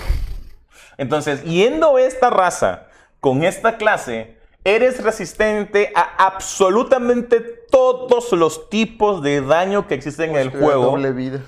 Entonces, 0.98 1.44
yendo 1.44 1.98
esta 1.98 2.30
raza 2.30 2.88
con 3.22 3.44
esta 3.44 3.78
clase, 3.78 4.38
eres 4.66 5.02
resistente 5.02 5.94
a 5.96 6.26
absolutamente 6.26 7.40
todos 7.40 8.32
los 8.34 8.70
tipos 8.70 9.22
de 9.22 9.42
daño 9.42 9.88
que 9.88 9.94
existen 9.94 10.32
en 10.32 10.38
el 10.38 10.48
La 10.48 10.60
juego. 10.60 10.86
Doble 10.86 11.14
vida. 11.14 11.40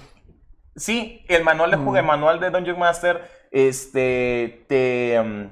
Sí, 0.76 1.26
el 1.28 1.44
manual 1.44 1.72
de 1.72 1.78
juego, 1.78 1.98
el 1.98 2.06
manual 2.06 2.40
de 2.40 2.50
Dungeon 2.50 2.80
Master, 2.80 3.30
este, 3.52 4.66
te, 4.68 5.20
um, 5.20 5.50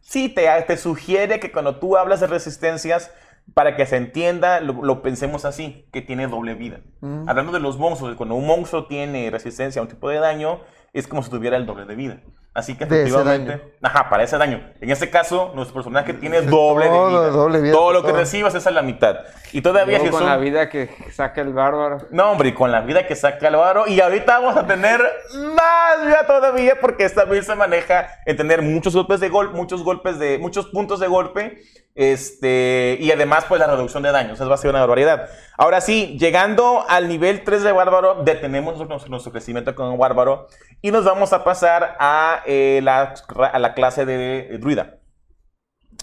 sí, 0.00 0.28
te, 0.28 0.46
te 0.62 0.76
sugiere 0.76 1.40
que 1.40 1.50
cuando 1.50 1.76
tú 1.76 1.96
hablas 1.96 2.20
de 2.20 2.26
resistencias, 2.26 3.10
para 3.54 3.74
que 3.74 3.86
se 3.86 3.96
entienda, 3.96 4.60
lo, 4.60 4.84
lo 4.84 5.02
pensemos 5.02 5.44
así, 5.44 5.88
que 5.92 6.00
tiene 6.00 6.28
doble 6.28 6.54
vida. 6.54 6.80
Mm. 7.00 7.28
Hablando 7.28 7.50
de 7.52 7.58
los 7.58 7.76
monstruos, 7.76 8.14
cuando 8.16 8.36
un 8.36 8.46
monstruo 8.46 8.86
tiene 8.86 9.30
resistencia 9.30 9.80
a 9.80 9.82
un 9.82 9.88
tipo 9.88 10.08
de 10.08 10.18
daño, 10.18 10.60
es 10.92 11.08
como 11.08 11.22
si 11.24 11.30
tuviera 11.30 11.56
el 11.56 11.66
doble 11.66 11.84
de 11.84 11.96
vida. 11.96 12.22
Así 12.54 12.76
que 12.76 12.84
efectivamente, 12.84 13.50
daño. 13.52 13.62
ajá, 13.80 14.10
para 14.10 14.24
ese 14.24 14.36
daño. 14.36 14.60
En 14.80 14.90
este 14.90 15.08
caso, 15.08 15.52
nuestro 15.54 15.74
personaje 15.74 16.12
tiene 16.12 16.42
doble 16.42 16.84
de 16.84 16.90
vida. 16.90 17.28
doble 17.30 17.60
vida, 17.62 17.72
Todo 17.72 17.92
lo 17.94 18.04
que 18.04 18.12
recibas 18.12 18.54
es 18.54 18.66
a 18.66 18.70
la 18.70 18.82
mitad. 18.82 19.20
Y 19.52 19.62
todavía 19.62 19.98
Luego 19.98 20.10
con 20.12 20.20
Jesús- 20.20 20.30
la 20.30 20.36
vida 20.36 20.68
que 20.68 20.90
saca 21.12 21.40
el 21.40 21.54
bárbaro. 21.54 22.06
no, 22.10 22.30
hombre, 22.30 22.50
y 22.50 22.52
con 22.52 22.70
la 22.70 22.82
vida 22.82 23.06
que 23.06 23.16
saca 23.16 23.48
Álvaro. 23.48 23.86
Y 23.86 24.00
ahorita 24.00 24.38
vamos 24.38 24.56
a 24.58 24.66
tener 24.66 25.00
más 25.00 26.06
vida 26.06 26.26
todavía 26.26 26.78
porque 26.78 27.04
esta 27.04 27.24
build 27.24 27.44
se 27.44 27.54
maneja 27.54 28.08
en 28.26 28.36
tener 28.36 28.60
muchos 28.60 28.94
golpes 28.94 29.20
de 29.20 29.30
gol, 29.30 29.52
muchos 29.52 29.82
golpes 29.82 30.18
de, 30.18 30.38
muchos 30.38 30.66
puntos 30.66 31.00
de 31.00 31.06
golpe. 31.06 31.58
Este, 31.94 32.96
y 33.00 33.10
además, 33.12 33.44
pues 33.48 33.60
la 33.60 33.66
reducción 33.66 34.02
de 34.02 34.12
daños. 34.12 34.40
Eso 34.40 34.48
va 34.48 34.54
a 34.54 34.58
ser 34.58 34.70
una 34.70 34.80
barbaridad. 34.80 35.28
Ahora 35.58 35.80
sí, 35.80 36.16
llegando 36.18 36.84
al 36.88 37.08
nivel 37.08 37.44
3 37.44 37.62
de 37.62 37.72
Bárbaro, 37.72 38.22
detenemos 38.24 38.78
nuestro, 38.78 39.08
nuestro 39.08 39.32
crecimiento 39.32 39.74
con 39.74 39.98
Bárbaro 39.98 40.48
y 40.80 40.90
nos 40.90 41.04
vamos 41.04 41.32
a 41.32 41.44
pasar 41.44 41.96
a, 42.00 42.41
eh, 42.46 42.80
la, 42.82 43.14
a 43.52 43.58
la 43.58 43.74
clase 43.74 44.04
de 44.04 44.58
Druida. 44.58 44.98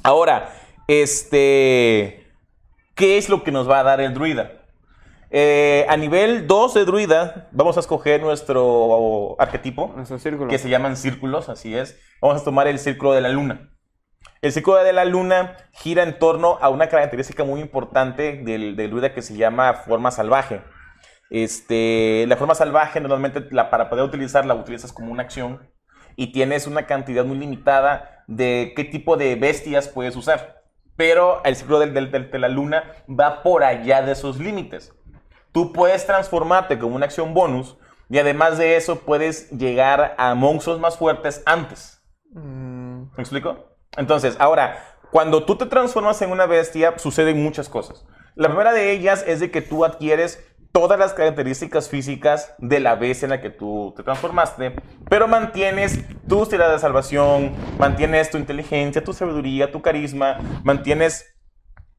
Ahora, 0.03 0.49
este. 0.87 2.25
¿Qué 2.95 3.17
es 3.17 3.29
lo 3.29 3.43
que 3.43 3.51
nos 3.51 3.69
va 3.69 3.79
a 3.79 3.83
dar 3.83 4.01
el 4.01 4.13
druida? 4.13 4.51
Eh, 5.31 5.85
a 5.87 5.95
nivel 5.95 6.47
2 6.47 6.73
de 6.73 6.85
druida, 6.85 7.47
vamos 7.51 7.77
a 7.77 7.79
escoger 7.79 8.21
nuestro 8.21 9.35
arquetipo, 9.39 9.95
que 10.49 10.57
se 10.57 10.69
llaman 10.69 10.97
círculos, 10.97 11.47
así 11.47 11.75
es. 11.77 11.97
Vamos 12.21 12.41
a 12.41 12.43
tomar 12.43 12.67
el 12.67 12.79
círculo 12.79 13.13
de 13.13 13.21
la 13.21 13.29
luna. 13.29 13.69
El 14.41 14.51
círculo 14.51 14.83
de 14.83 14.91
la 14.91 15.05
luna 15.05 15.55
gira 15.71 16.03
en 16.03 16.19
torno 16.19 16.57
a 16.61 16.69
una 16.69 16.89
característica 16.89 17.43
muy 17.43 17.61
importante 17.61 18.41
del, 18.43 18.75
del 18.75 18.89
druida 18.89 19.13
que 19.13 19.21
se 19.21 19.37
llama 19.37 19.75
forma 19.75 20.11
salvaje. 20.11 20.61
Este, 21.29 22.25
la 22.27 22.35
forma 22.35 22.55
salvaje 22.55 22.99
normalmente 22.99 23.47
la, 23.51 23.69
para 23.69 23.89
poder 23.89 24.03
utilizarla 24.03 24.55
la 24.55 24.59
utilizas 24.59 24.91
como 24.91 25.11
una 25.11 25.23
acción 25.23 25.69
y 26.19 26.33
tienes 26.33 26.67
una 26.67 26.85
cantidad 26.85 27.23
muy 27.23 27.37
limitada 27.37 28.23
de 28.27 28.73
qué 28.75 28.83
tipo 28.83 29.15
de 29.15 29.35
bestias 29.35 29.87
puedes 29.87 30.17
usar. 30.17 30.63
Pero 30.97 31.41
el 31.45 31.55
ciclo 31.55 31.79
del- 31.79 31.93
del- 31.93 32.11
del- 32.11 32.29
de 32.29 32.39
la 32.39 32.49
luna 32.49 32.83
va 33.09 33.41
por 33.41 33.63
allá 33.63 34.01
de 34.01 34.11
esos 34.11 34.37
límites. 34.37 34.93
Tú 35.53 35.71
puedes 35.71 36.05
transformarte 36.05 36.77
como 36.77 36.97
una 36.97 37.05
acción 37.05 37.33
bonus 37.33 37.77
y 38.09 38.17
además 38.19 38.57
de 38.57 38.75
eso 38.75 38.99
puedes 38.99 39.49
llegar 39.51 40.15
a 40.17 40.35
monstruos 40.35 40.77
más 40.77 40.97
fuertes 40.97 41.41
antes. 41.45 42.01
Mm, 42.31 43.03
¿Me 43.15 43.23
explico? 43.23 43.77
Entonces, 43.95 44.35
ahora, 44.39 44.77
cuando 45.11 45.45
tú 45.45 45.55
te 45.55 45.67
transformas 45.67 46.21
en 46.21 46.31
una 46.31 46.45
bestia, 46.47 46.99
suceden 46.99 47.41
muchas 47.41 47.69
cosas. 47.69 48.05
La 48.35 48.49
primera 48.49 48.73
de 48.73 48.91
ellas 48.91 49.23
es 49.25 49.39
de 49.39 49.51
que 49.51 49.61
tú 49.61 49.85
adquieres 49.85 50.45
todas 50.71 50.99
las 50.99 51.13
características 51.13 51.89
físicas 51.89 52.53
de 52.59 52.79
la 52.79 52.95
bestia 52.95 53.25
en 53.25 53.31
la 53.31 53.41
que 53.41 53.49
tú 53.49 53.93
te 53.97 54.03
transformaste, 54.03 54.75
pero 55.09 55.27
mantienes 55.27 55.99
tus 56.27 56.49
tiradas 56.49 56.73
de 56.73 56.79
salvación, 56.79 57.53
mantienes 57.77 58.29
tu 58.29 58.37
inteligencia, 58.37 59.03
tu 59.03 59.13
sabiduría, 59.13 59.71
tu 59.71 59.81
carisma, 59.81 60.37
mantienes 60.63 61.25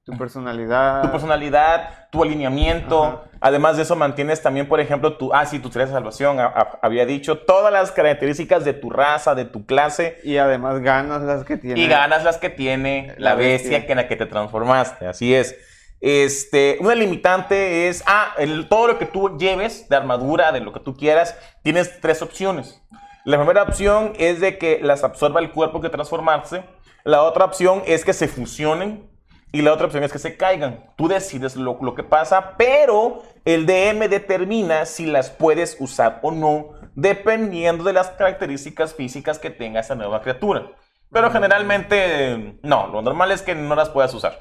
Tu 0.04 0.16
personalidad. 0.16 1.02
tu 1.02 1.10
personalidad, 1.10 2.08
tu 2.10 2.22
alineamiento. 2.22 3.04
Ajá. 3.04 3.22
Además 3.42 3.76
de 3.76 3.82
eso, 3.84 3.96
mantienes 3.96 4.42
también, 4.42 4.68
por 4.68 4.80
ejemplo, 4.80 5.16
tu, 5.16 5.32
ah, 5.34 5.46
sí, 5.46 5.58
tu 5.60 5.68
tiradas 5.70 5.90
de 5.90 5.94
salvación, 5.96 6.38
a- 6.40 6.46
a- 6.46 6.78
había 6.82 7.06
dicho, 7.06 7.38
todas 7.38 7.72
las 7.72 7.90
características 7.90 8.64
de 8.64 8.72
tu 8.74 8.90
raza, 8.90 9.34
de 9.34 9.46
tu 9.46 9.66
clase, 9.66 10.18
Y 10.24 10.36
además 10.36 10.80
ganas 10.80 11.22
las 11.22 11.44
que 11.44 11.56
tiene. 11.56 11.80
y 11.80 11.88
ganas 11.88 12.22
las 12.24 12.38
que 12.38 12.50
tiene 12.50 13.14
la, 13.18 13.30
La 13.30 13.34
bestia, 13.36 13.70
bestia. 13.70 13.86
que 13.86 13.92
en 13.92 13.96
la 13.96 14.08
que 14.08 14.16
te 14.16 14.26
transformaste. 14.26 15.06
Así 15.06 15.34
es. 15.34 15.56
Este, 16.00 16.78
una 16.80 16.94
limitante 16.94 17.88
es, 17.88 18.02
ah, 18.06 18.34
el- 18.38 18.68
todo 18.68 18.86
lo 18.88 18.98
que 18.98 19.06
tú 19.06 19.36
lleves 19.38 19.88
de 19.88 19.96
armadura, 19.96 20.50
de 20.52 20.60
lo 20.60 20.72
que 20.72 20.80
tú 20.80 20.96
quieras, 20.96 21.36
tienes 21.62 22.00
tres 22.00 22.22
opciones. 22.22 22.82
La 23.24 23.36
primera 23.36 23.62
opción 23.62 24.14
es 24.18 24.40
de 24.40 24.56
que 24.56 24.80
las 24.82 25.04
absorba 25.04 25.40
el 25.40 25.52
cuerpo 25.52 25.80
que 25.80 25.90
transformarse. 25.90 26.64
La 27.04 27.22
otra 27.22 27.44
opción 27.44 27.82
es 27.86 28.04
que 28.04 28.12
se 28.14 28.28
fusionen. 28.28 29.08
Y 29.52 29.62
la 29.62 29.72
otra 29.72 29.86
opción 29.86 30.04
es 30.04 30.12
que 30.12 30.20
se 30.20 30.36
caigan. 30.36 30.84
Tú 30.96 31.08
decides 31.08 31.56
lo, 31.56 31.76
lo 31.82 31.94
que 31.96 32.04
pasa, 32.04 32.54
pero 32.56 33.22
el 33.44 33.66
DM 33.66 34.08
determina 34.08 34.86
si 34.86 35.06
las 35.06 35.28
puedes 35.28 35.76
usar 35.80 36.20
o 36.22 36.30
no, 36.30 36.68
dependiendo 36.94 37.82
de 37.82 37.92
las 37.92 38.10
características 38.10 38.94
físicas 38.94 39.40
que 39.40 39.50
tenga 39.50 39.80
esa 39.80 39.96
nueva 39.96 40.22
criatura. 40.22 40.70
Pero 41.12 41.32
generalmente, 41.32 42.60
no, 42.62 42.86
lo 42.86 43.02
normal 43.02 43.32
es 43.32 43.42
que 43.42 43.56
no 43.56 43.74
las 43.74 43.88
puedas 43.88 44.14
usar. 44.14 44.38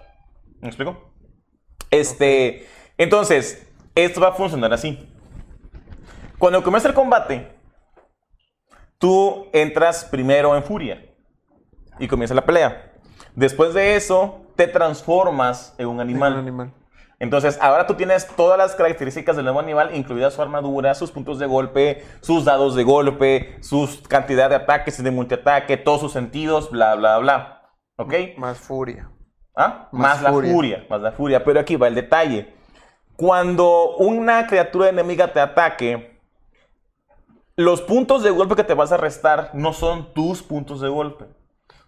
¿Me 0.62 0.68
explico? 0.68 1.12
Este, 1.92 2.68
entonces, 2.98 3.68
esto 3.96 4.22
va 4.22 4.30
a 4.30 4.34
funcionar 4.34 4.74
así. 4.74 5.08
Cuando 6.38 6.64
comienza 6.64 6.88
el 6.88 6.94
combate, 6.94 7.52
tú 8.98 9.48
entras 9.54 10.06
primero 10.06 10.56
en 10.56 10.64
furia 10.64 11.06
y 12.00 12.08
comienza 12.08 12.34
la 12.34 12.46
pelea. 12.46 12.94
Después 13.36 13.74
de 13.74 13.96
eso, 13.96 14.42
te 14.56 14.68
transformas 14.68 15.76
en 15.78 15.88
un 15.88 16.00
animal. 16.00 16.34
un 16.34 16.40
animal. 16.40 16.74
Entonces, 17.20 17.58
ahora 17.62 17.86
tú 17.86 17.96
tienes 17.96 18.28
todas 18.28 18.58
las 18.58 18.76
características 18.76 19.36
del 19.36 19.44
nuevo 19.44 19.60
animal, 19.60 19.94
incluida 19.94 20.32
su 20.32 20.42
armadura, 20.42 20.96
sus 20.96 21.12
puntos 21.12 21.38
de 21.38 21.46
golpe, 21.46 22.06
sus 22.22 22.46
dados 22.46 22.76
de 22.76 22.84
golpe, 22.84 23.58
su 23.62 23.90
cantidad 24.08 24.50
de 24.50 24.56
ataques 24.56 25.00
y 25.00 25.04
de 25.04 25.12
multiataque, 25.12 25.76
todos 25.76 26.00
sus 26.00 26.14
sentidos, 26.14 26.72
bla, 26.72 26.96
bla, 26.96 27.18
bla. 27.18 27.74
¿Ok? 27.98 28.14
Más 28.38 28.58
furia. 28.58 29.12
¿Ah? 29.60 29.90
Más, 29.92 30.14
Más 30.16 30.22
la 30.24 30.30
furia. 30.32 30.54
furia, 30.54 30.86
más 30.90 31.02
la 31.02 31.12
furia. 31.12 31.44
Pero 31.44 31.60
aquí 31.60 31.76
va 31.76 31.88
el 31.90 31.96
detalle. 31.96 32.54
Cuando 33.18 33.98
una 33.98 34.48
criatura 34.48 34.88
enemiga 34.88 35.34
te 35.34 35.42
ataque, 35.42 36.18
los 37.58 37.82
puntos 37.82 38.24
de 38.24 38.30
golpe 38.30 38.56
que 38.56 38.64
te 38.64 38.74
vas 38.74 38.94
a 38.94 38.98
restar 38.98 39.52
no 39.54 39.74
son 39.74 40.14
tus 40.14 40.42
puntos 40.42 40.80
de 40.80 40.88
golpe. 40.88 41.26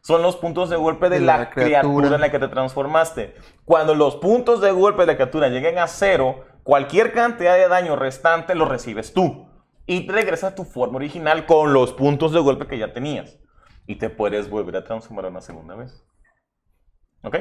Son 0.02 0.22
los 0.22 0.36
puntos 0.36 0.70
de 0.70 0.76
golpe 0.76 1.10
de, 1.10 1.20
De 1.20 1.26
la, 1.26 1.38
la 1.38 1.50
criatura. 1.50 1.82
criatura. 1.82 2.16
en 2.16 2.22
la 2.22 2.32
que 2.32 2.40
te 2.40 2.48
transformaste. 2.50 3.36
Cuando 3.64 3.96
los 3.96 4.18
puntos 4.18 4.60
de 4.60 4.72
golpe 4.72 5.02
de 5.04 5.08
la 5.08 5.16
criatura 5.16 5.48
lleguen 5.48 5.78
a 5.78 5.88
cero, 5.88 6.44
cualquier 6.64 7.14
cantidad 7.14 7.56
de 7.56 7.68
daño 7.70 7.96
restante 7.96 8.54
lo 8.56 8.66
recibes 8.66 9.14
tú. 9.14 9.48
Y 9.86 10.10
regresas 10.10 10.52
a 10.52 10.56
tu 10.56 10.66
forma 10.66 10.98
original 10.98 11.46
con 11.46 11.72
los 11.72 11.94
puntos 11.94 12.34
de 12.34 12.40
golpe 12.42 12.68
que 12.68 12.78
ya 12.78 12.92
tenías. 12.92 13.38
Y 13.88 13.96
te 13.96 14.10
puedes 14.10 14.50
volver 14.50 14.76
a 14.76 14.84
transformar 14.84 15.26
una 15.28 15.42
segunda 15.42 15.76
vez. 15.76 16.04
¿Ok? 17.24 17.38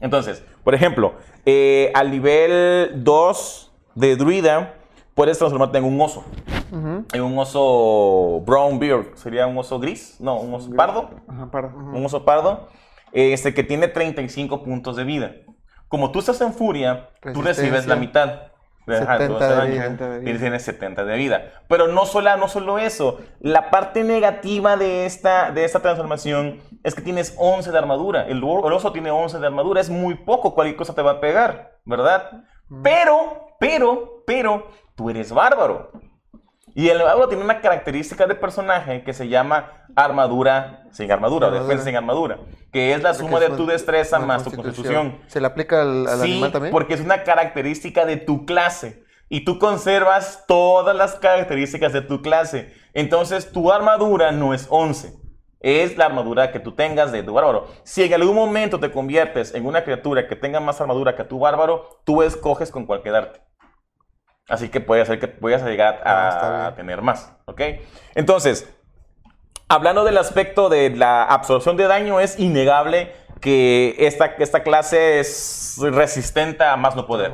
Entonces, 0.00 0.44
por 0.62 0.74
ejemplo, 0.74 1.14
eh, 1.46 1.90
al 1.94 2.10
nivel 2.10 3.02
2 3.04 3.72
de 3.94 4.16
druida, 4.16 4.74
puedes 5.14 5.38
transformarte 5.38 5.78
en 5.78 5.84
un 5.84 6.00
oso. 6.00 6.24
En 7.12 7.22
un 7.22 7.38
oso 7.38 8.42
brown 8.44 8.78
beard. 8.80 9.14
¿Sería 9.16 9.46
un 9.46 9.56
oso 9.56 9.78
gris? 9.78 10.16
No, 10.20 10.40
un 10.40 10.52
oso 10.54 10.70
pardo. 10.74 11.10
Ajá. 11.28 11.48
Un 11.94 12.04
oso 12.04 12.24
pardo. 12.24 12.68
eh, 13.12 13.32
Este 13.32 13.54
que 13.54 13.62
tiene 13.62 13.86
35 13.88 14.64
puntos 14.64 14.96
de 14.96 15.04
vida. 15.04 15.32
Como 15.88 16.10
tú 16.10 16.18
estás 16.18 16.40
en 16.40 16.52
furia, 16.52 17.10
tú 17.32 17.42
recibes 17.42 17.86
la 17.86 17.94
mitad. 18.00 18.40
Ajá, 18.86 19.18
70 19.18 19.26
todo 19.26 19.38
ese 19.38 19.48
de 19.48 19.54
daño. 19.54 19.72
vida. 19.72 19.82
70 19.82 20.08
de 20.08 20.18
vida. 20.20 20.30
Y 20.30 20.38
tienes 20.38 20.62
70 20.62 21.04
de 21.04 21.16
vida. 21.16 21.52
Pero 21.68 21.88
no 21.88 22.06
solo, 22.06 22.36
no 22.36 22.48
solo 22.48 22.78
eso. 22.78 23.20
La 23.40 23.70
parte 23.70 24.04
negativa 24.04 24.76
de 24.76 25.06
esta, 25.06 25.50
de 25.50 25.64
esta 25.64 25.80
transformación 25.80 26.60
es 26.82 26.94
que 26.94 27.02
tienes 27.02 27.34
11 27.38 27.70
de 27.70 27.78
armadura. 27.78 28.26
El 28.26 28.42
oso 28.44 28.92
tiene 28.92 29.10
11 29.10 29.38
de 29.38 29.46
armadura. 29.46 29.80
Es 29.80 29.90
muy 29.90 30.14
poco. 30.14 30.54
Cualquier 30.54 30.76
cosa 30.76 30.94
te 30.94 31.02
va 31.02 31.12
a 31.12 31.20
pegar, 31.20 31.78
¿verdad? 31.84 32.44
Pero, 32.82 33.56
pero, 33.58 34.22
pero, 34.26 34.68
tú 34.94 35.10
eres 35.10 35.32
bárbaro. 35.32 35.90
Y 36.74 36.88
el 36.88 36.98
bárbaro 36.98 37.28
tiene 37.28 37.44
una 37.44 37.60
característica 37.60 38.26
de 38.26 38.34
personaje 38.34 39.04
que 39.04 39.12
se 39.12 39.28
llama 39.28 39.86
armadura 39.94 40.84
sin 40.90 41.10
armadura, 41.10 41.48
o 41.48 41.50
defensa 41.50 41.84
sin 41.84 41.96
armadura, 41.96 42.38
que 42.72 42.92
es 42.92 43.02
la 43.02 43.14
suma 43.14 43.38
de 43.38 43.50
tu 43.50 43.64
destreza 43.66 44.18
más 44.18 44.42
tu 44.42 44.50
constitución. 44.50 45.20
¿Se 45.28 45.40
le 45.40 45.46
aplica 45.46 45.82
al, 45.82 46.06
al 46.08 46.20
sí, 46.20 46.32
animal 46.32 46.52
también? 46.52 46.72
porque 46.72 46.94
es 46.94 47.00
una 47.00 47.22
característica 47.22 48.04
de 48.04 48.16
tu 48.16 48.44
clase. 48.44 49.04
Y 49.28 49.44
tú 49.44 49.58
conservas 49.58 50.44
todas 50.46 50.94
las 50.94 51.14
características 51.14 51.92
de 51.92 52.02
tu 52.02 52.22
clase. 52.22 52.74
Entonces, 52.92 53.50
tu 53.50 53.72
armadura 53.72 54.32
no 54.32 54.52
es 54.52 54.66
11. 54.68 55.14
Es 55.60 55.96
la 55.96 56.06
armadura 56.06 56.52
que 56.52 56.60
tú 56.60 56.72
tengas 56.72 57.10
de 57.10 57.22
tu 57.22 57.32
bárbaro. 57.32 57.68
Si 57.84 58.02
en 58.02 58.12
algún 58.12 58.34
momento 58.34 58.78
te 58.78 58.90
conviertes 58.90 59.54
en 59.54 59.64
una 59.64 59.82
criatura 59.82 60.28
que 60.28 60.36
tenga 60.36 60.60
más 60.60 60.80
armadura 60.80 61.16
que 61.16 61.24
tu 61.24 61.38
bárbaro, 61.38 62.02
tú 62.04 62.22
escoges 62.22 62.70
con 62.70 62.84
cuál 62.84 63.02
quedarte. 63.02 63.40
Así 64.48 64.68
que 64.68 64.80
puede 64.80 65.04
ser 65.06 65.18
que 65.18 65.28
puedas 65.28 65.62
llegar 65.64 66.02
Ah, 66.04 66.66
a, 66.66 66.70
bien. 66.70 66.74
tener 66.76 67.02
más. 67.02 67.32
¿Ok? 67.46 67.60
Entonces, 68.14 68.68
hablando 69.68 70.04
del 70.04 70.18
aspecto 70.18 70.68
de 70.68 70.90
la 70.90 71.24
absorción 71.24 71.76
de 71.76 71.84
daño, 71.84 72.20
es 72.20 72.38
innegable 72.38 73.12
que 73.40 73.94
esta, 73.98 74.26
esta 74.38 74.62
clase 74.62 75.20
es 75.20 75.76
resistente 75.80 76.64
a 76.64 76.76
más 76.76 76.94
no 76.96 77.06
poder. 77.06 77.32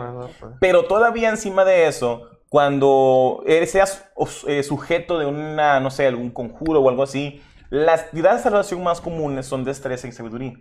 Pero 0.60 0.84
todavía 0.86 1.28
encima 1.30 1.64
de 1.64 1.86
eso, 1.86 2.28
cuando 2.48 3.42
seas 3.66 4.08
eh, 4.46 4.62
sujeto 4.62 5.18
de 5.18 5.26
una, 5.26 5.78
no 5.80 5.90
sé, 5.90 6.06
algún 6.06 6.30
conjuro 6.30 6.80
o 6.80 6.88
algo 6.88 7.02
así, 7.04 7.42
las 7.70 8.10
tiradas 8.10 8.38
de 8.38 8.44
salvación 8.50 8.82
más 8.82 9.00
comunes 9.00 9.46
son 9.46 9.64
destreza 9.64 10.08
y 10.08 10.12
sabiduría. 10.12 10.54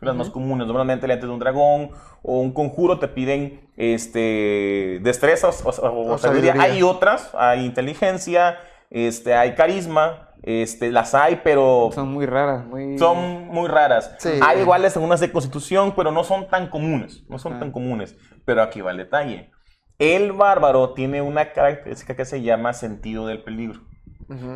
Las 0.00 0.14
más 0.16 0.30
comunes, 0.30 0.66
normalmente 0.66 1.06
lentes 1.08 1.26
de 1.28 1.32
un 1.34 1.38
dragón 1.40 1.90
o 2.22 2.40
un 2.40 2.52
conjuro 2.52 2.98
te 2.98 3.08
piden 3.08 3.68
este, 3.76 4.98
destreza 5.02 5.48
o, 5.48 5.50
o- 5.50 5.70
o 5.70 6.12
O 6.14 6.18
sabiduría. 6.18 6.18
sabiduría. 6.18 6.62
Hay 6.62 6.82
otras, 6.82 7.30
hay 7.34 7.64
inteligencia, 7.64 8.58
este, 8.90 9.34
hay 9.34 9.54
carisma, 9.54 10.30
este, 10.42 10.90
las 10.92 11.14
hay, 11.14 11.40
pero 11.42 11.90
Son 11.92 12.08
muy 12.12 12.26
raras, 12.26 12.64
muy... 12.66 12.96
son 12.98 13.46
muy 13.48 13.68
raras. 13.68 14.14
Sí. 14.18 14.30
Hay 14.40 14.60
iguales 14.60 14.96
algunas 14.96 15.20
de 15.20 15.32
constitución, 15.32 15.94
pero 15.96 16.10
no 16.12 16.24
son 16.24 16.48
tan 16.48 16.68
comunes. 16.68 17.24
No 17.28 17.38
son 17.38 17.54
Ah. 17.54 17.58
tan 17.60 17.72
comunes. 17.72 18.16
Pero 18.44 18.62
aquí 18.62 18.80
va 18.80 18.92
el 18.92 18.96
detalle. 18.98 19.50
El 19.98 20.32
bárbaro 20.32 20.94
tiene 20.94 21.22
una 21.22 21.52
característica 21.52 22.14
que 22.14 22.24
se 22.24 22.40
llama 22.42 22.72
sentido 22.72 23.26
del 23.26 23.42
peligro. 23.42 23.80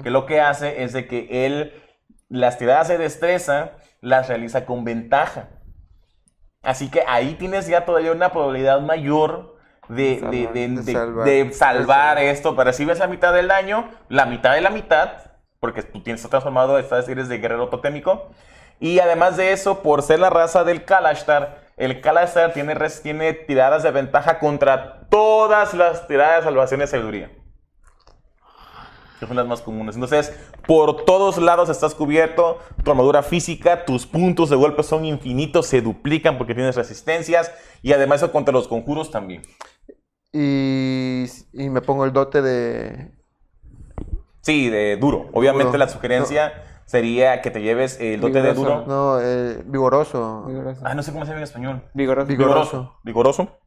Que 0.03 0.11
lo 0.11 0.27
que 0.27 0.41
hace 0.41 0.83
es 0.85 0.93
de 0.93 1.07
que 1.09 1.47
él 1.47 1.73
las 2.29 2.59
tiradas 2.59 2.89
de 2.89 2.99
destreza 2.99 3.73
las 4.03 4.29
realiza 4.29 4.67
con 4.67 4.85
ventaja. 4.85 5.49
Así 6.63 6.91
que 6.91 7.03
ahí 7.09 7.35
tienes 7.35 7.67
ya 7.67 7.87
todavía 7.87 8.13
una 8.13 8.31
probabilidad 8.31 8.81
mayor 8.83 9.57
de, 9.89 10.21
de- 10.31 10.47
de- 10.49 10.69
De 10.69 10.83
de- 10.83 10.93
salvar. 10.93 11.53
salvar 11.55 12.19
esto. 12.19 12.51
Pero 12.55 12.65
recibes 12.67 12.99
la 12.99 13.07
mitad 13.07 13.33
del 13.33 13.49
daño, 13.49 13.89
la 14.11 14.27
mitad 14.27 14.53
de 14.55 14.61
la 14.61 14.71
mitad, 14.71 15.13
porque 15.61 15.83
tú 15.83 16.03
tienes 16.03 16.29
transformado, 16.29 16.79
estás, 16.79 17.09
eres 17.09 17.29
de 17.29 17.39
guerrero 17.39 17.69
totémico. 17.69 18.31
Y 18.81 18.99
además 18.99 19.37
de 19.37 19.53
eso, 19.53 19.83
por 19.83 20.03
ser 20.03 20.19
la 20.19 20.29
raza 20.31 20.65
del 20.65 20.85
Kalashtar, 20.85 21.63
el 21.77 22.01
Kalashtar 22.01 22.53
tiene, 22.53 22.75
tiene 23.03 23.33
tiradas 23.33 23.83
de 23.85 23.91
ventaja 23.93 24.39
contra 24.39 25.07
todas 25.09 25.73
las 25.75 26.07
tiradas 26.09 26.39
de 26.39 26.45
salvación 26.45 26.81
de 26.81 26.87
sabiduría. 26.89 27.31
Que 29.23 29.29
son 29.29 29.37
las 29.37 29.47
más 29.47 29.61
comunes. 29.63 29.95
Entonces, 29.95 30.37
por 30.67 31.05
todos 31.05 31.39
lados 31.39 31.69
estás 31.69 31.95
cubierto. 31.95 32.59
Tu 32.83 32.91
armadura 32.91 33.23
física, 33.23 33.85
tus 33.85 34.05
puntos 34.05 34.51
de 34.51 34.57
golpe 34.57 34.83
son 34.83 35.05
infinitos, 35.05 35.69
se 35.69 35.81
duplican 35.81 36.39
porque 36.39 36.57
tienes 36.57 36.75
resistencias. 36.75 37.53
Y 37.83 37.93
además, 37.93 38.21
eso 38.21 38.33
contra 38.33 38.53
los 38.53 38.67
conjuros 38.67 39.13
también. 39.13 39.43
Y, 40.33 41.27
y 41.53 41.71
me 41.71 41.83
pongo 41.83 42.05
el 42.05 42.13
dote 42.13 42.43
de... 42.43 43.13
Sí, 44.41 44.69
de 44.71 44.97
duro. 44.97 45.29
Obviamente, 45.35 45.67
Duro. 45.67 45.79
la 45.79 45.89
sugerencia 45.89 46.53
sería 46.85 47.41
que 47.43 47.53
te 47.53 47.63
lleves 47.63 48.01
el 48.01 48.21
dote 48.21 48.43
de 48.43 48.55
duro. 48.55 48.85
No, 48.89 49.21
eh, 49.21 49.63
vigoroso. 49.65 50.47
Vigoroso. 50.49 50.81
Ah, 50.85 50.97
no 50.97 51.05
sé 51.05 51.13
cómo 51.13 51.25
se 51.25 51.29
llama 51.31 51.39
en 51.43 51.45
español. 51.45 51.83
Vigoroso. 51.95 52.27
Vigor- 52.27 52.39
Vigoroso. 52.49 52.97
Vigoroso. 53.05 53.59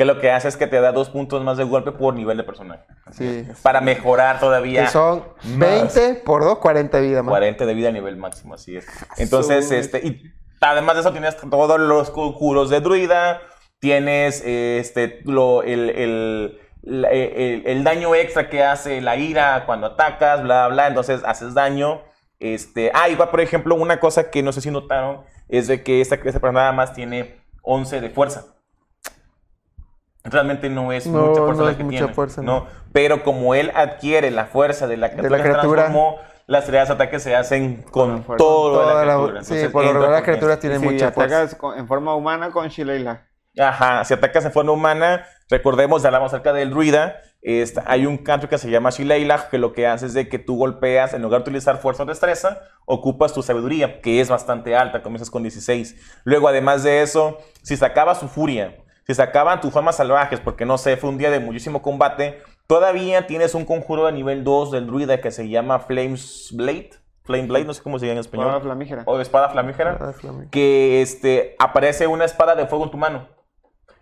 Que 0.00 0.06
lo 0.06 0.18
que 0.18 0.30
hace 0.30 0.48
es 0.48 0.56
que 0.56 0.66
te 0.66 0.80
da 0.80 0.92
dos 0.92 1.10
puntos 1.10 1.44
más 1.44 1.58
de 1.58 1.64
golpe 1.64 1.92
por 1.92 2.14
nivel 2.14 2.38
de 2.38 2.42
personaje. 2.42 2.84
Sí. 3.12 3.46
Para 3.62 3.82
mejorar 3.82 4.40
todavía. 4.40 4.84
Que 4.84 4.88
son 4.90 5.24
20 5.58 6.22
por 6.24 6.42
2, 6.42 6.56
40 6.56 6.98
de 7.02 7.06
vida 7.06 7.22
más. 7.22 7.28
40 7.30 7.66
de 7.66 7.74
vida 7.74 7.90
a 7.90 7.92
nivel 7.92 8.16
máximo, 8.16 8.54
así 8.54 8.78
es. 8.78 8.86
Entonces, 9.18 9.70
este, 9.70 9.98
y 9.98 10.22
además 10.62 10.94
de 10.94 11.00
eso 11.02 11.12
tienes 11.12 11.36
todos 11.36 11.78
los 11.78 12.08
conjuros 12.08 12.70
de 12.70 12.80
druida, 12.80 13.42
tienes 13.78 14.42
este, 14.44 15.20
lo, 15.24 15.62
el, 15.64 15.90
el, 15.90 16.60
la- 16.80 17.10
el- 17.10 17.62
el 17.66 17.84
daño 17.84 18.14
extra 18.14 18.48
que 18.48 18.64
hace 18.64 19.02
la 19.02 19.16
ira 19.16 19.64
cuando 19.66 19.88
atacas, 19.88 20.42
bla, 20.42 20.68
bla, 20.68 20.86
entonces 20.88 21.20
haces 21.26 21.52
daño. 21.52 22.00
Este, 22.38 22.90
ah, 22.94 23.10
igual, 23.10 23.28
por 23.28 23.42
ejemplo, 23.42 23.74
una 23.74 24.00
cosa 24.00 24.30
que 24.30 24.42
no 24.42 24.52
sé 24.52 24.62
si 24.62 24.70
notaron 24.70 25.20
es 25.50 25.66
de 25.68 25.82
que 25.82 26.00
esta, 26.00 26.14
esta 26.14 26.40
persona 26.40 26.60
nada 26.60 26.72
más 26.72 26.94
tiene 26.94 27.38
11 27.60 28.00
de 28.00 28.08
fuerza. 28.08 28.46
Realmente 30.24 30.68
no 30.68 30.92
es 30.92 31.06
No, 31.06 31.26
mucha 31.28 31.40
fuerza 31.42 31.60
no 31.60 31.64
la 31.66 31.70
es 31.72 31.76
que 31.78 31.84
mucha 31.84 31.98
tiene, 31.98 32.14
fuerza, 32.14 32.42
¿no? 32.42 32.60
no. 32.60 32.66
Pero 32.92 33.22
como 33.22 33.54
él 33.54 33.72
adquiere 33.74 34.30
la 34.30 34.44
fuerza 34.46 34.86
de 34.86 34.96
la 34.98 35.10
criatura, 35.10 35.38
que 35.38 35.42
se 35.44 35.50
criatura. 35.50 35.82
transformó, 35.84 36.16
las 36.46 36.66
tiradas 36.66 36.88
de 36.88 36.94
ataque 36.94 37.20
se 37.20 37.34
hacen 37.36 37.82
con 37.90 38.10
Con 38.12 38.24
fuerza. 38.24 38.44
todo 38.44 38.70
de 38.80 38.86
la 38.86 38.92
Toda 38.92 39.04
la- 39.04 39.12
criatura. 39.14 39.32
sí, 39.44 39.52
Entonces, 39.54 39.70
por 39.70 39.82
lo 39.84 39.88
regular 39.92 40.10
las 40.10 40.20
con 40.20 40.24
criaturas 40.26 40.58
tienen 40.60 40.80
Sí, 40.80 40.84
mucha 40.86 41.12
fuerza. 41.12 41.36
atacas 41.36 41.54
con- 41.56 41.78
en 41.78 41.86
forma 41.86 42.14
humana 42.14 42.50
con 42.50 42.68
Shileila. 42.68 43.26
Ajá, 43.58 44.04
si 44.04 44.14
atacas 44.14 44.44
en 44.44 44.52
forma 44.52 44.72
humana, 44.72 45.24
recordemos, 45.48 46.04
hablamos 46.04 46.32
acerca 46.32 46.52
del 46.52 46.70
druida, 46.70 47.16
hay 47.86 48.04
un 48.06 48.18
canto 48.18 48.48
que 48.48 48.58
se 48.58 48.70
llama 48.70 48.90
Shileila, 48.90 49.48
que 49.50 49.58
lo 49.58 49.72
que 49.72 49.86
hace 49.86 50.06
es 50.06 50.12
de 50.14 50.28
que 50.28 50.38
tú 50.38 50.56
golpeas, 50.58 51.14
en 51.14 51.22
lugar 51.22 51.40
de 51.40 51.44
utilizar 51.50 51.78
fuerza 51.78 52.02
o 52.02 52.06
destreza, 52.06 52.60
ocupas 52.84 53.32
tu 53.32 53.42
sabiduría, 53.42 54.00
que 54.02 54.20
es 54.20 54.28
bastante 54.28 54.76
alta, 54.76 55.02
comienzas 55.02 55.30
con 55.30 55.42
16. 55.42 55.96
Luego, 56.24 56.48
además 56.48 56.82
de 56.82 57.00
eso, 57.02 57.38
si 57.62 57.76
sacabas 57.76 58.20
su 58.20 58.28
furia, 58.28 58.76
si 59.10 59.14
sacaban 59.16 59.60
tus 59.60 59.72
formas 59.72 59.96
salvajes, 59.96 60.38
porque 60.38 60.64
no 60.64 60.78
sé, 60.78 60.96
fue 60.96 61.10
un 61.10 61.18
día 61.18 61.32
de 61.32 61.40
muchísimo 61.40 61.82
combate, 61.82 62.40
todavía 62.68 63.26
tienes 63.26 63.56
un 63.56 63.64
conjuro 63.64 64.06
de 64.06 64.12
nivel 64.12 64.44
2 64.44 64.70
del 64.70 64.86
druida 64.86 65.20
que 65.20 65.32
se 65.32 65.48
llama 65.48 65.80
Flames 65.80 66.50
Blade, 66.52 66.90
Flame 67.24 67.48
Blade, 67.48 67.64
no 67.64 67.74
sé 67.74 67.82
cómo 67.82 67.98
se 67.98 68.06
llama 68.06 68.14
en 68.14 68.20
español, 68.20 68.46
Espada 68.46 68.60
flamígera. 68.60 69.02
o 69.06 69.18
espada 69.18 69.48
flamígera 69.48 69.98
que 70.52 71.02
este, 71.02 71.56
aparece 71.58 72.06
una 72.06 72.24
espada 72.24 72.54
de 72.54 72.68
fuego 72.68 72.84
en 72.84 72.90
tu 72.92 72.98
mano. 72.98 73.26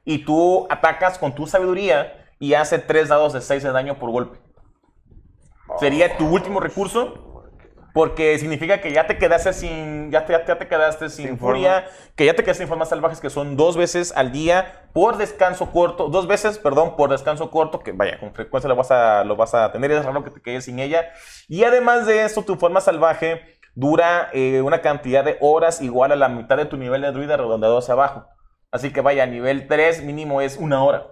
Y 0.04 0.26
tú 0.26 0.66
atacas 0.68 1.18
con 1.18 1.34
tu 1.34 1.46
sabiduría 1.46 2.26
y 2.38 2.52
hace 2.52 2.78
3 2.78 3.08
dados 3.08 3.32
de 3.32 3.40
6 3.40 3.62
de 3.62 3.72
daño 3.72 3.98
por 3.98 4.10
golpe. 4.10 4.38
Sería 5.80 6.18
tu 6.18 6.26
último 6.28 6.60
recurso. 6.60 7.27
Porque 7.94 8.38
significa 8.38 8.80
que 8.80 8.92
ya 8.92 9.06
te 9.06 9.18
quedaste 9.18 9.52
sin. 9.52 10.10
Ya 10.10 10.24
te, 10.24 10.32
ya 10.32 10.58
te 10.58 10.68
quedaste 10.68 11.08
sin, 11.08 11.26
Sin 11.26 11.38
furia. 11.38 11.86
Que 12.16 12.26
ya 12.26 12.34
te 12.34 12.42
quedaste 12.42 12.62
sin 12.62 12.68
formas 12.68 12.88
salvajes, 12.90 13.20
que 13.20 13.30
son 13.30 13.56
dos 13.56 13.76
veces 13.76 14.12
al 14.14 14.30
día 14.30 14.88
por 14.92 15.16
descanso 15.16 15.70
corto. 15.72 16.08
Dos 16.08 16.26
veces, 16.26 16.58
perdón, 16.58 16.96
por 16.96 17.10
descanso 17.10 17.50
corto. 17.50 17.80
Que 17.80 17.92
vaya, 17.92 18.18
con 18.20 18.34
frecuencia 18.34 18.68
lo 18.68 18.76
vas 18.76 18.90
a, 18.90 19.24
lo 19.24 19.36
vas 19.36 19.54
a 19.54 19.72
tener. 19.72 19.90
Es 19.90 20.04
raro 20.04 20.22
que 20.22 20.30
te 20.30 20.40
quedes 20.40 20.64
sin 20.66 20.78
ella. 20.78 21.10
Y 21.48 21.64
además 21.64 22.06
de 22.06 22.24
eso, 22.24 22.42
tu 22.42 22.56
forma 22.56 22.80
salvaje 22.80 23.42
dura 23.74 24.28
eh, 24.32 24.60
una 24.60 24.82
cantidad 24.82 25.24
de 25.24 25.36
horas 25.40 25.80
igual 25.80 26.12
a 26.12 26.16
la 26.16 26.28
mitad 26.28 26.56
de 26.56 26.64
tu 26.64 26.76
nivel 26.76 27.02
de 27.02 27.12
druida 27.12 27.36
redondeado 27.36 27.78
hacia 27.78 27.94
abajo. 27.94 28.26
Así 28.70 28.92
que 28.92 29.00
vaya, 29.00 29.24
nivel 29.26 29.66
3 29.66 30.02
mínimo 30.02 30.40
es 30.40 30.56
una 30.56 30.82
hora. 30.82 31.06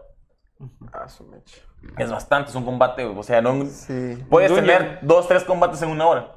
Ah, 0.92 1.08
su 1.08 1.24
mecha. 1.24 1.58
Es 1.96 2.10
bastante, 2.10 2.50
es 2.50 2.56
un 2.56 2.64
combate, 2.64 3.04
o 3.04 3.22
sea, 3.22 3.40
no... 3.40 3.64
Sí. 3.66 4.24
Puedes 4.28 4.50
Dungeon. 4.50 4.66
tener 4.66 4.98
dos, 5.02 5.28
tres 5.28 5.44
combates 5.44 5.80
en 5.82 5.90
una 5.90 6.06
hora. 6.06 6.35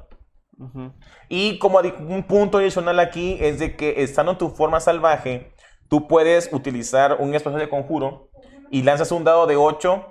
Ujú. 0.60 0.92
Y 1.28 1.58
como 1.58 1.80
un 1.80 2.22
punto 2.24 2.58
adicional 2.58 3.00
aquí 3.00 3.38
es 3.40 3.58
de 3.58 3.76
que 3.76 4.02
estando 4.02 4.32
en 4.32 4.38
tu 4.38 4.50
forma 4.50 4.78
salvaje, 4.78 5.52
tú 5.88 6.06
puedes 6.06 6.52
utilizar 6.52 7.16
un 7.18 7.34
espacio 7.34 7.58
de 7.58 7.68
conjuro 7.68 8.28
y 8.70 8.82
lanzas 8.82 9.10
un 9.10 9.24
dado 9.24 9.46
de 9.46 9.56
8 9.56 10.04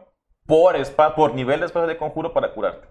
por, 0.47 0.75
espa- 0.75 1.13
por 1.15 1.35
nivel 1.35 1.59
de 1.59 1.67
espacio 1.67 1.87
de 1.87 1.97
conjuro 1.97 2.33
para 2.33 2.51
curarte. 2.53 2.87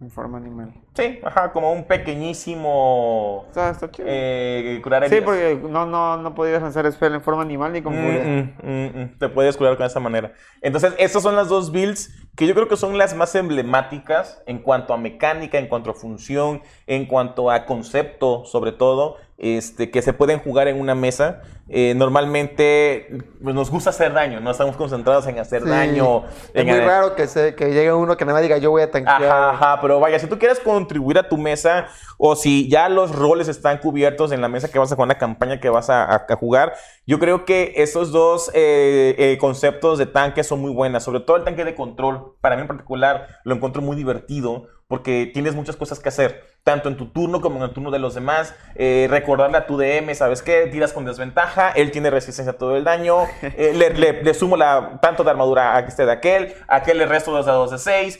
En 0.00 0.10
forma 0.10 0.38
animal. 0.38 0.72
Sí, 0.94 1.18
ajá, 1.24 1.50
como 1.52 1.72
un 1.72 1.84
pequeñísimo 1.84 3.44
Está, 3.48 3.70
está 3.70 3.90
chido. 3.90 4.06
eh, 4.08 4.80
curar 4.82 5.08
sí, 5.08 5.16
heridas. 5.16 5.24
porque 5.24 5.60
no, 5.68 5.86
no, 5.86 6.16
no 6.18 6.34
podías 6.34 6.62
lanzar 6.62 6.90
spell 6.92 7.14
en 7.14 7.20
forma 7.20 7.42
animal 7.42 7.72
ni 7.72 7.82
con 7.82 7.94
mm, 7.94 8.54
mm, 8.62 9.00
mm. 9.02 9.18
Te 9.18 9.28
puedes 9.28 9.56
curar 9.56 9.76
con 9.76 9.86
esa 9.86 9.98
manera. 10.00 10.32
Entonces, 10.62 10.94
estas 10.98 11.22
son 11.22 11.34
las 11.34 11.48
dos 11.48 11.72
builds 11.72 12.10
que 12.38 12.46
yo 12.46 12.54
creo 12.54 12.68
que 12.68 12.76
son 12.76 12.96
las 12.96 13.14
más 13.16 13.34
emblemáticas 13.34 14.40
en 14.46 14.60
cuanto 14.60 14.94
a 14.94 14.96
mecánica, 14.96 15.58
en 15.58 15.66
cuanto 15.66 15.90
a 15.90 15.94
función, 15.94 16.62
en 16.86 17.06
cuanto 17.06 17.50
a 17.50 17.66
concepto, 17.66 18.44
sobre 18.44 18.70
todo, 18.70 19.16
este, 19.38 19.90
que 19.90 20.02
se 20.02 20.12
pueden 20.12 20.38
jugar 20.38 20.68
en 20.68 20.80
una 20.80 20.94
mesa. 20.94 21.42
Eh, 21.68 21.94
normalmente 21.96 23.08
pues, 23.42 23.54
nos 23.54 23.70
gusta 23.70 23.90
hacer 23.90 24.12
daño, 24.12 24.40
no 24.40 24.50
estamos 24.52 24.76
concentrados 24.76 25.26
en 25.26 25.38
hacer 25.38 25.62
Sí. 25.64 25.68
daño. 25.68 26.24
Es 26.54 26.62
en 26.62 26.66
muy 26.68 26.78
raro 26.80 27.14
que, 27.14 27.26
se, 27.26 27.54
que 27.54 27.66
llegue 27.72 27.92
uno 27.92 28.16
que 28.16 28.24
nada 28.24 28.34
más 28.36 28.42
diga 28.42 28.56
yo 28.58 28.70
voy 28.70 28.82
a 28.82 28.90
tanquear. 28.90 29.22
Ajá, 29.24 29.50
ajá, 29.50 29.80
pero 29.82 30.00
vaya, 30.00 30.18
si 30.18 30.28
tú 30.28 30.38
quieres 30.38 30.60
contribuir 30.60 31.18
a 31.18 31.28
tu 31.28 31.36
mesa 31.36 31.88
o 32.16 32.36
si 32.36 32.68
ya 32.70 32.88
los 32.88 33.14
roles 33.14 33.48
están 33.48 33.78
cubiertos 33.78 34.32
en 34.32 34.40
la 34.40 34.48
mesa 34.48 34.68
que 34.70 34.78
vas 34.78 34.90
a 34.92 34.94
jugar, 34.94 35.06
una 35.08 35.18
campaña 35.18 35.60
que 35.60 35.68
vas 35.68 35.90
a, 35.90 36.04
a- 36.04 36.26
a 36.28 36.36
jugar, 36.36 36.74
yo 37.08 37.18
creo 37.18 37.46
que 37.46 37.72
esos 37.76 38.12
dos 38.12 38.50
eh, 38.52 39.14
eh, 39.18 39.38
conceptos 39.40 39.98
de 39.98 40.04
tanque 40.04 40.44
son 40.44 40.60
muy 40.60 40.70
buenas, 40.70 41.02
sobre 41.02 41.20
todo 41.20 41.38
el 41.38 41.44
tanque 41.44 41.64
de 41.64 41.74
control. 41.74 42.36
para 42.42 42.54
mí 42.54 42.62
en 42.62 42.68
particular, 42.68 43.40
lo 43.44 43.54
encuentro 43.54 43.80
muy 43.80 43.96
divertido 43.96 44.66
porque 44.88 45.30
tienes 45.32 45.54
muchas 45.54 45.74
cosas 45.76 46.00
que 46.00 46.10
hacer, 46.10 46.44
tanto 46.64 46.90
en 46.90 46.98
tu 46.98 47.06
turno 47.10 47.40
como 47.40 47.56
en 47.56 47.62
el 47.62 47.70
turno 47.70 47.90
de 47.90 47.98
los 47.98 48.14
demás. 48.14 48.54
Eh, 48.74 49.06
recordarle 49.10 49.56
a 49.56 49.66
tu 49.66 49.78
DM, 49.78 50.14
¿sabes 50.14 50.42
qué? 50.42 50.66
Tiras 50.70 50.92
con 50.92 51.06
desventaja, 51.06 51.70
él 51.70 51.90
tiene 51.90 52.10
resistencia 52.10 52.52
a 52.52 52.58
todo 52.58 52.76
el 52.76 52.84
daño, 52.84 53.24
eh, 53.42 53.72
le, 53.74 53.90
le- 53.94 54.22
le 54.22 54.34
sumo 54.34 54.58
la, 54.58 54.98
tanto 55.00 55.24
de 55.24 55.30
armadura 55.30 55.76
a 55.76 55.80
este 55.80 56.04
de 56.04 56.12
aquel, 56.12 56.54
a 56.68 56.76
aquel 56.76 56.98
le 56.98 57.06
resto 57.06 57.32
dos 57.32 57.46
dados 57.46 57.70
de 57.70 57.78
6. 57.78 58.18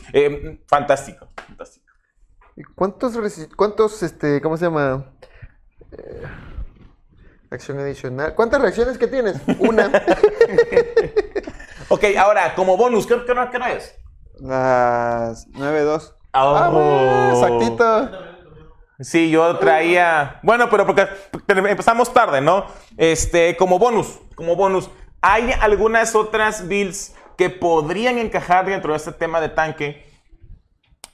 fantástico, 0.66 1.28
fantástico. 1.46 1.86
¿Y 2.56 2.62
¿Cuántos, 2.62 3.12
cuántos, 3.54 4.02
este, 4.02 4.40
cómo 4.40 4.56
se 4.56 4.64
llama? 4.64 5.04
Acción 7.50 7.78
adicional. 7.78 8.34
¿Cuántas 8.34 8.60
reacciones 8.60 8.98
que 8.98 9.06
tienes? 9.06 9.36
Una. 9.58 9.90
Ok, 11.90 12.04
ahora, 12.18 12.54
como 12.54 12.76
bonus, 12.76 13.06
¿qué, 13.06 13.14
qué, 13.24 13.32
qué 13.50 13.56
hora 13.56 13.72
es? 13.72 13.98
Las 14.40 15.48
9-2. 15.52 16.12
ah, 16.34 16.68
bueno, 16.70 17.32
exactito. 17.32 18.10
Sí, 19.00 19.30
yo 19.30 19.56
traía. 19.58 20.38
Bueno, 20.42 20.68
pero 20.68 20.86
porque 20.86 21.08
empezamos 21.46 22.12
tarde, 22.12 22.42
¿no? 22.42 22.66
Este, 22.98 23.56
como 23.56 23.78
bonus, 23.78 24.18
como 24.34 24.54
bonus. 24.54 24.90
Hay 25.22 25.50
algunas 25.60 26.14
otras 26.14 26.68
builds 26.68 27.14
que 27.38 27.48
podrían 27.48 28.18
encajar 28.18 28.66
dentro 28.66 28.92
de 28.92 28.98
este 28.98 29.12
tema 29.12 29.40
de 29.40 29.48
tanque. 29.48 30.04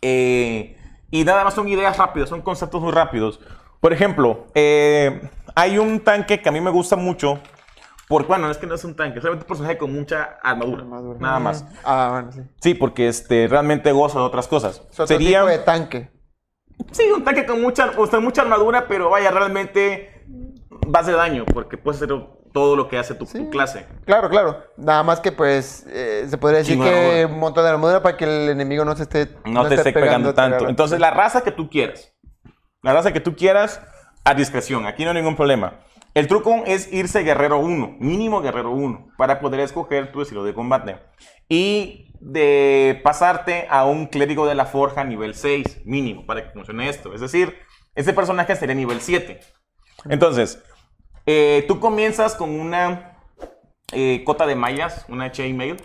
Eh, 0.02 0.76
y 1.10 1.24
nada 1.24 1.44
más 1.44 1.54
son 1.54 1.68
ideas 1.68 1.96
rápidas, 1.98 2.30
son 2.30 2.42
conceptos 2.42 2.82
muy 2.82 2.90
rápidos. 2.90 3.38
Por 3.80 3.92
ejemplo, 3.92 4.46
eh, 4.54 5.30
hay 5.54 5.78
un 5.78 6.00
tanque 6.00 6.40
que 6.40 6.48
a 6.48 6.52
mí 6.52 6.60
me 6.60 6.70
gusta 6.70 6.96
mucho. 6.96 7.40
Porque, 8.08 8.28
bueno, 8.28 8.50
es 8.50 8.58
que 8.58 8.66
no 8.66 8.74
es 8.74 8.84
un 8.84 8.94
tanque, 8.94 9.18
es 9.18 9.22
solamente 9.22 9.44
un 9.44 9.48
personaje 9.48 9.78
con 9.78 9.92
mucha 9.92 10.38
armadura. 10.42 10.82
Armadura. 10.82 11.18
Nada 11.20 11.38
más. 11.38 11.64
Ah, 11.84 12.10
bueno, 12.12 12.32
sí. 12.32 12.40
Sí, 12.60 12.74
porque 12.74 13.08
este, 13.08 13.46
realmente 13.48 13.92
goza 13.92 14.18
de 14.18 14.24
otras 14.24 14.46
cosas. 14.46 14.82
Es 14.90 15.00
otro 15.00 15.06
Sería. 15.06 15.40
tipo 15.40 15.50
de 15.50 15.58
tanque. 15.58 16.10
Sí, 16.90 17.04
un 17.14 17.24
tanque 17.24 17.46
con 17.46 17.62
mucha, 17.62 17.92
o 17.96 18.06
sea, 18.06 18.20
mucha 18.20 18.42
armadura, 18.42 18.86
pero 18.88 19.08
vaya, 19.08 19.30
realmente 19.30 20.24
vas 20.86 21.06
de 21.06 21.12
daño, 21.12 21.44
porque 21.46 21.78
puedes 21.78 22.02
hacer 22.02 22.14
todo 22.52 22.76
lo 22.76 22.88
que 22.88 22.98
hace 22.98 23.14
tu, 23.14 23.26
clase. 23.50 23.86
Claro, 24.04 24.28
claro. 24.28 24.62
Nada 24.76 25.02
más 25.02 25.20
que 25.20 25.32
pues 25.32 25.84
eh, 25.88 26.26
se 26.28 26.38
podría 26.38 26.58
decir 26.58 26.78
que 26.78 27.26
un 27.28 27.40
montón 27.40 27.64
de 27.64 27.70
armadura 27.70 28.02
para 28.02 28.16
que 28.16 28.24
el 28.24 28.48
enemigo 28.48 28.84
no 28.84 28.94
se 28.94 29.02
esté 29.02 29.28
No, 29.44 29.66
te 29.66 29.74
esté 29.74 29.92
pegando 29.92 30.34
tanto. 30.34 30.68
Entonces, 30.68 31.00
la 31.00 31.10
raza 31.10 31.42
que 31.42 31.50
tú 31.50 31.68
quieras, 31.68 32.14
la 32.82 32.92
raza 32.92 33.12
que 33.12 33.20
tú 33.20 33.34
quieras, 33.34 33.80
a 34.24 34.34
discreción, 34.34 34.86
aquí 34.86 35.04
no 35.04 35.10
hay 35.10 35.16
ningún 35.16 35.36
problema. 35.36 35.80
El 36.14 36.28
truco 36.28 36.62
es 36.66 36.92
irse 36.92 37.22
guerrero 37.22 37.58
1, 37.58 37.96
mínimo 37.98 38.40
guerrero 38.40 38.70
1, 38.70 39.08
para 39.18 39.40
poder 39.40 39.60
escoger 39.60 40.12
tu 40.12 40.22
estilo 40.22 40.44
de 40.44 40.54
combate. 40.54 40.98
Y 41.48 42.12
de 42.20 43.00
pasarte 43.02 43.66
a 43.68 43.84
un 43.84 44.06
clérigo 44.06 44.46
de 44.46 44.54
la 44.54 44.64
forja 44.64 45.04
nivel 45.04 45.34
6, 45.34 45.82
mínimo, 45.84 46.24
para 46.24 46.44
que 46.44 46.50
funcione 46.52 46.88
esto. 46.88 47.12
Es 47.14 47.20
decir, 47.20 47.54
ese 47.94 48.12
personaje 48.12 48.56
sería 48.56 48.74
nivel 48.74 49.00
7. 49.00 49.40
Entonces, 50.08 50.62
eh, 51.26 51.64
tú 51.68 51.80
comienzas 51.80 52.34
con 52.34 52.50
una 52.58 53.18
eh, 53.92 54.22
cota 54.24 54.46
de 54.46 54.54
mallas, 54.54 55.04
una 55.08 55.32
chainmail, 55.32 55.76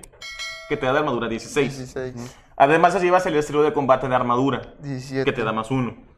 que 0.69 0.77
te 0.77 0.85
da 0.85 0.93
de 0.93 0.99
armadura 0.99 1.27
16. 1.27 1.77
16, 1.77 2.37
Además, 2.55 3.01
llevas 3.01 3.25
el 3.25 3.35
estilo 3.35 3.63
de 3.63 3.73
combate 3.73 4.07
de 4.07 4.15
armadura, 4.15 4.75
17, 4.79 5.25
que 5.25 5.31
te 5.31 5.43
da 5.43 5.51
más 5.51 5.71
uno. 5.71 6.08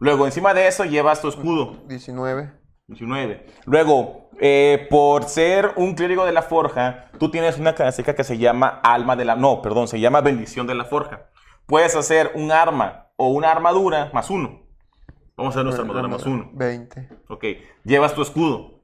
Luego, 0.00 0.26
encima 0.26 0.54
de 0.54 0.68
eso, 0.68 0.84
llevas 0.84 1.20
tu 1.20 1.28
escudo, 1.28 1.78
19. 1.88 2.52
19. 2.86 3.46
Luego, 3.66 4.30
eh, 4.40 4.86
por 4.90 5.24
ser 5.24 5.72
un 5.76 5.94
clérigo 5.94 6.24
de 6.24 6.32
la 6.32 6.42
forja, 6.42 7.10
tú 7.18 7.30
tienes 7.30 7.58
una 7.58 7.74
característica 7.74 8.14
que 8.14 8.24
se 8.24 8.38
llama 8.38 8.80
alma 8.82 9.16
de 9.16 9.24
la... 9.24 9.34
No, 9.36 9.60
perdón, 9.60 9.88
se 9.88 9.98
llama 10.00 10.20
bendición 10.20 10.66
de 10.66 10.74
la 10.74 10.84
forja. 10.84 11.26
Puedes 11.66 11.96
hacer 11.96 12.30
un 12.34 12.52
arma 12.52 13.08
o 13.16 13.28
una 13.28 13.50
armadura 13.50 14.10
más 14.14 14.30
uno. 14.30 14.62
Vamos 15.36 15.52
a 15.54 15.58
hacer 15.60 15.64
nuestra 15.64 15.82
armadura 15.82 16.08
más 16.08 16.24
uno. 16.24 16.48
20. 16.54 17.08
Ok, 17.28 17.44
llevas 17.84 18.14
tu 18.14 18.22
escudo. 18.22 18.78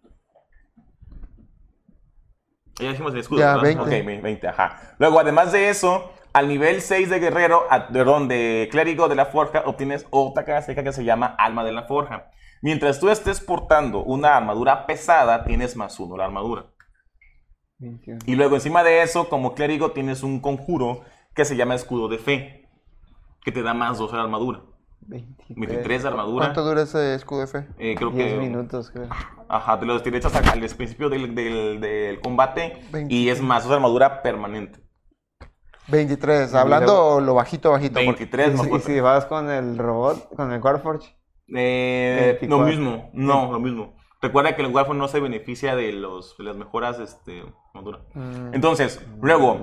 Ya 2.81 2.89
dijimos 2.91 3.15
el 3.15 3.21
escudo, 3.21 3.39
Ya, 3.41 3.57
¿verdad? 3.57 3.63
20. 3.63 3.83
Ok, 3.83 3.89
ve- 4.07 4.21
20, 4.21 4.49
ajá. 4.49 4.95
Luego, 4.99 5.21
además 5.21 5.53
de 5.53 5.69
eso, 5.69 6.11
al 6.35 6.49
nivel 6.49 6.83
6 6.83 7.09
de 7.09 7.19
guerrero, 7.21 7.63
a- 7.71 7.89
perdón, 7.89 8.29
de 8.29 8.69
clérigo 8.71 9.09
de 9.09 9.15
la 9.15 9.27
forja, 9.27 9.63
obtienes 9.65 10.07
otra 10.11 10.45
característica 10.45 10.85
que 10.85 10.93
se 10.93 11.05
llama 11.05 11.27
alma 11.39 11.65
de 11.65 11.73
la 11.73 11.85
forja. 11.85 12.31
Mientras 12.61 13.01
tú 13.01 13.09
estés 13.09 13.41
portando 13.41 14.03
una 14.05 14.37
armadura 14.37 14.87
pesada, 14.87 15.45
tienes 15.45 15.77
más 15.77 15.99
uno 16.01 16.17
la 16.17 16.25
armadura. 16.27 16.67
21. 17.79 18.21
Y 18.27 18.35
luego, 18.37 18.55
encima 18.55 18.83
de 18.83 19.03
eso, 19.03 19.29
como 19.29 19.55
clérigo, 19.55 19.93
tienes 19.93 20.23
un 20.23 20.41
conjuro 20.41 21.03
que 21.35 21.45
se 21.45 21.57
llama 21.57 21.75
escudo 21.75 22.09
de 22.09 22.19
fe, 22.19 22.69
que 23.45 23.53
te 23.53 23.63
da 23.63 23.75
más 23.75 23.99
2 23.99 24.13
a 24.13 24.17
la 24.17 24.23
armadura. 24.23 24.61
23. 25.07 25.59
23 25.59 26.03
de 26.03 26.09
armadura. 26.09 26.47
¿Cuánto 26.47 26.65
dura 26.65 26.83
ese 26.83 27.15
escudo 27.15 27.41
de 27.41 27.47
fe? 27.47 27.67
Eh, 27.79 27.95
creo 27.95 28.11
10 28.11 28.33
que 28.33 28.39
minutos, 28.39 28.91
creo. 28.91 29.09
Ajá, 29.49 29.79
te 29.79 29.85
los 29.85 30.03
derechas 30.03 30.35
al, 30.35 30.49
al 30.49 30.61
principio 30.77 31.11
del, 31.11 31.35
del- 31.35 31.79
del 31.81 32.21
combate 32.21 32.81
y 33.11 33.29
es 33.29 33.43
más, 33.43 33.67
es 33.67 33.71
armadura 33.71 34.23
permanente. 34.23 34.81
23. 35.89 36.55
Hablando 36.55 37.21
lo 37.21 37.35
bajito, 37.35 37.71
bajito. 37.71 37.95
porque- 37.95 38.07
23, 38.27 38.55
Y 38.55 38.57
no 38.57 38.65
si- 38.65 38.71
y 38.75 38.81
si 38.81 39.01
vas 39.01 39.27
con 39.27 39.51
el 39.51 39.77
robot, 39.79 40.35
con 40.35 40.53
el 40.53 40.61
Warforge, 40.61 41.15
Eh, 41.55 42.39
lo 42.49 42.59
24. 42.59 42.67
mismo, 42.67 43.11
no, 43.13 43.53
lo 43.53 43.61
mismo. 43.61 43.95
Recuerda 44.23 44.57
que 44.57 44.63
el 44.63 44.73
Warfare 44.75 44.99
no 44.99 45.07
se 45.09 45.21
beneficia 45.21 45.77
de, 45.77 45.93
los, 45.93 46.37
de 46.39 46.45
las 46.45 46.57
mejoras 46.57 46.99
este. 46.99 47.43
Mm, 48.15 48.55
Entonces, 48.55 49.01
luego, 49.21 49.59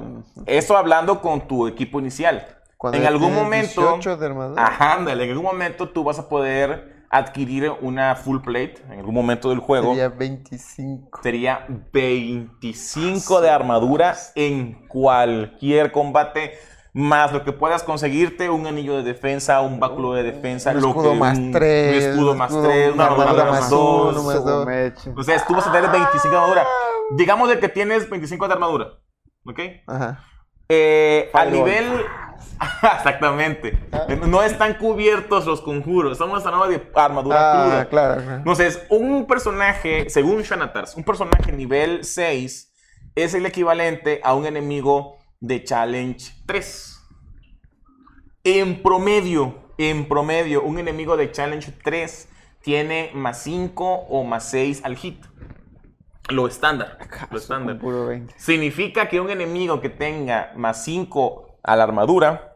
eso 0.45 0.78
hablando 0.78 1.19
con 1.22 1.47
tu 1.47 1.67
equipo 1.67 1.99
inicial. 1.99 2.57
cuando 2.78 2.97
En 2.97 3.05
algún 3.05 3.36
momento, 3.36 3.82
18 3.82 4.17
de 4.17 4.26
armadura. 4.26 4.63
ajá, 4.65 4.93
ándale, 4.95 5.24
en 5.26 5.30
algún 5.30 5.45
momento 5.45 5.89
tú 5.89 6.03
vas 6.03 6.17
a 6.17 6.28
poder 6.28 6.91
adquirir 7.14 7.72
una 7.82 8.16
full 8.16 8.39
plate 8.39 8.76
en 8.89 8.99
algún 8.99 9.14
momento 9.14 9.49
del 9.49 9.59
juego. 9.59 9.89
Sería 9.91 10.07
25. 10.09 11.20
sería 11.22 11.66
25 11.93 13.41
de 13.41 13.49
armadura 13.49 14.16
en 14.36 14.88
cualquier 14.88 15.91
combate, 15.91 16.53
más 16.93 17.32
lo 17.34 17.43
que 17.43 17.51
puedas 17.51 17.84
conseguirte, 17.84 18.49
un 18.49 18.66
anillo 18.68 18.95
de 18.97 19.03
defensa, 19.03 19.62
un 19.62 19.80
báculo 19.80 20.14
de 20.14 20.24
defensa, 20.24 20.72
Un 20.72 20.82
lo 20.82 20.88
escudo 20.89 21.12
que- 21.12 21.20
más 21.20 21.38
un- 21.38 21.51
tres, 21.51 22.03
un 22.05 22.12
escudo 22.12 22.36
más 22.36 22.49
escudo, 22.51 22.68
3, 22.70 22.93
una 22.93 23.05
armadura 23.05 23.45
más 23.51 23.70
2. 23.70 24.12
uno, 24.14 24.24
más 24.24 24.45
dos. 24.45 24.68
O 25.18 25.24
sea, 25.24 25.45
tú 25.45 25.53
vas 25.55 25.68
a 25.68 25.72
tener 25.72 25.89
25 25.91 26.30
de 26.30 26.36
armadura. 26.38 26.66
Digamos 27.18 27.49
de 27.49 27.59
que 27.59 27.68
tienes 27.70 28.09
25 28.09 28.47
de 28.47 28.53
armadura. 28.53 28.88
¿Ok? 29.45 29.59
Ajá. 29.88 30.24
Eh, 30.70 31.30
al 31.34 31.51
nivel. 31.51 31.86
Exactamente. 32.97 33.77
No 34.27 34.41
están 34.43 34.75
cubiertos 34.75 35.45
los 35.45 35.61
conjuros. 35.61 36.13
Estamos 36.13 36.45
hablando 36.45 36.67
de 36.67 36.82
armadura 36.95 37.38
Ah, 37.38 37.63
cruda. 37.63 37.86
claro. 37.89 38.21
claro. 38.21 38.38
Entonces, 38.38 38.82
un 38.89 39.25
personaje, 39.27 40.09
según 40.09 40.41
Shanatars, 40.41 40.95
un 40.95 41.03
personaje 41.03 41.51
nivel 41.51 42.03
6 42.03 42.73
es 43.15 43.34
el 43.34 43.45
equivalente 43.45 44.21
a 44.23 44.34
un 44.34 44.45
enemigo 44.45 45.17
de 45.39 45.63
Challenge 45.63 46.32
3. 46.45 46.97
En 48.43 48.82
promedio, 48.82 49.55
en 49.77 50.07
promedio, 50.07 50.63
un 50.63 50.79
enemigo 50.79 51.17
de 51.17 51.32
Challenge 51.32 51.71
3 51.84 52.29
tiene 52.61 53.11
más 53.13 53.41
5 53.43 53.93
o 54.09 54.23
más 54.23 54.49
6 54.49 54.82
al 54.84 54.95
hit. 54.97 55.23
Lo 56.29 56.47
estándar. 56.47 56.97
Lo 57.21 57.27
Con 57.27 57.38
estándar. 57.38 57.79
puro 57.79 58.07
20. 58.07 58.34
Significa 58.38 59.09
que 59.09 59.19
un 59.19 59.29
enemigo 59.29 59.82
que 59.82 59.89
tenga 59.89 60.51
más 60.55 60.84
5 60.84 61.57
a 61.63 61.75
la 61.75 61.84
armadura, 61.84 62.51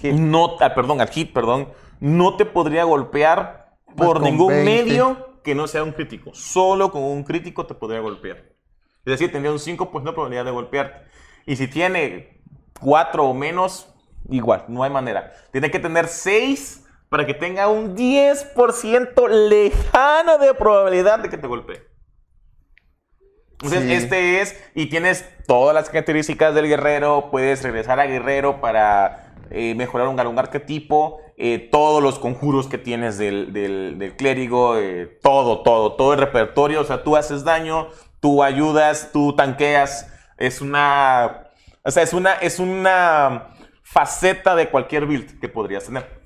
Hit. 0.00 0.14
no, 0.14 0.56
ah, 0.60 0.74
perdón, 0.74 1.00
al 1.00 1.08
hit, 1.08 1.32
perdón, 1.32 1.68
no 2.00 2.36
te 2.36 2.44
podría 2.44 2.84
golpear 2.84 3.76
por 3.96 4.20
ningún 4.20 4.48
20. 4.48 4.64
medio 4.64 5.40
que 5.42 5.54
no 5.54 5.66
sea 5.66 5.82
un 5.82 5.92
crítico. 5.92 6.32
Solo 6.34 6.90
con 6.90 7.02
un 7.02 7.22
crítico 7.22 7.66
te 7.66 7.74
podría 7.74 8.00
golpear. 8.00 8.38
Es 9.04 9.12
decir, 9.12 9.30
tendría 9.30 9.52
un 9.52 9.58
5% 9.58 10.02
de 10.02 10.12
probabilidad 10.12 10.44
de 10.46 10.50
golpearte. 10.50 11.06
Y 11.46 11.56
si 11.56 11.68
tiene 11.68 12.40
4 12.80 13.24
o 13.24 13.34
menos, 13.34 13.88
igual, 14.30 14.64
no 14.68 14.82
hay 14.82 14.90
manera. 14.90 15.32
Tiene 15.52 15.70
que 15.70 15.78
tener 15.78 16.08
6 16.08 16.86
para 17.10 17.26
que 17.26 17.34
tenga 17.34 17.68
un 17.68 17.94
10% 17.94 19.28
lejano 19.28 20.38
de 20.38 20.54
probabilidad 20.54 21.18
de 21.18 21.28
que 21.28 21.36
te 21.36 21.46
golpee. 21.46 21.82
Entonces, 23.52 23.82
Sí. 23.84 23.92
este 23.92 24.40
es, 24.40 24.60
y 24.74 24.86
tienes 24.86 25.24
todas 25.46 25.74
las 25.74 25.88
características 25.88 26.54
del 26.54 26.66
guerrero, 26.66 27.28
puedes 27.30 27.62
regresar 27.62 28.00
a 28.00 28.06
guerrero 28.06 28.60
para 28.60 29.23
eh, 29.50 29.74
mejorar 29.74 30.08
un, 30.08 30.18
un 30.18 30.38
arquetipo, 30.38 31.20
eh, 31.36 31.68
todos 31.70 32.02
los 32.02 32.18
conjuros 32.18 32.66
que 32.68 32.78
tienes 32.78 33.18
del, 33.18 33.52
del- 33.52 33.98
del 33.98 34.16
clérigo, 34.16 34.76
eh, 34.78 35.18
todo, 35.22 35.62
todo, 35.62 35.94
todo 35.94 36.12
el 36.14 36.20
repertorio, 36.20 36.80
o 36.80 36.84
sea, 36.84 37.02
tú 37.02 37.16
haces 37.16 37.44
daño, 37.44 37.88
tú 38.20 38.42
ayudas, 38.42 39.10
tú 39.12 39.34
tanqueas, 39.34 40.10
es 40.38 40.60
una, 40.60 41.48
o 41.82 41.90
sea, 41.90 42.02
es 42.02 42.12
una, 42.12 42.34
es 42.34 42.58
una 42.58 43.48
faceta 43.82 44.54
de 44.54 44.68
cualquier 44.70 45.06
build 45.06 45.38
que 45.40 45.48
podrías 45.48 45.84
tener. 45.84 46.22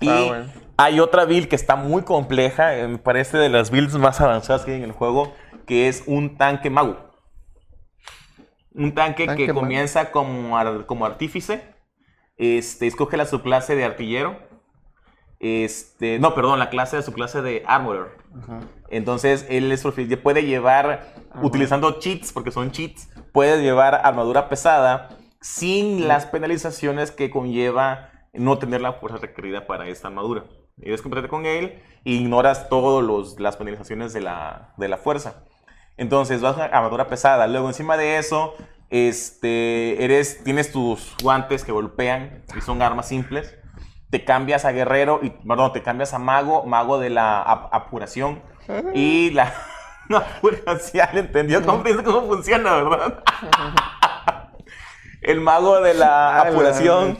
Y 0.00 0.08
Ah, 0.08 0.24
bueno. 0.26 0.52
hay 0.76 1.00
otra 1.00 1.24
build 1.24 1.48
que 1.48 1.56
está 1.56 1.76
muy 1.76 2.02
compleja, 2.02 2.72
me 2.88 2.98
parece 2.98 3.38
de 3.38 3.48
las 3.48 3.70
builds 3.70 3.94
más 3.94 4.20
avanzadas 4.20 4.64
que 4.64 4.72
hay 4.72 4.78
en 4.78 4.84
el 4.84 4.92
juego, 4.92 5.32
que 5.66 5.88
es 5.88 6.02
un 6.06 6.36
tanque 6.36 6.68
mago. 6.70 6.96
Un 8.74 8.92
tanque, 8.94 9.26
Tanque 9.26 9.46
que 9.46 9.54
comienza 9.54 10.10
como, 10.10 10.58
ar- 10.58 10.84
como 10.86 11.06
artífice. 11.06 11.73
Este, 12.36 12.86
escoge 12.86 13.16
la 13.16 13.26
subclase 13.26 13.76
de 13.76 13.84
artillero. 13.84 14.38
Este, 15.40 16.18
no, 16.18 16.34
perdón, 16.34 16.58
la 16.58 16.70
clase 16.70 16.96
de 16.96 17.02
su 17.02 17.12
clase 17.12 17.42
de 17.42 17.62
armorer. 17.66 18.16
Ajá. 18.42 18.60
Entonces, 18.88 19.44
él 19.48 19.70
es 19.72 19.82
puede 20.22 20.44
llevar, 20.44 21.14
utilizando 21.42 21.98
cheats, 21.98 22.32
porque 22.32 22.50
son 22.50 22.70
cheats, 22.70 23.10
puede 23.32 23.60
llevar 23.60 24.00
armadura 24.04 24.48
pesada 24.48 25.10
sin 25.40 26.08
las 26.08 26.26
penalizaciones 26.26 27.10
que 27.10 27.30
conlleva 27.30 28.10
no 28.32 28.58
tener 28.58 28.80
la 28.80 28.94
fuerza 28.94 29.18
requerida 29.18 29.66
para 29.66 29.86
esta 29.88 30.08
armadura. 30.08 30.44
Eres 30.80 31.02
competente 31.02 31.28
con 31.28 31.44
él 31.44 31.82
e 32.04 32.12
ignoras 32.12 32.68
todas 32.68 33.38
las 33.38 33.56
penalizaciones 33.56 34.12
de 34.12 34.20
la, 34.20 34.72
de 34.76 34.88
la 34.88 34.96
fuerza. 34.96 35.44
Entonces, 35.96 36.40
vas 36.40 36.56
a 36.58 36.64
armadura 36.64 37.08
pesada. 37.08 37.46
Luego, 37.46 37.68
encima 37.68 37.96
de 37.96 38.18
eso, 38.18 38.54
este, 38.94 40.04
eres, 40.04 40.44
tienes 40.44 40.70
tus 40.70 41.16
guantes 41.22 41.64
que 41.64 41.72
golpean 41.72 42.44
y 42.56 42.60
son 42.60 42.80
armas 42.80 43.08
simples. 43.08 43.56
Te 44.10 44.24
cambias 44.24 44.64
a 44.64 44.70
guerrero 44.70 45.18
y, 45.22 45.30
perdón, 45.30 45.72
te 45.72 45.82
cambias 45.82 46.14
a 46.14 46.18
mago, 46.20 46.64
mago 46.64 46.98
de 47.00 47.10
la 47.10 47.42
ap- 47.42 47.74
apuración. 47.74 48.40
Y 48.94 49.30
la 49.30 49.52
apuración, 50.14 51.08
¿entendió? 51.14 51.64
¿Cómo, 51.66 51.82
cómo 52.04 52.26
funciona, 52.28 52.74
verdad? 52.74 53.24
El 55.22 55.40
mago 55.40 55.80
de 55.80 55.94
la 55.94 56.06
la 56.06 56.40
apuración 56.42 57.18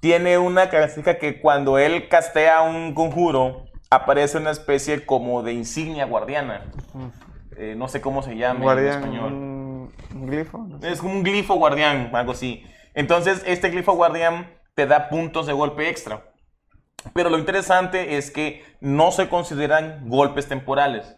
tiene 0.00 0.38
una 0.38 0.68
característica 0.70 1.18
que 1.18 1.40
cuando 1.40 1.78
él 1.78 2.08
castea 2.08 2.60
un 2.62 2.94
conjuro, 2.94 3.64
aparece 3.90 4.36
una 4.38 4.50
especie 4.50 5.04
como 5.06 5.42
de 5.42 5.54
insignia 5.54 6.04
guardiana. 6.04 6.66
Eh, 7.56 7.74
no 7.76 7.88
sé 7.88 8.00
cómo 8.00 8.22
se 8.22 8.36
llama 8.36 8.60
Guardián, 8.60 8.86
en 8.86 8.92
español. 9.02 9.32
Un, 10.14 10.26
glifo. 10.26 10.58
no 10.58 10.80
sé. 10.80 10.90
Es 10.92 11.00
como 11.00 11.12
un 11.14 11.22
glifo 11.22 11.54
guardián, 11.54 12.10
algo 12.14 12.32
así. 12.32 12.64
Entonces, 12.94 13.42
este 13.46 13.70
glifo 13.70 13.92
guardián 13.92 14.50
te 14.74 14.86
da 14.86 15.08
puntos 15.08 15.46
de 15.46 15.52
golpe 15.52 15.88
extra. 15.88 16.24
Pero 17.14 17.30
lo 17.30 17.38
interesante 17.38 18.16
es 18.16 18.30
que 18.30 18.64
no 18.80 19.10
se 19.12 19.28
consideran 19.28 20.08
golpes 20.08 20.48
temporales. 20.48 21.16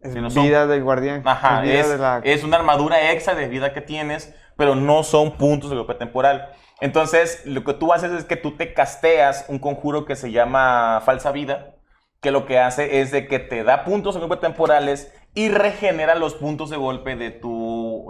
Es 0.00 0.12
son- 0.32 0.44
vida 0.44 0.66
del 0.66 0.82
guardián. 0.82 1.22
Ajá, 1.26 1.64
es, 1.64 1.98
la- 1.98 2.20
es 2.24 2.44
una 2.44 2.56
armadura 2.56 3.10
extra 3.12 3.34
de 3.34 3.48
vida 3.48 3.72
que 3.72 3.80
tienes, 3.80 4.34
pero 4.56 4.74
no 4.74 5.02
son 5.02 5.32
puntos 5.32 5.70
de 5.70 5.76
golpe 5.76 5.94
temporal. 5.94 6.52
Entonces, 6.80 7.42
lo 7.44 7.62
que 7.64 7.74
tú 7.74 7.92
haces 7.92 8.10
es 8.12 8.24
que 8.24 8.36
tú 8.36 8.56
te 8.56 8.72
casteas 8.72 9.44
un 9.48 9.58
conjuro 9.58 10.06
que 10.06 10.16
se 10.16 10.30
llama 10.32 11.02
falsa 11.04 11.30
vida, 11.32 11.74
que 12.22 12.30
lo 12.30 12.46
que 12.46 12.58
hace 12.58 13.00
es 13.00 13.10
de 13.10 13.26
que 13.28 13.38
te 13.38 13.64
da 13.64 13.84
puntos 13.84 14.14
de 14.14 14.20
golpe 14.20 14.36
temporales 14.38 15.12
y 15.34 15.48
regenera 15.50 16.14
los 16.14 16.34
puntos 16.34 16.70
de 16.70 16.76
golpe 16.76 17.16
de 17.16 17.30
tu 17.30 17.50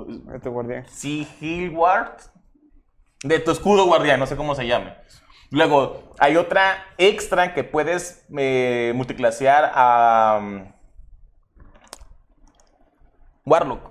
de 0.07 0.41
tu 0.41 0.51
guardián. 0.51 0.87
Sigil 0.87 1.71
Ward, 1.71 2.19
de 3.23 3.39
tu 3.39 3.51
escudo 3.51 3.87
guardián, 3.87 4.19
no 4.19 4.27
sé 4.27 4.37
cómo 4.37 4.55
se 4.55 4.67
llame. 4.67 4.95
Luego, 5.51 6.13
hay 6.19 6.37
otra 6.37 6.85
extra 6.97 7.55
que 7.55 7.65
puedes 7.65 8.25
eh, 8.37 8.93
multiclasear 8.95 9.73
a 9.75 10.39
um, 10.41 10.73
Warlock. 13.45 13.91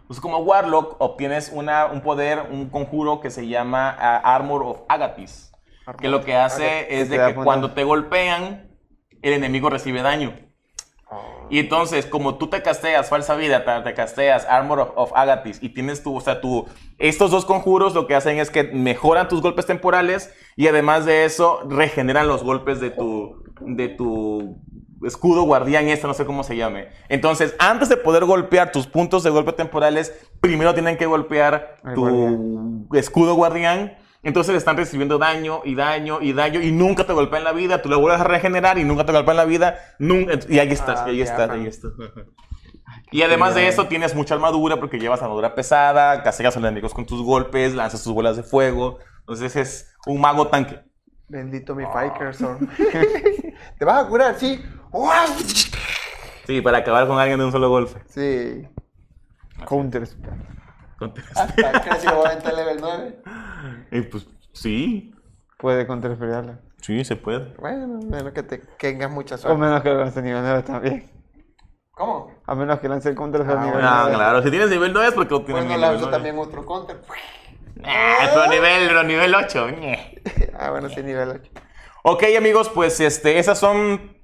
Entonces, 0.00 0.20
como 0.20 0.38
Warlock, 0.38 0.96
obtienes 1.00 1.50
una, 1.52 1.86
un 1.86 2.00
poder, 2.00 2.48
un 2.50 2.70
conjuro 2.70 3.20
que 3.20 3.30
se 3.30 3.46
llama 3.46 3.90
Armor 3.90 4.62
of 4.62 4.80
Agathis. 4.88 5.52
Que 6.00 6.08
lo 6.08 6.24
que 6.24 6.34
hace 6.34 7.00
es 7.00 7.08
Que 7.08 7.18
de 7.18 7.26
que 7.26 7.34
cuando 7.34 7.72
te 7.72 7.84
golpean, 7.84 8.70
el 9.22 9.32
enemigo 9.34 9.68
recibe 9.68 10.02
daño. 10.02 10.45
Y 11.50 11.58
entonces, 11.58 12.06
como 12.06 12.36
tú 12.36 12.48
te 12.48 12.62
casteas 12.62 13.08
falsa 13.08 13.36
vida, 13.36 13.64
te, 13.64 13.80
te 13.82 13.94
casteas 13.94 14.44
Armor 14.46 14.80
of, 14.80 14.90
of 14.96 15.12
Agathis 15.14 15.62
y 15.62 15.68
tienes 15.70 16.02
tu, 16.02 16.16
o 16.16 16.20
sea, 16.20 16.40
tu, 16.40 16.66
estos 16.98 17.30
dos 17.30 17.44
conjuros 17.44 17.94
lo 17.94 18.06
que 18.06 18.14
hacen 18.14 18.38
es 18.38 18.50
que 18.50 18.64
mejoran 18.64 19.28
tus 19.28 19.42
golpes 19.42 19.66
temporales 19.66 20.32
y 20.56 20.66
además 20.66 21.04
de 21.04 21.24
eso 21.24 21.60
regeneran 21.68 22.28
los 22.28 22.42
golpes 22.42 22.80
de 22.80 22.90
tu, 22.90 23.42
de 23.60 23.88
tu 23.88 24.58
escudo 25.04 25.42
guardián, 25.42 25.88
este 25.88 26.06
no 26.06 26.14
sé 26.14 26.24
cómo 26.24 26.42
se 26.42 26.56
llame. 26.56 26.88
Entonces, 27.08 27.54
antes 27.58 27.88
de 27.88 27.96
poder 27.96 28.24
golpear 28.24 28.72
tus 28.72 28.86
puntos 28.86 29.22
de 29.22 29.30
golpe 29.30 29.52
temporales, 29.52 30.14
primero 30.40 30.74
tienen 30.74 30.96
que 30.96 31.06
golpear 31.06 31.76
El 31.84 31.94
tu 31.94 32.88
escudo 32.94 33.34
guardián. 33.34 33.98
Entonces 34.26 34.56
están 34.56 34.76
recibiendo 34.76 35.18
daño 35.18 35.60
y 35.64 35.76
daño 35.76 36.18
y 36.20 36.32
daño 36.32 36.60
y 36.60 36.72
nunca 36.72 37.06
te 37.06 37.12
golpean 37.12 37.44
la 37.44 37.52
vida, 37.52 37.80
tú 37.80 37.88
lo 37.88 38.00
vuelves 38.00 38.20
a 38.20 38.24
regenerar 38.24 38.76
y 38.76 38.82
nunca 38.82 39.06
te 39.06 39.12
golpean 39.12 39.36
la 39.36 39.44
vida, 39.44 39.78
nunca, 40.00 40.32
y 40.48 40.58
ahí 40.58 40.72
estás, 40.72 41.02
Ah, 41.02 41.06
y 41.06 41.10
ahí 41.12 41.20
estás, 41.20 41.48
ahí 41.48 41.64
estás. 41.64 41.92
Y 43.12 43.22
además 43.22 43.54
de 43.54 43.68
eso 43.68 43.86
tienes 43.86 44.16
mucha 44.16 44.34
armadura 44.34 44.80
porque 44.80 44.98
llevas 44.98 45.22
armadura 45.22 45.54
pesada, 45.54 46.24
castigas 46.24 46.56
a 46.56 46.58
los 46.58 46.66
enemigos 46.66 46.92
con 46.92 47.06
tus 47.06 47.22
golpes, 47.22 47.72
lanzas 47.72 48.02
tus 48.02 48.12
bolas 48.12 48.36
de 48.36 48.42
fuego, 48.42 48.98
entonces 49.20 49.54
es 49.54 49.94
un 50.06 50.20
mago 50.20 50.48
tanque. 50.48 50.80
Bendito 51.28 51.76
mi 51.76 51.84
Fikerson. 51.86 52.68
Te 53.78 53.84
vas 53.84 54.04
a 54.04 54.08
curar, 54.08 54.36
sí. 54.36 54.60
Sí, 56.48 56.60
para 56.62 56.78
acabar 56.78 57.06
con 57.06 57.16
alguien 57.20 57.38
de 57.38 57.44
un 57.44 57.52
solo 57.52 57.68
golpe. 57.68 58.00
Sí. 58.08 58.66
Counter. 59.64 60.08
Hasta 61.36 61.80
casi 61.84 62.08
lo 62.08 62.16
voy 62.16 62.26
a 62.26 62.30
aventar 62.30 62.54
level 62.54 62.78
9. 62.80 63.22
Y 63.90 64.00
pues 64.02 64.26
sí, 64.52 65.12
Puede 65.58 65.86
counterferiarla. 65.86 66.60
sí, 66.82 67.04
se 67.04 67.16
puede. 67.16 67.54
Bueno, 67.58 67.98
menos 68.08 68.32
que, 68.32 68.42
te, 68.42 68.60
que 68.60 68.90
tengas 68.92 69.10
mucha 69.10 69.36
O 69.36 69.38
suerte. 69.38 69.58
menos 69.60 69.82
que 69.82 69.88
lo 69.90 69.98
lance 70.00 70.20
nivel 70.22 70.42
9 70.42 70.62
también. 70.62 71.10
¿Cómo? 71.92 72.30
A 72.46 72.54
menos 72.54 72.78
que 72.80 72.88
lance 72.88 73.08
el 73.08 73.14
counter 73.14 73.40
Ah, 73.42 73.54
nivel 73.64 73.80
9. 73.82 74.14
claro, 74.14 74.42
si 74.42 74.50
tienes 74.50 74.68
nivel 74.68 74.92
9 74.92 75.08
es 75.08 75.14
porque 75.14 75.32
obtienes 75.34 75.64
Bueno, 75.64 75.76
nivel 75.76 75.80
lanzo 75.92 76.10
9. 76.10 76.12
también 76.12 76.38
otro 76.38 76.64
counter. 76.66 77.00
Ah, 77.84 78.28
pero 78.34 78.46
nivel, 78.48 78.88
pero 78.88 79.02
nivel 79.02 79.34
8. 79.34 79.66
Ah, 80.58 80.70
bueno, 80.70 80.88
sí, 80.88 81.02
nivel 81.02 81.28
8. 81.30 81.50
Ok, 82.02 82.24
amigos, 82.36 82.68
pues 82.68 83.00
este, 83.00 83.38
esas 83.38 83.58
son 83.58 84.16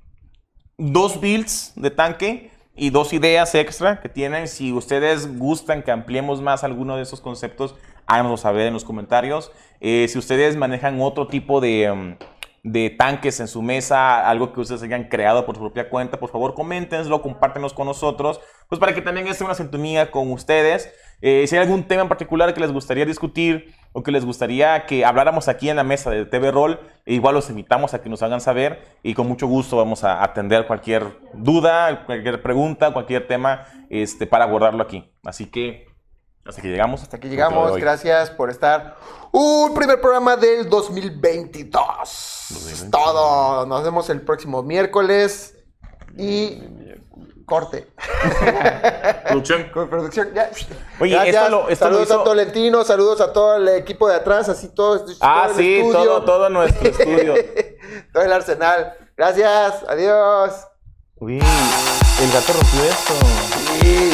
dos 0.78 1.20
builds 1.20 1.72
de 1.76 1.90
tanque 1.90 2.50
y 2.74 2.90
dos 2.90 3.12
ideas 3.12 3.54
extra 3.54 4.00
que 4.00 4.08
tienen. 4.08 4.48
Si 4.48 4.72
ustedes 4.72 5.38
gustan 5.38 5.82
que 5.82 5.90
ampliemos 5.90 6.40
más 6.42 6.64
alguno 6.64 6.96
de 6.96 7.02
esos 7.02 7.20
conceptos, 7.20 7.74
háganoslo 8.06 8.36
saber 8.36 8.66
en 8.66 8.74
los 8.74 8.84
comentarios. 8.84 9.52
Eh, 9.80 10.06
si 10.08 10.18
ustedes 10.18 10.56
manejan 10.56 11.00
otro 11.00 11.26
tipo 11.26 11.60
de, 11.60 11.90
um, 11.90 12.16
de 12.62 12.90
tanques 12.90 13.40
en 13.40 13.48
su 13.48 13.60
mesa, 13.60 14.28
algo 14.28 14.52
que 14.52 14.60
ustedes 14.60 14.82
hayan 14.82 15.04
creado 15.04 15.44
por 15.44 15.56
su 15.56 15.60
propia 15.60 15.90
cuenta, 15.90 16.20
por 16.20 16.30
favor, 16.30 16.54
coméntenslo, 16.54 17.20
compártenos 17.20 17.72
con 17.72 17.86
nosotros, 17.86 18.40
pues 18.68 18.78
para 18.78 18.94
que 18.94 19.02
también 19.02 19.26
esté 19.26 19.44
una 19.44 19.54
sintonía 19.54 20.10
con 20.10 20.30
ustedes. 20.30 20.92
Eh, 21.20 21.46
si 21.46 21.56
hay 21.56 21.62
algún 21.62 21.84
tema 21.84 22.02
en 22.02 22.08
particular 22.08 22.52
que 22.54 22.60
les 22.60 22.72
gustaría 22.72 23.04
discutir 23.04 23.74
o 23.92 24.02
que 24.02 24.10
les 24.10 24.24
gustaría 24.24 24.86
que 24.86 25.04
habláramos 25.04 25.48
aquí 25.48 25.68
en 25.70 25.76
la 25.76 25.84
mesa 25.84 26.10
de 26.10 26.24
TV 26.24 26.50
Roll, 26.50 26.80
igual 27.04 27.34
los 27.34 27.50
invitamos 27.50 27.94
a 27.94 28.02
que 28.02 28.08
nos 28.08 28.22
hagan 28.22 28.40
saber 28.40 28.82
y 29.02 29.14
con 29.14 29.28
mucho 29.28 29.46
gusto 29.46 29.76
vamos 29.76 30.04
a 30.04 30.22
atender 30.22 30.66
cualquier 30.66 31.04
duda, 31.34 32.04
cualquier 32.06 32.42
pregunta, 32.42 32.92
cualquier 32.92 33.26
tema 33.26 33.66
este, 33.90 34.26
para 34.26 34.44
abordarlo 34.44 34.82
aquí. 34.82 35.10
Así 35.24 35.46
que 35.46 35.91
hasta 36.46 36.60
que 36.62 36.68
llegamos. 36.68 37.02
Hasta 37.02 37.16
aquí 37.16 37.28
llegamos. 37.28 37.76
Gracias 37.76 38.30
por 38.30 38.50
estar. 38.50 38.96
Un 39.32 39.74
primer 39.74 40.00
programa 40.00 40.36
del 40.36 40.68
2022. 40.68 42.50
Es 42.70 42.90
todo. 42.90 43.64
Nos 43.66 43.82
vemos 43.84 44.10
el 44.10 44.20
próximo 44.22 44.62
miércoles. 44.62 45.54
Y 46.18 46.62
corte. 47.46 47.86
Producción. 49.26 49.70
Con 49.72 49.88
producción. 49.88 50.32
Ya. 50.34 50.50
Oye, 51.00 51.28
esto 51.30 51.48
lo- 51.48 51.68
esto 51.68 51.84
lo 51.88 51.90
saludos 51.96 52.08
hizo- 52.08 52.20
a 52.20 52.24
Tolentino, 52.24 52.84
saludos 52.84 53.20
a 53.20 53.32
todo 53.32 53.56
el 53.56 53.68
equipo 53.68 54.08
de 54.08 54.16
atrás, 54.16 54.48
así 54.48 54.68
todo. 54.68 55.04
Ah, 55.20 55.44
todo 55.48 55.58
el 55.58 55.64
sí, 55.64 55.74
estudio, 55.76 56.04
todo, 56.04 56.24
todo 56.24 56.48
nuestro 56.50 56.88
estudio. 56.88 57.34
todo 58.12 58.22
el 58.22 58.32
arsenal. 58.32 58.94
Gracias. 59.16 59.84
Adiós. 59.88 60.52
Uy, 61.16 61.34
el 61.38 62.32
gato 62.32 62.52
rompió 62.52 62.84
esto. 62.84 63.14
Sí. 63.80 64.12